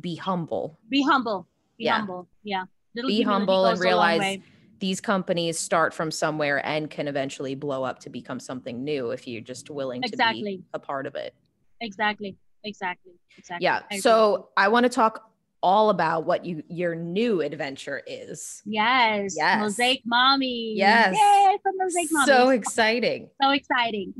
be 0.00 0.16
humble. 0.16 0.78
Be 0.88 1.02
humble. 1.02 1.46
Be 1.78 1.84
yeah. 1.84 1.98
humble. 1.98 2.28
Yeah. 2.42 2.64
Little 2.94 3.08
be 3.08 3.22
humble 3.22 3.66
and 3.66 3.78
realize 3.80 4.38
these 4.78 5.00
companies 5.00 5.58
start 5.58 5.94
from 5.94 6.10
somewhere 6.10 6.64
and 6.66 6.90
can 6.90 7.08
eventually 7.08 7.54
blow 7.54 7.84
up 7.84 7.98
to 8.00 8.10
become 8.10 8.38
something 8.38 8.84
new 8.84 9.10
if 9.10 9.26
you're 9.26 9.40
just 9.40 9.70
willing 9.70 10.02
exactly. 10.02 10.40
to 10.40 10.44
be 10.44 10.64
a 10.74 10.78
part 10.78 11.06
of 11.06 11.14
it. 11.14 11.34
Exactly. 11.80 12.36
Exactly. 12.64 13.12
Exactly. 13.36 13.64
Yeah. 13.64 13.80
I 13.90 13.98
so 13.98 14.48
I 14.56 14.68
want 14.68 14.84
to 14.84 14.90
talk 14.90 15.30
all 15.62 15.90
about 15.90 16.26
what 16.26 16.44
you 16.44 16.62
your 16.68 16.94
new 16.94 17.40
adventure 17.40 18.02
is. 18.06 18.62
Yes. 18.66 19.34
Yes. 19.36 19.60
Mosaic 19.60 20.02
Mommy. 20.04 20.74
Yes. 20.76 21.14
Yay 21.14 21.58
from 21.62 21.72
Mosaic 21.78 22.08
Mommy. 22.10 22.26
So 22.26 22.50
exciting. 22.50 23.30
So 23.42 23.50
exciting. 23.50 24.14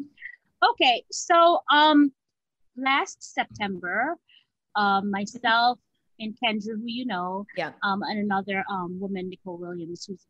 Okay. 0.73 1.05
So 1.11 1.61
um 1.71 2.13
last 2.77 3.35
September, 3.35 4.17
um, 4.77 5.11
myself 5.11 5.79
and 6.21 6.35
Kendra, 6.43 6.77
who 6.77 6.85
you 6.87 7.07
know, 7.07 7.47
yeah, 7.57 7.73
um, 7.83 8.03
and 8.03 8.19
another 8.19 8.65
um 8.71 8.99
woman, 9.01 9.29
Nicole 9.29 9.59
Williams, 9.59 10.07
who's, 10.07 10.27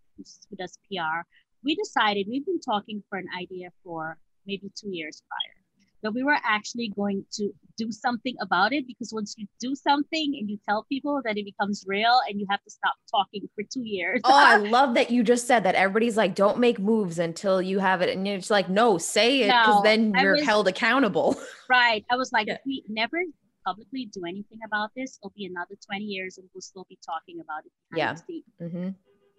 who 0.48 0.56
does 0.56 0.78
PR, 0.90 1.26
we 1.62 1.74
decided 1.74 2.26
we've 2.28 2.46
been 2.46 2.60
talking 2.60 3.02
for 3.08 3.18
an 3.18 3.26
idea 3.38 3.68
for 3.82 4.18
maybe 4.46 4.70
two 4.76 4.90
years 4.90 5.22
prior 5.28 5.64
that 6.04 6.12
we 6.12 6.22
were 6.22 6.36
actually 6.44 6.92
going 6.94 7.24
to 7.32 7.50
do 7.78 7.90
something 7.90 8.36
about 8.40 8.72
it 8.72 8.86
because 8.86 9.10
once 9.12 9.34
you 9.38 9.46
do 9.58 9.74
something 9.74 10.36
and 10.38 10.48
you 10.48 10.58
tell 10.68 10.84
people 10.84 11.20
that 11.24 11.36
it 11.38 11.46
becomes 11.46 11.82
real 11.88 12.20
and 12.28 12.38
you 12.38 12.46
have 12.50 12.62
to 12.62 12.70
stop 12.70 12.94
talking 13.10 13.48
for 13.54 13.64
two 13.64 13.82
years. 13.82 14.20
oh, 14.24 14.30
I 14.32 14.56
love 14.76 14.94
that 14.94 15.10
you 15.10 15.24
just 15.24 15.46
said 15.46 15.64
that. 15.64 15.74
Everybody's 15.74 16.16
like, 16.16 16.34
don't 16.34 16.58
make 16.58 16.78
moves 16.78 17.18
until 17.18 17.60
you 17.60 17.78
have 17.78 18.02
it. 18.02 18.14
And 18.14 18.28
you're 18.28 18.38
like, 18.50 18.68
no, 18.68 18.98
say 18.98 19.40
it 19.40 19.46
because 19.46 19.76
no, 19.76 19.82
then 19.82 20.12
you're 20.14 20.34
was, 20.34 20.44
held 20.44 20.68
accountable. 20.68 21.36
Right. 21.66 22.04
I 22.10 22.16
was 22.16 22.30
like, 22.30 22.46
yeah. 22.46 22.58
we 22.66 22.84
never 22.90 23.16
publicly 23.64 24.06
do 24.06 24.24
anything 24.24 24.58
about 24.64 24.90
this, 24.96 25.18
it'll 25.22 25.32
be 25.36 25.46
another 25.46 25.74
20 25.86 26.04
years 26.04 26.38
and 26.38 26.48
we'll 26.54 26.62
still 26.62 26.86
be 26.88 26.98
talking 27.04 27.40
about 27.40 27.64
it. 27.64 27.72
Yeah. 27.96 28.14
Mm-hmm. 28.62 28.90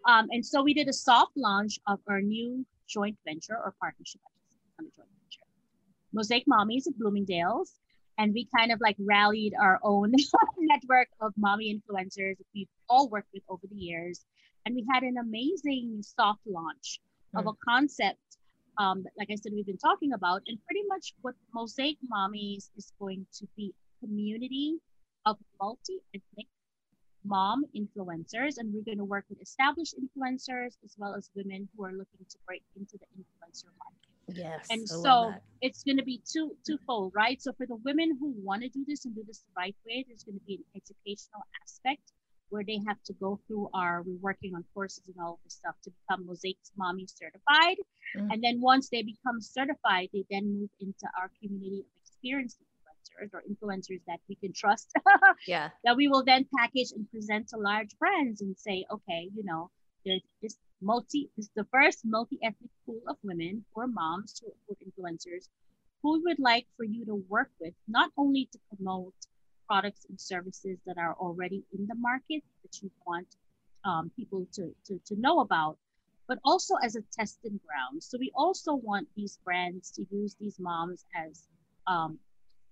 Um, 0.05 0.27
and 0.31 0.45
so 0.45 0.63
we 0.63 0.73
did 0.73 0.88
a 0.88 0.93
soft 0.93 1.33
launch 1.35 1.79
of 1.88 1.99
our 2.07 2.21
new 2.21 2.65
joint 2.88 3.17
venture 3.25 3.55
or 3.55 3.73
partnership. 3.79 4.21
On 4.79 4.85
a 4.85 4.89
joint 4.89 5.09
venture. 5.21 5.45
Mosaic 6.13 6.45
Mommies 6.47 6.88
at 6.88 6.97
Bloomingdale's. 6.97 7.73
And 8.17 8.33
we 8.33 8.47
kind 8.55 8.71
of 8.71 8.79
like 8.79 8.95
rallied 8.99 9.53
our 9.61 9.79
own 9.83 10.13
network 10.57 11.09
of 11.19 11.33
mommy 11.38 11.73
influencers 11.73 12.38
that 12.38 12.45
we've 12.53 12.69
all 12.88 13.09
worked 13.09 13.27
with 13.33 13.43
over 13.49 13.67
the 13.69 13.75
years. 13.75 14.25
And 14.65 14.73
we 14.73 14.85
had 14.91 15.03
an 15.03 15.17
amazing 15.17 16.01
soft 16.01 16.39
launch 16.47 16.99
mm. 17.35 17.39
of 17.39 17.43
hmm. 17.43 17.49
a 17.49 17.53
concept, 17.67 18.38
um, 18.79 19.03
like 19.17 19.29
I 19.31 19.35
said, 19.35 19.51
we've 19.53 19.65
been 19.65 19.77
talking 19.77 20.13
about. 20.13 20.41
And 20.47 20.57
pretty 20.65 20.83
much 20.88 21.13
what 21.21 21.35
Mosaic 21.53 21.97
Mommies 22.11 22.69
is 22.77 22.91
going 22.99 23.25
to 23.33 23.47
be 23.57 23.73
community 24.05 24.77
of 25.25 25.37
multi 25.59 25.99
ethnic 26.13 26.47
mom 27.23 27.65
influencers. 27.75 28.57
And 28.57 28.73
we're 28.73 28.83
going 28.83 28.99
to 28.99 29.03
work 29.03 29.25
with 29.29 29.41
established 29.41 29.95
influencers 29.97 30.77
as 30.83 30.95
well 30.97 31.15
as 31.15 31.29
women 31.35 31.67
who 31.75 31.85
are 31.85 31.91
looking 31.91 32.25
to 32.29 32.37
break 32.45 32.63
into 32.75 32.97
the 32.97 33.05
influencer 33.17 33.71
market. 33.79 34.05
Yes. 34.27 34.65
And 34.69 34.87
so 34.87 35.33
it's 35.61 35.83
going 35.83 35.97
to 35.97 36.03
be 36.03 36.21
two 36.31 36.55
twofold, 36.65 37.13
right? 37.15 37.41
So 37.41 37.51
for 37.53 37.67
the 37.67 37.75
women 37.83 38.17
who 38.19 38.33
want 38.43 38.63
to 38.63 38.69
do 38.69 38.83
this 38.87 39.05
and 39.05 39.13
do 39.13 39.23
this 39.25 39.39
the 39.39 39.53
right 39.55 39.75
way, 39.85 40.03
there's 40.07 40.23
going 40.23 40.39
to 40.39 40.45
be 40.45 40.55
an 40.55 40.81
educational 40.81 41.43
aspect 41.63 42.11
where 42.49 42.63
they 42.63 42.79
have 42.87 43.01
to 43.03 43.13
go 43.13 43.39
through 43.47 43.69
our 43.73 44.03
we're 44.03 44.17
working 44.21 44.53
on 44.55 44.63
courses 44.73 45.03
and 45.07 45.15
all 45.21 45.33
of 45.33 45.39
this 45.43 45.55
stuff 45.55 45.75
to 45.83 45.91
become 45.91 46.25
Mosaic 46.25 46.57
Mommy 46.77 47.05
certified. 47.07 47.77
Mm-hmm. 48.15 48.31
And 48.31 48.43
then 48.43 48.61
once 48.61 48.89
they 48.89 49.01
become 49.01 49.41
certified, 49.41 50.09
they 50.13 50.25
then 50.29 50.59
move 50.59 50.69
into 50.79 51.07
our 51.19 51.29
community 51.41 51.79
of 51.79 51.85
experienced 52.01 52.57
influencers 53.05 53.33
or 53.33 53.43
influencers 53.49 54.01
that 54.07 54.19
we 54.29 54.35
can 54.35 54.53
trust. 54.53 54.91
yeah. 55.47 55.69
That 55.83 55.97
we 55.97 56.07
will 56.07 56.23
then 56.23 56.47
package 56.57 56.91
and 56.91 57.09
present 57.11 57.49
to 57.49 57.57
large 57.57 57.97
brands 57.97 58.41
and 58.41 58.55
say, 58.57 58.85
okay, 58.91 59.29
you 59.35 59.43
know, 59.43 59.69
there's 60.05 60.21
this 60.41 60.57
multi 60.81 61.29
this 61.35 61.45
is 61.45 61.51
the 61.55 61.65
first 61.71 62.01
multi-ethnic 62.03 62.69
pool 62.85 63.01
of 63.07 63.15
women 63.23 63.63
or 63.73 63.87
moms 63.87 64.33
to 64.33 64.45
food 64.67 64.77
influencers 64.85 65.47
who 66.03 66.21
would 66.23 66.37
like 66.37 66.67
for 66.77 66.83
you 66.83 67.05
to 67.05 67.23
work 67.29 67.49
with 67.59 67.73
not 67.87 68.11
only 68.17 68.47
to 68.51 68.59
promote 68.75 69.13
products 69.67 70.05
and 70.09 70.19
services 70.19 70.77
that 70.85 70.97
are 70.97 71.15
already 71.15 71.63
in 71.73 71.87
the 71.87 71.95
market 71.95 72.43
that 72.61 72.81
you 72.81 72.91
want 73.07 73.27
um, 73.85 74.11
people 74.15 74.45
to, 74.51 74.75
to, 74.85 74.99
to 75.05 75.19
know 75.19 75.39
about 75.39 75.77
but 76.27 76.37
also 76.43 76.75
as 76.83 76.95
a 76.95 77.03
testing 77.17 77.59
ground 77.65 78.03
so 78.03 78.17
we 78.19 78.31
also 78.35 78.75
want 78.75 79.07
these 79.15 79.39
brands 79.45 79.91
to 79.91 80.05
use 80.11 80.35
these 80.39 80.59
moms 80.59 81.05
as 81.15 81.47
um, 81.87 82.19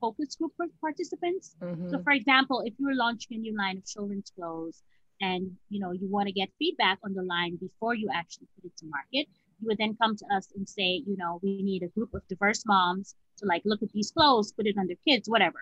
focus 0.03 0.35
group 0.35 0.51
for 0.57 0.65
participants 0.81 1.55
mm-hmm. 1.61 1.89
so 1.89 2.01
for 2.03 2.13
example 2.19 2.61
if 2.65 2.73
you're 2.79 2.99
launching 3.05 3.37
a 3.37 3.39
new 3.45 3.55
line 3.63 3.77
of 3.77 3.85
children's 3.85 4.31
clothes 4.37 4.77
and 5.21 5.51
you 5.69 5.79
know 5.79 5.91
you 5.91 6.07
want 6.15 6.27
to 6.27 6.33
get 6.33 6.49
feedback 6.59 6.97
on 7.05 7.13
the 7.13 7.25
line 7.33 7.55
before 7.67 7.93
you 8.01 8.09
actually 8.13 8.47
put 8.55 8.65
it 8.65 8.75
to 8.77 8.85
market 8.97 9.27
you 9.59 9.67
would 9.67 9.77
then 9.77 9.95
come 10.01 10.15
to 10.21 10.25
us 10.35 10.47
and 10.55 10.67
say 10.67 10.89
you 11.09 11.15
know 11.21 11.39
we 11.41 11.61
need 11.69 11.83
a 11.83 11.91
group 11.95 12.11
of 12.13 12.21
diverse 12.27 12.63
moms 12.65 13.15
to 13.37 13.45
like 13.45 13.61
look 13.65 13.81
at 13.81 13.91
these 13.93 14.11
clothes 14.11 14.51
put 14.51 14.67
it 14.67 14.75
on 14.77 14.87
their 14.87 15.01
kids 15.07 15.29
whatever 15.29 15.61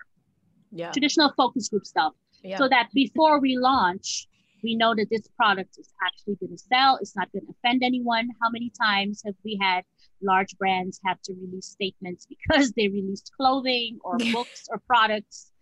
yeah 0.70 0.90
traditional 0.90 1.32
focus 1.36 1.68
group 1.68 1.86
stuff 1.94 2.12
yeah. 2.42 2.58
so 2.58 2.68
that 2.68 2.88
before 2.94 3.40
we 3.40 3.56
launch 3.56 4.26
we 4.62 4.76
know 4.76 4.94
that 4.94 5.08
this 5.10 5.28
product 5.36 5.76
is 5.78 5.88
actually 6.04 6.36
going 6.36 6.56
to 6.56 6.58
sell 6.58 6.98
it's 7.00 7.16
not 7.16 7.30
going 7.32 7.44
to 7.44 7.52
offend 7.58 7.82
anyone 7.82 8.28
how 8.40 8.48
many 8.50 8.70
times 8.80 9.22
have 9.24 9.34
we 9.44 9.58
had 9.60 9.82
large 10.22 10.56
brands 10.58 11.00
have 11.04 11.20
to 11.22 11.34
release 11.34 11.66
statements 11.66 12.26
because 12.26 12.72
they 12.72 12.88
released 12.88 13.32
clothing 13.36 13.98
or 14.04 14.16
books 14.32 14.68
or 14.70 14.80
products 14.86 15.52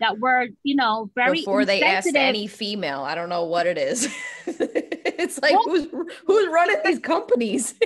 that 0.00 0.18
were, 0.18 0.46
you 0.62 0.76
know, 0.76 1.10
very 1.14 1.40
before 1.40 1.64
they 1.64 1.82
asked 1.82 2.14
any 2.14 2.46
female. 2.46 3.00
I 3.00 3.14
don't 3.14 3.28
know 3.28 3.44
what 3.44 3.66
it 3.66 3.78
is. 3.78 4.08
it's 4.46 5.40
like 5.40 5.52
well, 5.52 5.64
who's 5.64 5.86
who's 6.26 6.48
running 6.48 6.76
these 6.84 6.98
companies? 6.98 7.74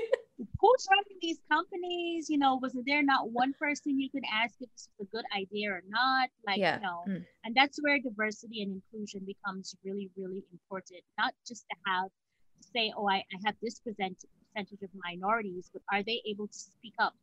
who's 0.63 0.87
running 0.89 1.19
these 1.21 1.41
companies? 1.51 2.31
You 2.31 2.39
know, 2.39 2.59
was 2.63 2.73
there 2.87 3.03
not 3.03 3.31
one 3.31 3.53
person 3.59 3.99
you 3.99 4.09
could 4.09 4.23
ask 4.33 4.55
if 4.61 4.71
this 4.71 4.89
was 4.99 5.09
a 5.09 5.17
good 5.17 5.25
idea 5.37 5.71
or 5.71 5.83
not? 5.89 6.29
Like, 6.47 6.59
yeah. 6.59 6.77
you 6.77 6.83
know, 6.83 7.05
mm. 7.09 7.25
and 7.45 7.55
that's 7.55 7.79
where 7.83 7.99
diversity 7.99 8.63
and 8.63 8.81
inclusion 8.81 9.27
becomes 9.27 9.75
really, 9.85 10.09
really 10.17 10.45
important. 10.53 11.01
Not 11.19 11.35
just 11.47 11.65
to 11.71 11.77
have 11.87 12.07
to 12.07 12.69
say, 12.73 12.93
oh, 12.97 13.09
I, 13.09 13.17
I 13.17 13.39
have 13.45 13.57
this 13.61 13.81
percent, 13.81 14.25
percentage 14.55 14.83
of 14.83 14.91
minorities, 15.05 15.69
but 15.73 15.83
are 15.93 16.05
they 16.05 16.23
able 16.27 16.47
to 16.47 16.59
speak 16.59 16.95
up? 17.01 17.15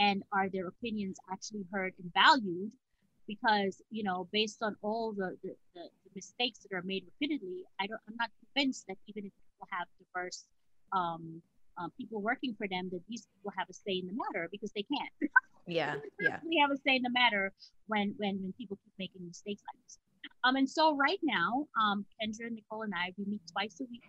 And 0.00 0.24
are 0.32 0.48
their 0.48 0.66
opinions 0.66 1.18
actually 1.32 1.64
heard 1.72 1.94
and 2.02 2.12
valued? 2.12 2.72
because 3.28 3.80
you 3.90 4.02
know 4.02 4.26
based 4.32 4.60
on 4.60 4.74
all 4.82 5.12
the, 5.12 5.36
the, 5.44 5.54
the, 5.74 5.82
mistakes 6.16 6.58
that 6.58 6.74
are 6.74 6.82
made 6.82 7.04
repeatedly 7.04 7.62
i 7.78 7.86
don't 7.86 8.00
i'm 8.08 8.16
not 8.18 8.30
convinced 8.42 8.84
that 8.88 8.96
even 9.06 9.24
if 9.24 9.32
people 9.46 9.68
have 9.70 9.86
diverse 10.00 10.44
um, 10.92 11.40
um, 11.80 11.90
people 11.96 12.20
working 12.20 12.54
for 12.56 12.68
them 12.68 12.88
that 12.92 13.00
these 13.08 13.26
people 13.34 13.52
have 13.56 13.68
a 13.68 13.72
say 13.72 13.98
in 13.98 14.06
the 14.06 14.12
matter 14.12 14.48
because 14.52 14.70
they 14.72 14.82
can't 14.82 15.32
yeah 15.66 15.94
yeah 16.20 16.38
we 16.46 16.58
have 16.58 16.70
a 16.70 16.76
say 16.76 16.96
in 16.96 17.02
the 17.02 17.10
matter 17.10 17.52
when 17.86 18.14
when 18.18 18.40
when 18.42 18.52
people 18.58 18.78
keep 18.84 18.92
making 18.98 19.26
mistakes 19.26 19.62
like 19.72 19.82
this 19.84 19.98
um 20.44 20.56
and 20.56 20.68
so 20.68 20.96
right 20.96 21.20
now 21.22 21.66
um 21.80 22.04
kendra 22.20 22.50
nicole 22.50 22.82
and 22.82 22.92
i 22.94 23.12
we 23.16 23.24
meet 23.24 23.40
twice 23.52 23.76
a 23.80 23.84
week 23.90 24.02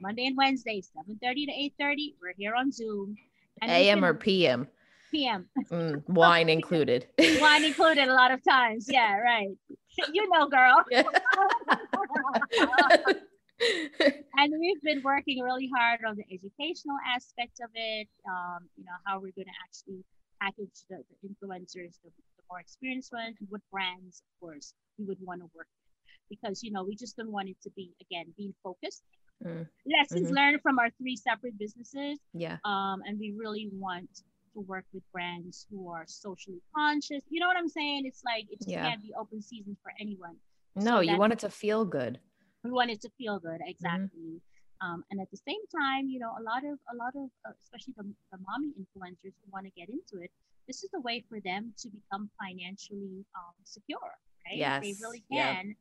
monday 0.00 0.26
and 0.26 0.36
wednesday 0.36 0.80
7 0.80 1.18
30 1.22 1.46
to 1.46 1.52
8 1.52 1.74
30 1.78 2.14
we're 2.22 2.34
here 2.36 2.54
on 2.54 2.70
zoom 2.70 3.16
am 3.62 4.04
or 4.04 4.14
pm 4.14 4.68
p.m. 5.10 5.46
Mm, 5.70 6.08
wine 6.08 6.48
included. 6.58 7.06
wine 7.18 7.64
included 7.64 8.08
a 8.08 8.14
lot 8.14 8.32
of 8.32 8.42
times. 8.42 8.86
Yeah, 8.88 9.18
right. 9.18 9.48
You 10.12 10.28
know, 10.30 10.48
girl. 10.48 10.84
Yeah. 10.90 11.02
and 14.36 14.52
we've 14.58 14.82
been 14.82 15.02
working 15.02 15.42
really 15.42 15.70
hard 15.76 16.00
on 16.06 16.16
the 16.16 16.24
educational 16.32 16.96
aspect 17.14 17.60
of 17.62 17.70
it. 17.74 18.08
Um, 18.28 18.68
you 18.76 18.84
know, 18.84 18.96
how 19.04 19.16
we're 19.16 19.36
going 19.36 19.48
to 19.48 19.60
actually 19.64 20.04
package 20.40 20.84
the, 20.88 21.02
the 21.08 21.28
influencers, 21.28 22.00
the, 22.02 22.10
the, 22.10 22.42
more 22.50 22.60
experienced 22.60 23.12
ones, 23.12 23.36
and 23.38 23.48
what 23.50 23.60
brands, 23.70 24.22
of 24.26 24.40
course, 24.40 24.74
we 24.98 25.04
would 25.04 25.18
want 25.20 25.40
to 25.40 25.48
work 25.54 25.68
with. 25.68 25.94
Because, 26.28 26.62
you 26.62 26.72
know, 26.72 26.84
we 26.84 26.96
just 26.96 27.16
don't 27.16 27.30
want 27.30 27.48
it 27.48 27.56
to 27.62 27.70
be, 27.76 27.92
again, 28.00 28.26
being 28.36 28.54
focused 28.62 29.02
mm. 29.44 29.66
lessons 29.86 30.26
mm-hmm. 30.26 30.36
learned 30.36 30.62
from 30.62 30.78
our 30.78 30.90
three 30.98 31.16
separate 31.16 31.58
businesses. 31.58 32.18
Yeah. 32.32 32.58
Um, 32.64 33.00
and 33.06 33.18
we 33.18 33.34
really 33.36 33.68
want 33.72 34.08
to 34.54 34.60
work 34.60 34.84
with 34.92 35.02
brands 35.12 35.66
who 35.70 35.90
are 35.90 36.04
socially 36.06 36.60
conscious. 36.74 37.22
You 37.28 37.40
know 37.40 37.46
what 37.46 37.56
I'm 37.56 37.68
saying? 37.68 38.02
It's 38.06 38.22
like 38.24 38.46
it 38.50 38.58
just 38.58 38.70
yeah. 38.70 38.88
can't 38.88 39.02
be 39.02 39.12
open 39.18 39.42
season 39.42 39.76
for 39.82 39.92
anyone. 40.00 40.36
No, 40.76 40.96
so 40.96 41.00
you 41.00 41.16
want 41.16 41.32
it 41.32 41.40
to 41.40 41.50
feel 41.50 41.84
good. 41.84 42.18
We 42.64 42.70
want 42.70 42.90
it 42.90 43.00
to 43.02 43.10
feel 43.18 43.38
good, 43.38 43.60
mm-hmm. 43.60 43.68
exactly. 43.68 44.20
Mm-hmm. 44.20 44.86
Um, 44.86 45.04
and 45.10 45.20
at 45.20 45.30
the 45.30 45.36
same 45.36 45.60
time, 45.68 46.08
you 46.08 46.18
know, 46.18 46.32
a 46.38 46.42
lot 46.42 46.64
of 46.64 46.78
a 46.92 46.96
lot 46.96 47.12
of 47.14 47.28
uh, 47.46 47.52
especially 47.62 47.92
the, 47.98 48.04
the 48.32 48.38
mommy 48.46 48.72
influencers 48.80 49.34
who 49.36 49.50
want 49.52 49.66
to 49.66 49.72
get 49.72 49.90
into 49.90 50.24
it, 50.24 50.30
this 50.66 50.82
is 50.82 50.90
a 50.94 51.00
way 51.00 51.22
for 51.28 51.38
them 51.40 51.74
to 51.78 51.88
become 51.88 52.30
financially 52.40 53.24
um, 53.34 53.54
secure, 53.64 54.16
right? 54.46 54.56
Yes, 54.56 54.82
they 54.82 54.94
really 55.02 55.22
can. 55.30 55.74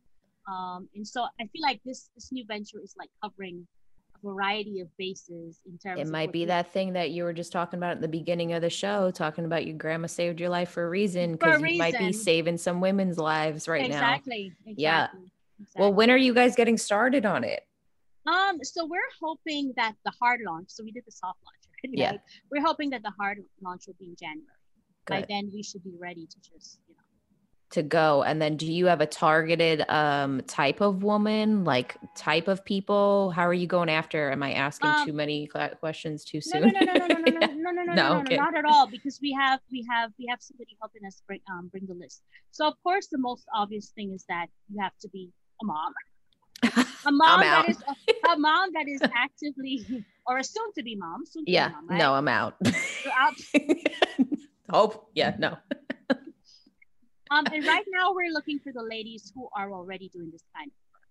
Um, 0.49 0.89
and 0.95 1.07
so 1.07 1.23
I 1.39 1.45
feel 1.45 1.61
like 1.61 1.79
this 1.85 2.09
this 2.15 2.31
new 2.31 2.43
venture 2.45 2.79
is 2.83 2.93
like 2.97 3.09
covering 3.23 3.65
a 4.15 4.27
variety 4.27 4.81
of 4.81 4.87
bases 4.97 5.59
in 5.65 5.77
terms 5.77 6.01
it 6.01 6.11
might 6.11 6.31
be 6.31 6.45
that 6.45 6.73
thing 6.73 6.93
that 6.93 7.11
you 7.11 7.23
were 7.23 7.33
just 7.33 7.51
talking 7.51 7.77
about 7.77 7.91
at 7.91 8.01
the 8.01 8.07
beginning 8.07 8.53
of 8.53 8.61
the 8.61 8.69
show 8.69 9.11
talking 9.11 9.45
about 9.45 9.65
your 9.65 9.77
grandma 9.77 10.07
saved 10.07 10.39
your 10.39 10.49
life 10.49 10.69
for 10.69 10.85
a 10.85 10.89
reason 10.89 11.33
because 11.33 11.61
you 11.61 11.77
might 11.77 11.97
be 11.97 12.11
saving 12.11 12.57
some 12.57 12.81
women's 12.81 13.17
lives 13.17 13.67
right 13.67 13.85
exactly, 13.85 14.51
now 14.65 14.71
exactly 14.71 14.83
yeah 14.83 15.07
Exactly. 15.59 15.81
Well, 15.81 15.93
when 15.93 16.09
are 16.09 16.17
you 16.17 16.33
guys 16.33 16.55
getting 16.55 16.77
started 16.77 17.25
on 17.25 17.43
it? 17.43 17.61
Um, 18.27 18.59
so 18.63 18.85
we're 18.85 18.99
hoping 19.21 19.73
that 19.75 19.93
the 20.05 20.11
hard 20.21 20.41
launch. 20.45 20.69
So 20.69 20.83
we 20.83 20.91
did 20.91 21.03
the 21.05 21.11
soft 21.11 21.39
launch. 21.43 21.55
Right? 21.81 21.93
Yeah. 21.93 22.17
We're 22.51 22.61
hoping 22.61 22.89
that 22.89 23.03
the 23.03 23.13
hard 23.17 23.37
launch 23.61 23.83
will 23.87 23.95
be 23.97 24.07
in 24.07 24.15
January. 24.19 24.43
Good. 25.05 25.21
By 25.21 25.25
then, 25.29 25.49
we 25.53 25.63
should 25.63 25.81
be 25.81 25.93
ready 25.97 26.27
to 26.27 26.35
just 26.51 26.79
you 26.89 26.93
know 26.93 27.03
to 27.71 27.83
go 27.83 28.23
and 28.23 28.41
then 28.41 28.57
do 28.57 28.71
you 28.71 28.87
have 28.87 28.99
a 28.99 29.05
targeted 29.05 29.87
um 29.89 30.41
type 30.47 30.81
of 30.81 31.03
woman 31.03 31.63
like 31.63 31.97
type 32.15 32.47
of 32.47 32.65
people 32.65 33.31
how 33.31 33.43
are 33.43 33.53
you 33.53 33.67
going 33.67 33.89
after 33.89 34.31
am 34.31 34.41
i 34.41 34.53
asking 34.53 34.89
um, 34.89 35.05
too 35.05 35.13
many 35.13 35.47
questions 35.79 36.23
too 36.25 36.41
soon 36.41 36.61
no 36.61 36.67
no 36.67 36.93
no 36.93 36.93
no 36.93 37.07
no 37.07 37.15
no 37.15 37.23
yeah. 37.41 37.47
no 37.47 37.71
no 37.71 37.71
no, 37.71 37.83
no, 37.83 37.93
no, 37.93 38.19
okay. 38.21 38.37
no 38.37 38.43
not 38.43 38.57
at 38.57 38.65
all 38.65 38.87
because 38.87 39.19
we 39.21 39.31
have 39.31 39.59
we 39.71 39.85
have 39.89 40.11
we 40.17 40.25
have 40.27 40.41
somebody 40.41 40.75
helping 40.81 41.05
us 41.05 41.21
bring 41.27 41.41
um 41.51 41.67
bring 41.67 41.85
the 41.85 41.93
list 41.93 42.23
so 42.51 42.67
of 42.67 42.73
course 42.81 43.07
the 43.11 43.17
most 43.17 43.45
obvious 43.53 43.89
thing 43.89 44.13
is 44.13 44.25
that 44.27 44.47
you 44.67 44.81
have 44.81 44.97
to 44.99 45.07
be 45.09 45.29
a 45.61 45.65
mom 45.65 45.93
a 47.05 47.11
mom 47.11 47.39
that 47.39 47.69
is 47.69 47.77
a, 47.87 48.29
a, 48.29 48.37
mom 48.37 48.69
that 48.73 48.87
is 48.87 49.01
actively 49.15 50.05
or 50.27 50.39
a 50.39 50.43
soon 50.43 50.73
to 50.73 50.83
be 50.83 50.95
mom 50.95 51.25
soon 51.25 51.45
to 51.45 51.51
yeah 51.51 51.69
mom, 51.69 51.87
right? 51.87 51.97
no 51.97 52.13
i'm 52.13 52.27
out, 52.27 52.55
out. 53.17 53.33
hope 54.69 55.09
yeah 55.15 55.35
no 55.39 55.57
um, 57.31 57.45
and 57.53 57.65
right 57.65 57.85
now 57.91 58.13
we're 58.13 58.31
looking 58.31 58.59
for 58.59 58.71
the 58.71 58.81
ladies 58.81 59.31
who 59.35 59.47
are 59.55 59.71
already 59.71 60.09
doing 60.09 60.29
this 60.31 60.43
kind 60.55 60.69
of 60.69 60.73
work. 60.93 61.01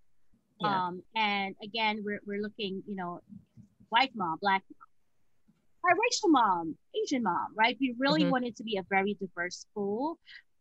Yeah. 0.61 0.87
Um, 0.87 1.03
and 1.15 1.55
again, 1.63 2.03
we're, 2.05 2.21
we're 2.27 2.43
looking, 2.43 2.83
you 2.87 2.97
know, 2.97 3.21
white 3.91 4.11
mom, 4.15 4.39
black 4.41 4.63
mom, 5.85 5.95
biracial 5.95 6.31
mom, 6.31 6.77
Asian 7.03 7.23
mom, 7.23 7.49
right? 7.55 7.77
We 7.81 7.95
really 7.99 8.23
mm-hmm. 8.23 8.31
want 8.31 8.47
it 8.47 8.57
to 8.57 8.65
be 8.65 8.79
a 8.79 8.83
very 8.91 9.15
diverse 9.15 9.67
pool. 9.75 10.19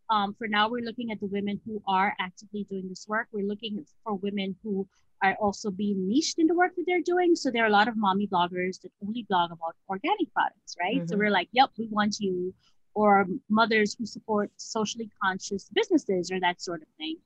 Um, 0.10 0.34
for 0.38 0.48
now, 0.48 0.70
we're 0.70 0.84
looking 0.84 1.12
at 1.12 1.20
the 1.20 1.28
women 1.28 1.60
who 1.66 1.82
are 1.88 2.16
actively 2.20 2.66
doing 2.70 2.88
this 2.88 3.06
work. 3.08 3.28
We're 3.32 3.46
looking 3.46 3.86
for 4.04 4.16
women 4.16 4.56
who 4.64 4.88
are 5.24 5.36
also 5.36 5.72
being 5.72 6.08
niched 6.08 6.40
in 6.40 6.48
the 6.48 6.54
work 6.54 6.76
that 6.76 6.84
they're 6.86 7.02
doing. 7.02 7.36
So 7.36 7.52
there 7.52 7.64
are 7.64 7.68
a 7.68 7.72
lot 7.72 7.88
of 7.88 7.98
mommy 7.98 8.28
bloggers 8.28 8.80
that 8.82 8.92
only 9.06 9.26
blog 9.28 9.52
about 9.52 9.76
organic 9.90 10.32
products, 10.34 10.76
right? 10.80 10.98
Mm-hmm. 10.98 11.08
So 11.08 11.18
we're 11.18 11.32
like, 11.32 11.50
yep, 11.52 11.70
we 11.78 11.88
want 11.88 12.18
you 12.20 12.54
or 12.94 13.26
mothers 13.50 13.96
who 13.98 14.06
support 14.06 14.50
socially 14.58 15.10
conscious 15.22 15.70
businesses 15.74 16.32
or 16.32 16.40
that 16.40 16.62
sort 16.62 16.82
of 16.82 16.88
thing. 16.98 17.18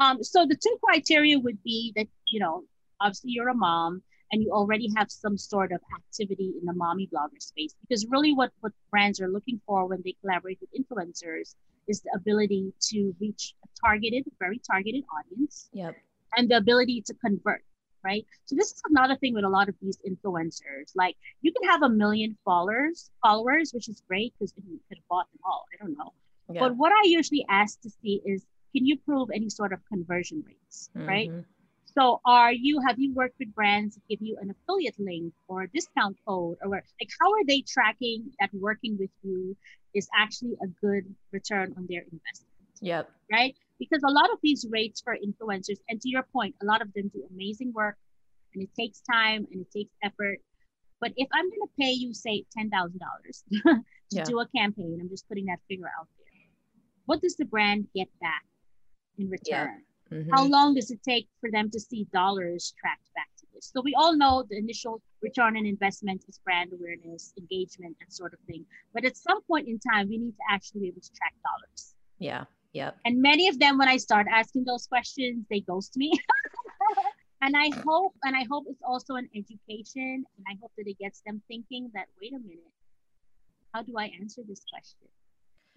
Um, 0.00 0.22
so 0.22 0.46
the 0.46 0.56
two 0.56 0.76
criteria 0.82 1.38
would 1.38 1.62
be 1.62 1.92
that, 1.96 2.06
you 2.26 2.40
know, 2.40 2.64
obviously 3.00 3.30
you're 3.30 3.48
a 3.48 3.54
mom 3.54 4.02
and 4.30 4.42
you 4.42 4.50
already 4.52 4.90
have 4.96 5.10
some 5.10 5.38
sort 5.38 5.72
of 5.72 5.80
activity 5.96 6.52
in 6.60 6.66
the 6.66 6.74
mommy 6.74 7.08
blogger 7.12 7.40
space. 7.40 7.74
Because 7.80 8.06
really 8.06 8.34
what, 8.34 8.50
what 8.60 8.72
brands 8.90 9.20
are 9.20 9.28
looking 9.28 9.60
for 9.66 9.86
when 9.86 10.02
they 10.04 10.14
collaborate 10.20 10.58
with 10.60 10.70
influencers 10.74 11.54
is 11.88 12.00
the 12.00 12.10
ability 12.14 12.72
to 12.90 13.14
reach 13.20 13.54
a 13.64 13.68
targeted, 13.84 14.24
very 14.38 14.60
targeted 14.70 15.04
audience. 15.18 15.68
Yep. 15.72 15.96
And 16.36 16.50
the 16.50 16.56
ability 16.56 17.02
to 17.06 17.14
convert 17.14 17.62
right? 18.06 18.24
So 18.44 18.54
this 18.54 18.68
is 18.68 18.80
another 18.88 19.16
thing 19.16 19.34
with 19.34 19.44
a 19.44 19.48
lot 19.48 19.68
of 19.68 19.74
these 19.82 19.98
influencers. 20.08 20.92
Like 20.94 21.16
you 21.42 21.52
can 21.52 21.68
have 21.68 21.82
a 21.82 21.88
million 21.88 22.36
followers, 22.44 23.10
followers, 23.20 23.72
which 23.74 23.88
is 23.88 24.00
great 24.06 24.32
because 24.38 24.54
you 24.56 24.78
could 24.88 24.98
have 24.98 25.08
bought 25.08 25.26
them 25.32 25.40
all. 25.44 25.64
I 25.74 25.84
don't 25.84 25.98
know. 25.98 26.12
Yeah. 26.48 26.60
But 26.60 26.76
what 26.76 26.92
I 26.92 27.02
usually 27.04 27.44
ask 27.48 27.80
to 27.80 27.90
see 27.90 28.22
is, 28.24 28.46
can 28.74 28.86
you 28.86 28.96
prove 28.98 29.30
any 29.34 29.48
sort 29.48 29.72
of 29.72 29.80
conversion 29.92 30.44
rates, 30.46 30.90
mm-hmm. 30.96 31.08
right? 31.08 31.30
So 31.96 32.20
are 32.26 32.52
you 32.52 32.80
have 32.86 32.98
you 32.98 33.14
worked 33.14 33.36
with 33.38 33.54
brands 33.54 33.94
that 33.94 34.02
give 34.08 34.20
you 34.20 34.36
an 34.40 34.50
affiliate 34.50 34.98
link 34.98 35.32
or 35.48 35.62
a 35.62 35.68
discount 35.68 36.16
code 36.26 36.58
or 36.62 36.68
like 36.68 37.10
how 37.20 37.32
are 37.32 37.44
they 37.46 37.62
tracking 37.62 38.30
that 38.40 38.50
working 38.52 38.96
with 38.98 39.10
you 39.22 39.56
is 39.94 40.08
actually 40.14 40.56
a 40.62 40.66
good 40.84 41.04
return 41.32 41.72
on 41.76 41.86
their 41.88 42.02
investment? 42.02 42.52
Yep. 42.82 43.10
Right? 43.32 43.54
because 43.78 44.02
a 44.02 44.10
lot 44.10 44.30
of 44.32 44.38
these 44.42 44.66
rates 44.70 45.00
for 45.00 45.16
influencers 45.16 45.78
and 45.88 46.00
to 46.00 46.08
your 46.08 46.22
point 46.32 46.54
a 46.62 46.64
lot 46.64 46.82
of 46.82 46.92
them 46.94 47.10
do 47.12 47.22
amazing 47.32 47.72
work 47.74 47.96
and 48.54 48.62
it 48.62 48.70
takes 48.78 49.00
time 49.00 49.46
and 49.52 49.60
it 49.60 49.70
takes 49.70 49.92
effort 50.02 50.38
but 51.00 51.12
if 51.16 51.28
i'm 51.32 51.48
going 51.50 51.60
to 51.62 51.68
pay 51.80 51.90
you 51.90 52.12
say 52.14 52.44
$10000 52.58 52.92
to 53.64 53.82
yeah. 54.10 54.24
do 54.24 54.40
a 54.40 54.48
campaign 54.56 54.98
i'm 55.00 55.08
just 55.08 55.28
putting 55.28 55.46
that 55.46 55.58
figure 55.68 55.90
out 55.98 56.08
there 56.18 56.26
what 57.06 57.20
does 57.20 57.36
the 57.36 57.44
brand 57.44 57.86
get 57.94 58.08
back 58.20 58.44
in 59.18 59.28
return 59.28 59.42
yeah. 59.48 59.66
Mm-hmm. 60.12 60.30
how 60.30 60.44
long 60.44 60.74
does 60.74 60.90
it 60.90 61.00
take 61.02 61.28
for 61.40 61.50
them 61.50 61.70
to 61.70 61.80
see 61.80 62.06
dollars 62.12 62.74
tracked 62.78 63.08
back 63.14 63.28
to 63.38 63.46
this 63.54 63.70
so 63.72 63.80
we 63.82 63.94
all 63.94 64.16
know 64.16 64.44
the 64.50 64.56
initial 64.56 65.00
return 65.22 65.56
on 65.56 65.66
investment 65.66 66.22
is 66.28 66.38
brand 66.44 66.70
awareness 66.72 67.32
engagement 67.38 67.96
that 68.00 68.12
sort 68.12 68.32
of 68.32 68.38
thing 68.46 68.64
but 68.94 69.04
at 69.04 69.16
some 69.16 69.42
point 69.42 69.66
in 69.68 69.78
time 69.78 70.08
we 70.08 70.18
need 70.18 70.32
to 70.32 70.44
actually 70.50 70.80
be 70.80 70.88
able 70.88 71.00
to 71.00 71.12
track 71.12 71.34
dollars 71.42 71.94
yeah 72.18 72.44
Yep. 72.76 72.96
And 73.06 73.22
many 73.22 73.48
of 73.48 73.58
them, 73.58 73.78
when 73.78 73.88
I 73.88 73.96
start 73.96 74.26
asking 74.30 74.64
those 74.64 74.86
questions, 74.86 75.46
they 75.48 75.60
ghost 75.60 75.96
me. 75.96 76.12
and 77.42 77.56
I 77.56 77.70
hope, 77.86 78.14
and 78.22 78.36
I 78.36 78.44
hope 78.50 78.66
it's 78.68 78.82
also 78.86 79.14
an 79.14 79.30
education, 79.34 80.24
and 80.36 80.44
I 80.46 80.58
hope 80.60 80.72
that 80.76 80.86
it 80.86 80.98
gets 80.98 81.22
them 81.24 81.40
thinking 81.48 81.90
that 81.94 82.04
wait 82.20 82.34
a 82.34 82.38
minute, 82.38 82.76
how 83.72 83.80
do 83.82 83.94
I 83.98 84.12
answer 84.20 84.42
this 84.46 84.60
question? 84.70 85.08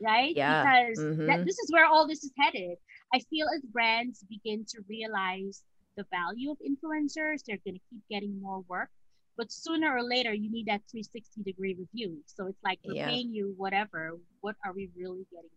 Right? 0.02 0.36
Yeah. 0.36 0.64
Because 0.64 1.00
mm-hmm. 1.00 1.26
that, 1.28 1.46
this 1.46 1.60
is 1.60 1.72
where 1.72 1.86
all 1.86 2.08
this 2.08 2.24
is 2.24 2.32
headed. 2.38 2.78
I 3.14 3.20
feel 3.30 3.48
as 3.56 3.62
brands 3.64 4.24
begin 4.30 4.66
to 4.70 4.82
realize 4.88 5.64
the 5.98 6.06
value 6.12 6.52
of 6.52 6.58
influencers, 6.60 7.44
they're 7.46 7.60
going 7.66 7.76
to 7.76 7.82
keep 7.90 8.02
getting 8.10 8.40
more 8.42 8.64
work. 8.68 8.90
But 9.38 9.52
sooner 9.52 9.96
or 9.96 10.04
later, 10.04 10.34
you 10.34 10.52
need 10.52 10.66
that 10.68 10.82
360 10.92 11.44
degree 11.44 11.76
review. 11.80 12.18
So 12.26 12.48
it's 12.48 12.60
like 12.64 12.80
we're 12.86 12.96
yeah. 12.96 13.08
paying 13.08 13.34
you 13.34 13.54
whatever. 13.58 14.18
What 14.42 14.56
are 14.66 14.74
we 14.74 14.90
really 14.98 15.26
getting 15.32 15.50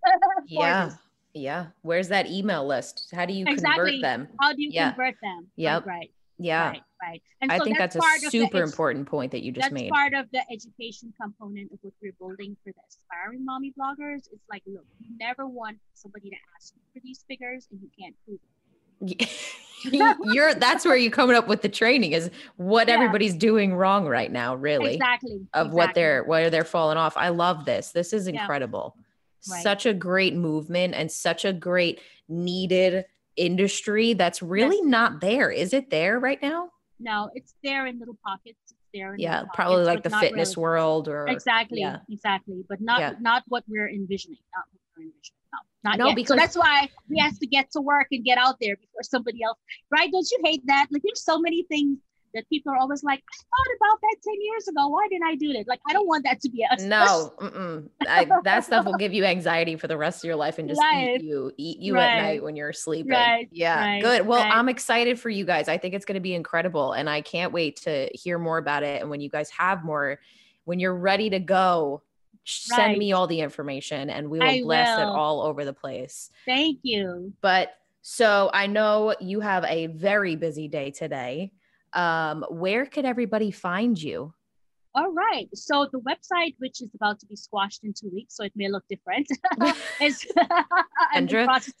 back? 0.00 0.20
yeah. 0.46 0.90
Yeah. 1.34 1.66
Where's 1.82 2.08
that 2.08 2.26
email 2.28 2.66
list? 2.66 3.08
How 3.14 3.26
do 3.26 3.34
you 3.34 3.44
exactly. 3.46 4.00
convert 4.00 4.02
them? 4.02 4.28
How 4.40 4.54
do 4.54 4.62
you 4.62 4.70
yeah. 4.72 4.92
convert 4.92 5.16
them? 5.22 5.48
Yep. 5.56 5.86
Right. 5.86 6.10
Yeah. 6.38 6.68
Right. 6.68 6.82
Right. 7.02 7.22
And 7.40 7.52
I 7.52 7.58
so 7.58 7.64
think 7.64 7.78
that's, 7.78 7.94
that's 7.94 8.26
a 8.26 8.30
super 8.30 8.62
important 8.62 9.06
point 9.06 9.32
that 9.32 9.42
you 9.42 9.52
just 9.52 9.72
made. 9.72 9.90
that's 9.90 9.90
made. 9.90 9.90
part 9.90 10.14
of 10.14 10.26
the 10.32 10.40
education 10.50 11.12
component 11.20 11.72
of 11.72 11.78
what 11.82 11.94
we're 12.02 12.12
building 12.18 12.56
for 12.64 12.72
the 12.72 12.80
aspiring 12.88 13.44
mommy 13.44 13.72
bloggers. 13.78 14.28
It's 14.32 14.44
like, 14.50 14.62
look, 14.66 14.84
you 14.98 15.16
never 15.18 15.46
want 15.46 15.78
somebody 15.94 16.30
to 16.30 16.36
ask 16.56 16.74
you 16.74 16.82
for 16.94 17.00
these 17.04 17.24
figures 17.28 17.68
and 17.70 17.80
you 17.80 17.88
can't 17.98 18.14
prove 18.24 18.38
it. 19.02 19.30
you're 20.32 20.54
that's 20.54 20.86
where 20.86 20.96
you're 20.96 21.12
coming 21.12 21.36
up 21.36 21.48
with 21.48 21.60
the 21.60 21.68
training 21.68 22.12
is 22.12 22.30
what 22.56 22.88
yeah. 22.88 22.94
everybody's 22.94 23.34
doing 23.34 23.74
wrong 23.74 24.06
right 24.06 24.32
now 24.32 24.54
really 24.54 24.94
exactly 24.94 25.34
of 25.52 25.66
exactly. 25.66 25.70
what 25.76 25.94
they're 25.94 26.24
where 26.24 26.48
they're 26.48 26.64
falling 26.64 26.96
off 26.96 27.14
i 27.18 27.28
love 27.28 27.66
this 27.66 27.92
this 27.92 28.14
is 28.14 28.26
incredible 28.26 28.94
yeah 28.96 29.02
right. 29.50 29.62
such 29.62 29.86
a 29.86 29.94
great 29.94 30.34
movement 30.34 30.94
and 30.94 31.12
such 31.12 31.44
a 31.44 31.52
great 31.52 32.00
needed 32.28 33.04
industry 33.36 34.14
that's 34.14 34.42
really 34.42 34.76
yes. 34.76 34.86
not 34.86 35.20
there. 35.20 35.50
Is 35.50 35.72
it 35.72 35.90
there 35.90 36.18
right 36.18 36.40
now? 36.42 36.70
No, 36.98 37.30
it's 37.34 37.54
there 37.62 37.86
in 37.86 37.98
little 37.98 38.16
pockets. 38.24 38.58
It's 38.70 38.74
there. 38.94 39.14
yeah, 39.18 39.40
pockets, 39.40 39.50
probably 39.54 39.84
like 39.84 40.02
the 40.02 40.10
fitness 40.10 40.56
really. 40.56 40.62
world 40.62 41.08
or 41.08 41.26
exactly, 41.28 41.80
yeah. 41.80 41.98
exactly, 42.10 42.64
but 42.68 42.80
not 42.80 43.00
yeah. 43.00 43.12
not 43.20 43.42
what 43.48 43.64
we're 43.68 43.88
envisioning. 43.88 44.38
Not 44.54 44.64
what 44.72 44.80
we're 44.96 45.04
envisioning. 45.04 45.36
No, 45.52 45.90
not 45.90 45.98
no, 45.98 46.06
yet. 46.08 46.16
because 46.16 46.28
so 46.28 46.36
that's 46.36 46.56
why 46.56 46.88
we 47.08 47.18
have 47.18 47.38
to 47.38 47.46
get 47.46 47.70
to 47.72 47.80
work 47.80 48.08
and 48.10 48.24
get 48.24 48.38
out 48.38 48.56
there 48.60 48.76
before 48.76 49.02
somebody 49.02 49.42
else. 49.42 49.58
Right? 49.90 50.10
Don't 50.10 50.28
you 50.30 50.40
hate 50.44 50.62
that? 50.66 50.86
Like 50.90 51.02
there's 51.02 51.22
so 51.22 51.38
many 51.38 51.64
things 51.64 51.98
that 52.36 52.48
people 52.48 52.72
are 52.72 52.76
always 52.76 53.02
like, 53.02 53.18
I 53.18 53.36
thought 53.36 53.76
about 53.76 54.00
that 54.02 54.16
10 54.24 54.34
years 54.40 54.68
ago. 54.68 54.88
Why 54.88 55.08
didn't 55.10 55.26
I 55.26 55.34
do 55.34 55.50
it? 55.50 55.66
Like, 55.66 55.80
I 55.88 55.92
don't 55.92 56.06
want 56.06 56.24
that 56.24 56.40
to 56.42 56.50
be 56.50 56.64
a 56.68 56.82
no. 56.82 57.32
I, 58.06 58.26
that 58.44 58.64
stuff 58.64 58.84
will 58.84 58.96
give 58.96 59.12
you 59.12 59.24
anxiety 59.24 59.76
for 59.76 59.88
the 59.88 59.96
rest 59.96 60.22
of 60.22 60.28
your 60.28 60.36
life 60.36 60.58
and 60.58 60.68
just 60.68 60.80
right. 60.80 61.20
eat 61.20 61.24
you, 61.24 61.52
eat 61.56 61.78
you 61.78 61.94
right. 61.94 62.04
at 62.04 62.22
night 62.22 62.42
when 62.42 62.56
you're 62.56 62.72
sleeping. 62.72 63.12
Right. 63.12 63.48
Yeah. 63.50 63.78
Right. 63.80 64.02
Good. 64.02 64.26
Well, 64.26 64.40
I'm 64.42 64.68
excited 64.68 65.18
for 65.18 65.30
you 65.30 65.44
guys. 65.44 65.68
I 65.68 65.78
think 65.78 65.94
it's 65.94 66.04
going 66.04 66.14
to 66.14 66.20
be 66.20 66.34
incredible. 66.34 66.92
And 66.92 67.10
I 67.10 67.22
can't 67.22 67.52
wait 67.52 67.76
to 67.82 68.08
hear 68.12 68.38
more 68.38 68.58
about 68.58 68.82
it. 68.82 69.00
And 69.00 69.10
when 69.10 69.20
you 69.20 69.28
guys 69.28 69.50
have 69.50 69.84
more, 69.84 70.20
when 70.64 70.78
you're 70.78 70.94
ready 70.94 71.30
to 71.30 71.38
go, 71.38 72.02
send 72.44 72.96
me 72.96 73.12
all 73.12 73.26
the 73.26 73.40
information 73.40 74.08
and 74.08 74.30
we 74.30 74.38
will 74.38 74.46
I 74.46 74.62
bless 74.62 74.98
will. 74.98 75.08
it 75.08 75.16
all 75.16 75.42
over 75.42 75.64
the 75.64 75.72
place. 75.72 76.30
Thank 76.44 76.78
you. 76.82 77.32
But 77.40 77.70
so 78.02 78.50
I 78.54 78.68
know 78.68 79.14
you 79.20 79.40
have 79.40 79.64
a 79.64 79.88
very 79.88 80.36
busy 80.36 80.68
day 80.68 80.92
today. 80.92 81.52
Um, 81.96 82.44
where 82.50 82.86
could 82.86 83.04
everybody 83.04 83.50
find 83.50 84.00
you? 84.00 84.34
All 84.94 85.12
right. 85.12 85.48
So 85.54 85.88
the 85.92 86.00
website, 86.00 86.54
which 86.58 86.80
is 86.80 86.90
about 86.94 87.18
to 87.20 87.26
be 87.26 87.36
squashed 87.36 87.84
in 87.84 87.92
two 87.92 88.10
weeks, 88.12 88.36
so 88.36 88.44
it 88.44 88.52
may 88.54 88.68
look 88.68 88.84
different, 88.88 89.26
is 90.00 90.26
process, 91.44 91.74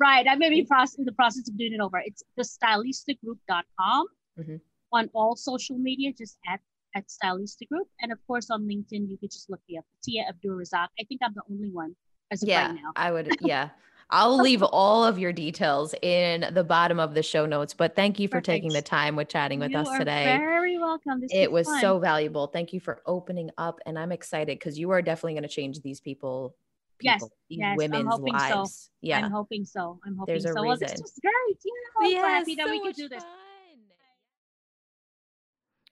right. 0.00 0.26
I 0.28 0.34
may 0.36 0.50
be 0.50 0.64
process, 0.64 0.98
in 0.98 1.04
the 1.04 1.12
process 1.12 1.48
of 1.48 1.58
doing 1.58 1.74
it 1.74 1.80
over. 1.80 1.98
It's 2.04 2.22
the 2.36 2.44
stylisticgroup.com 2.44 4.06
mm-hmm. 4.38 4.56
on 4.92 5.10
all 5.12 5.36
social 5.36 5.78
media, 5.78 6.12
just 6.16 6.38
at 6.48 6.60
at 6.96 7.08
Stylistic 7.10 7.68
Group. 7.68 7.86
And 8.00 8.10
of 8.10 8.18
course 8.26 8.50
on 8.50 8.62
LinkedIn, 8.62 9.08
you 9.08 9.16
could 9.18 9.30
just 9.30 9.48
look 9.48 9.60
me 9.68 9.78
up, 9.78 9.84
Tia 10.02 10.24
Abdul 10.28 10.56
Razak. 10.56 10.88
I 10.98 11.04
think 11.08 11.20
I'm 11.24 11.34
the 11.34 11.42
only 11.50 11.70
one 11.70 11.94
as 12.30 12.42
yeah, 12.42 12.66
right 12.66 12.74
now. 12.74 12.92
I 12.96 13.12
would, 13.12 13.36
yeah. 13.40 13.70
I'll 14.10 14.38
leave 14.38 14.62
all 14.62 15.04
of 15.04 15.18
your 15.18 15.32
details 15.32 15.94
in 16.02 16.46
the 16.52 16.64
bottom 16.64 16.98
of 16.98 17.14
the 17.14 17.22
show 17.22 17.46
notes. 17.46 17.74
But 17.74 17.94
thank 17.94 18.18
you 18.18 18.28
for 18.28 18.32
Perfect. 18.32 18.46
taking 18.46 18.72
the 18.72 18.82
time 18.82 19.16
with 19.16 19.28
chatting 19.28 19.60
with 19.60 19.70
you 19.70 19.78
us 19.78 19.98
today. 19.98 20.36
You're 20.36 20.38
very 20.38 20.78
welcome. 20.78 21.20
This 21.20 21.30
it 21.32 21.50
was 21.50 21.66
fun. 21.66 21.80
so 21.80 21.98
valuable. 21.98 22.48
Thank 22.48 22.72
you 22.72 22.80
for 22.80 23.02
opening 23.06 23.50
up, 23.56 23.80
and 23.86 23.98
I'm 23.98 24.12
excited 24.12 24.58
because 24.58 24.78
you 24.78 24.90
are 24.90 25.02
definitely 25.02 25.34
going 25.34 25.44
to 25.44 25.48
change 25.48 25.80
these 25.80 26.00
people. 26.00 26.56
people 26.98 27.30
yes, 27.48 27.76
yes, 27.76 27.76
women's 27.78 28.04
I'm 28.04 28.06
hoping 28.10 28.34
lives. 28.34 28.72
So. 28.72 28.90
Yeah, 29.00 29.24
I'm 29.24 29.30
hoping 29.30 29.64
so. 29.64 30.00
I'm 30.04 30.16
hoping 30.16 30.32
There's 30.32 30.44
a 30.44 30.52
so. 30.52 30.62
Reason. 30.62 30.66
Well, 30.66 30.76
this 30.76 31.00
was 31.00 31.20
great. 31.22 31.58
Yeah, 31.64 32.04
I'm 32.04 32.10
yes, 32.10 32.24
happy 32.26 32.54
that 32.56 32.66
so 32.66 32.70
we 32.72 32.80
could 32.80 32.96
do 32.96 33.08
this. 33.08 33.22
Fun. 33.22 33.32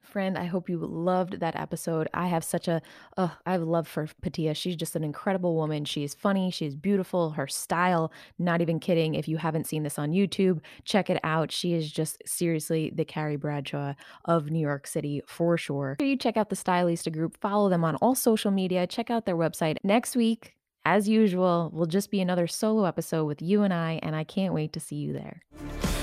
Friend, 0.08 0.38
I 0.38 0.46
hope 0.46 0.70
you 0.70 0.78
loved 0.78 1.40
that 1.40 1.54
episode. 1.54 2.08
I 2.14 2.28
have 2.28 2.42
such 2.42 2.66
a, 2.66 2.80
uh, 3.18 3.28
I 3.44 3.52
have 3.52 3.62
love 3.62 3.86
for 3.86 4.08
Patia. 4.22 4.56
She's 4.56 4.74
just 4.74 4.96
an 4.96 5.04
incredible 5.04 5.54
woman. 5.54 5.84
She's 5.84 6.14
funny. 6.14 6.50
She's 6.50 6.74
beautiful. 6.74 7.32
Her 7.32 7.46
style, 7.46 8.10
not 8.38 8.62
even 8.62 8.80
kidding. 8.80 9.14
If 9.14 9.28
you 9.28 9.36
haven't 9.36 9.66
seen 9.66 9.82
this 9.82 9.98
on 9.98 10.12
YouTube, 10.12 10.60
check 10.84 11.10
it 11.10 11.20
out. 11.22 11.52
She 11.52 11.74
is 11.74 11.92
just 11.92 12.22
seriously 12.24 12.90
the 12.94 13.04
Carrie 13.04 13.36
Bradshaw 13.36 13.92
of 14.24 14.50
New 14.50 14.60
York 14.60 14.86
City 14.86 15.20
for 15.26 15.58
sure. 15.58 15.96
You 16.00 16.16
check 16.16 16.38
out 16.38 16.48
the 16.48 16.56
Stylistic 16.56 17.12
group, 17.12 17.36
follow 17.38 17.68
them 17.68 17.84
on 17.84 17.96
all 17.96 18.14
social 18.14 18.50
media, 18.50 18.86
check 18.86 19.10
out 19.10 19.26
their 19.26 19.36
website. 19.36 19.76
Next 19.84 20.16
week, 20.16 20.54
as 20.86 21.06
usual, 21.06 21.70
will 21.74 21.86
just 21.86 22.10
be 22.10 22.22
another 22.22 22.46
solo 22.46 22.86
episode 22.86 23.26
with 23.26 23.42
you 23.42 23.62
and 23.62 23.74
I, 23.74 24.00
and 24.02 24.16
I 24.16 24.24
can't 24.24 24.54
wait 24.54 24.72
to 24.72 24.80
see 24.80 24.96
you 24.96 25.12
there. 25.12 25.42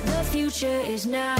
The 0.06 0.24
future 0.30 0.68
is 0.68 1.08
now. 1.08 1.36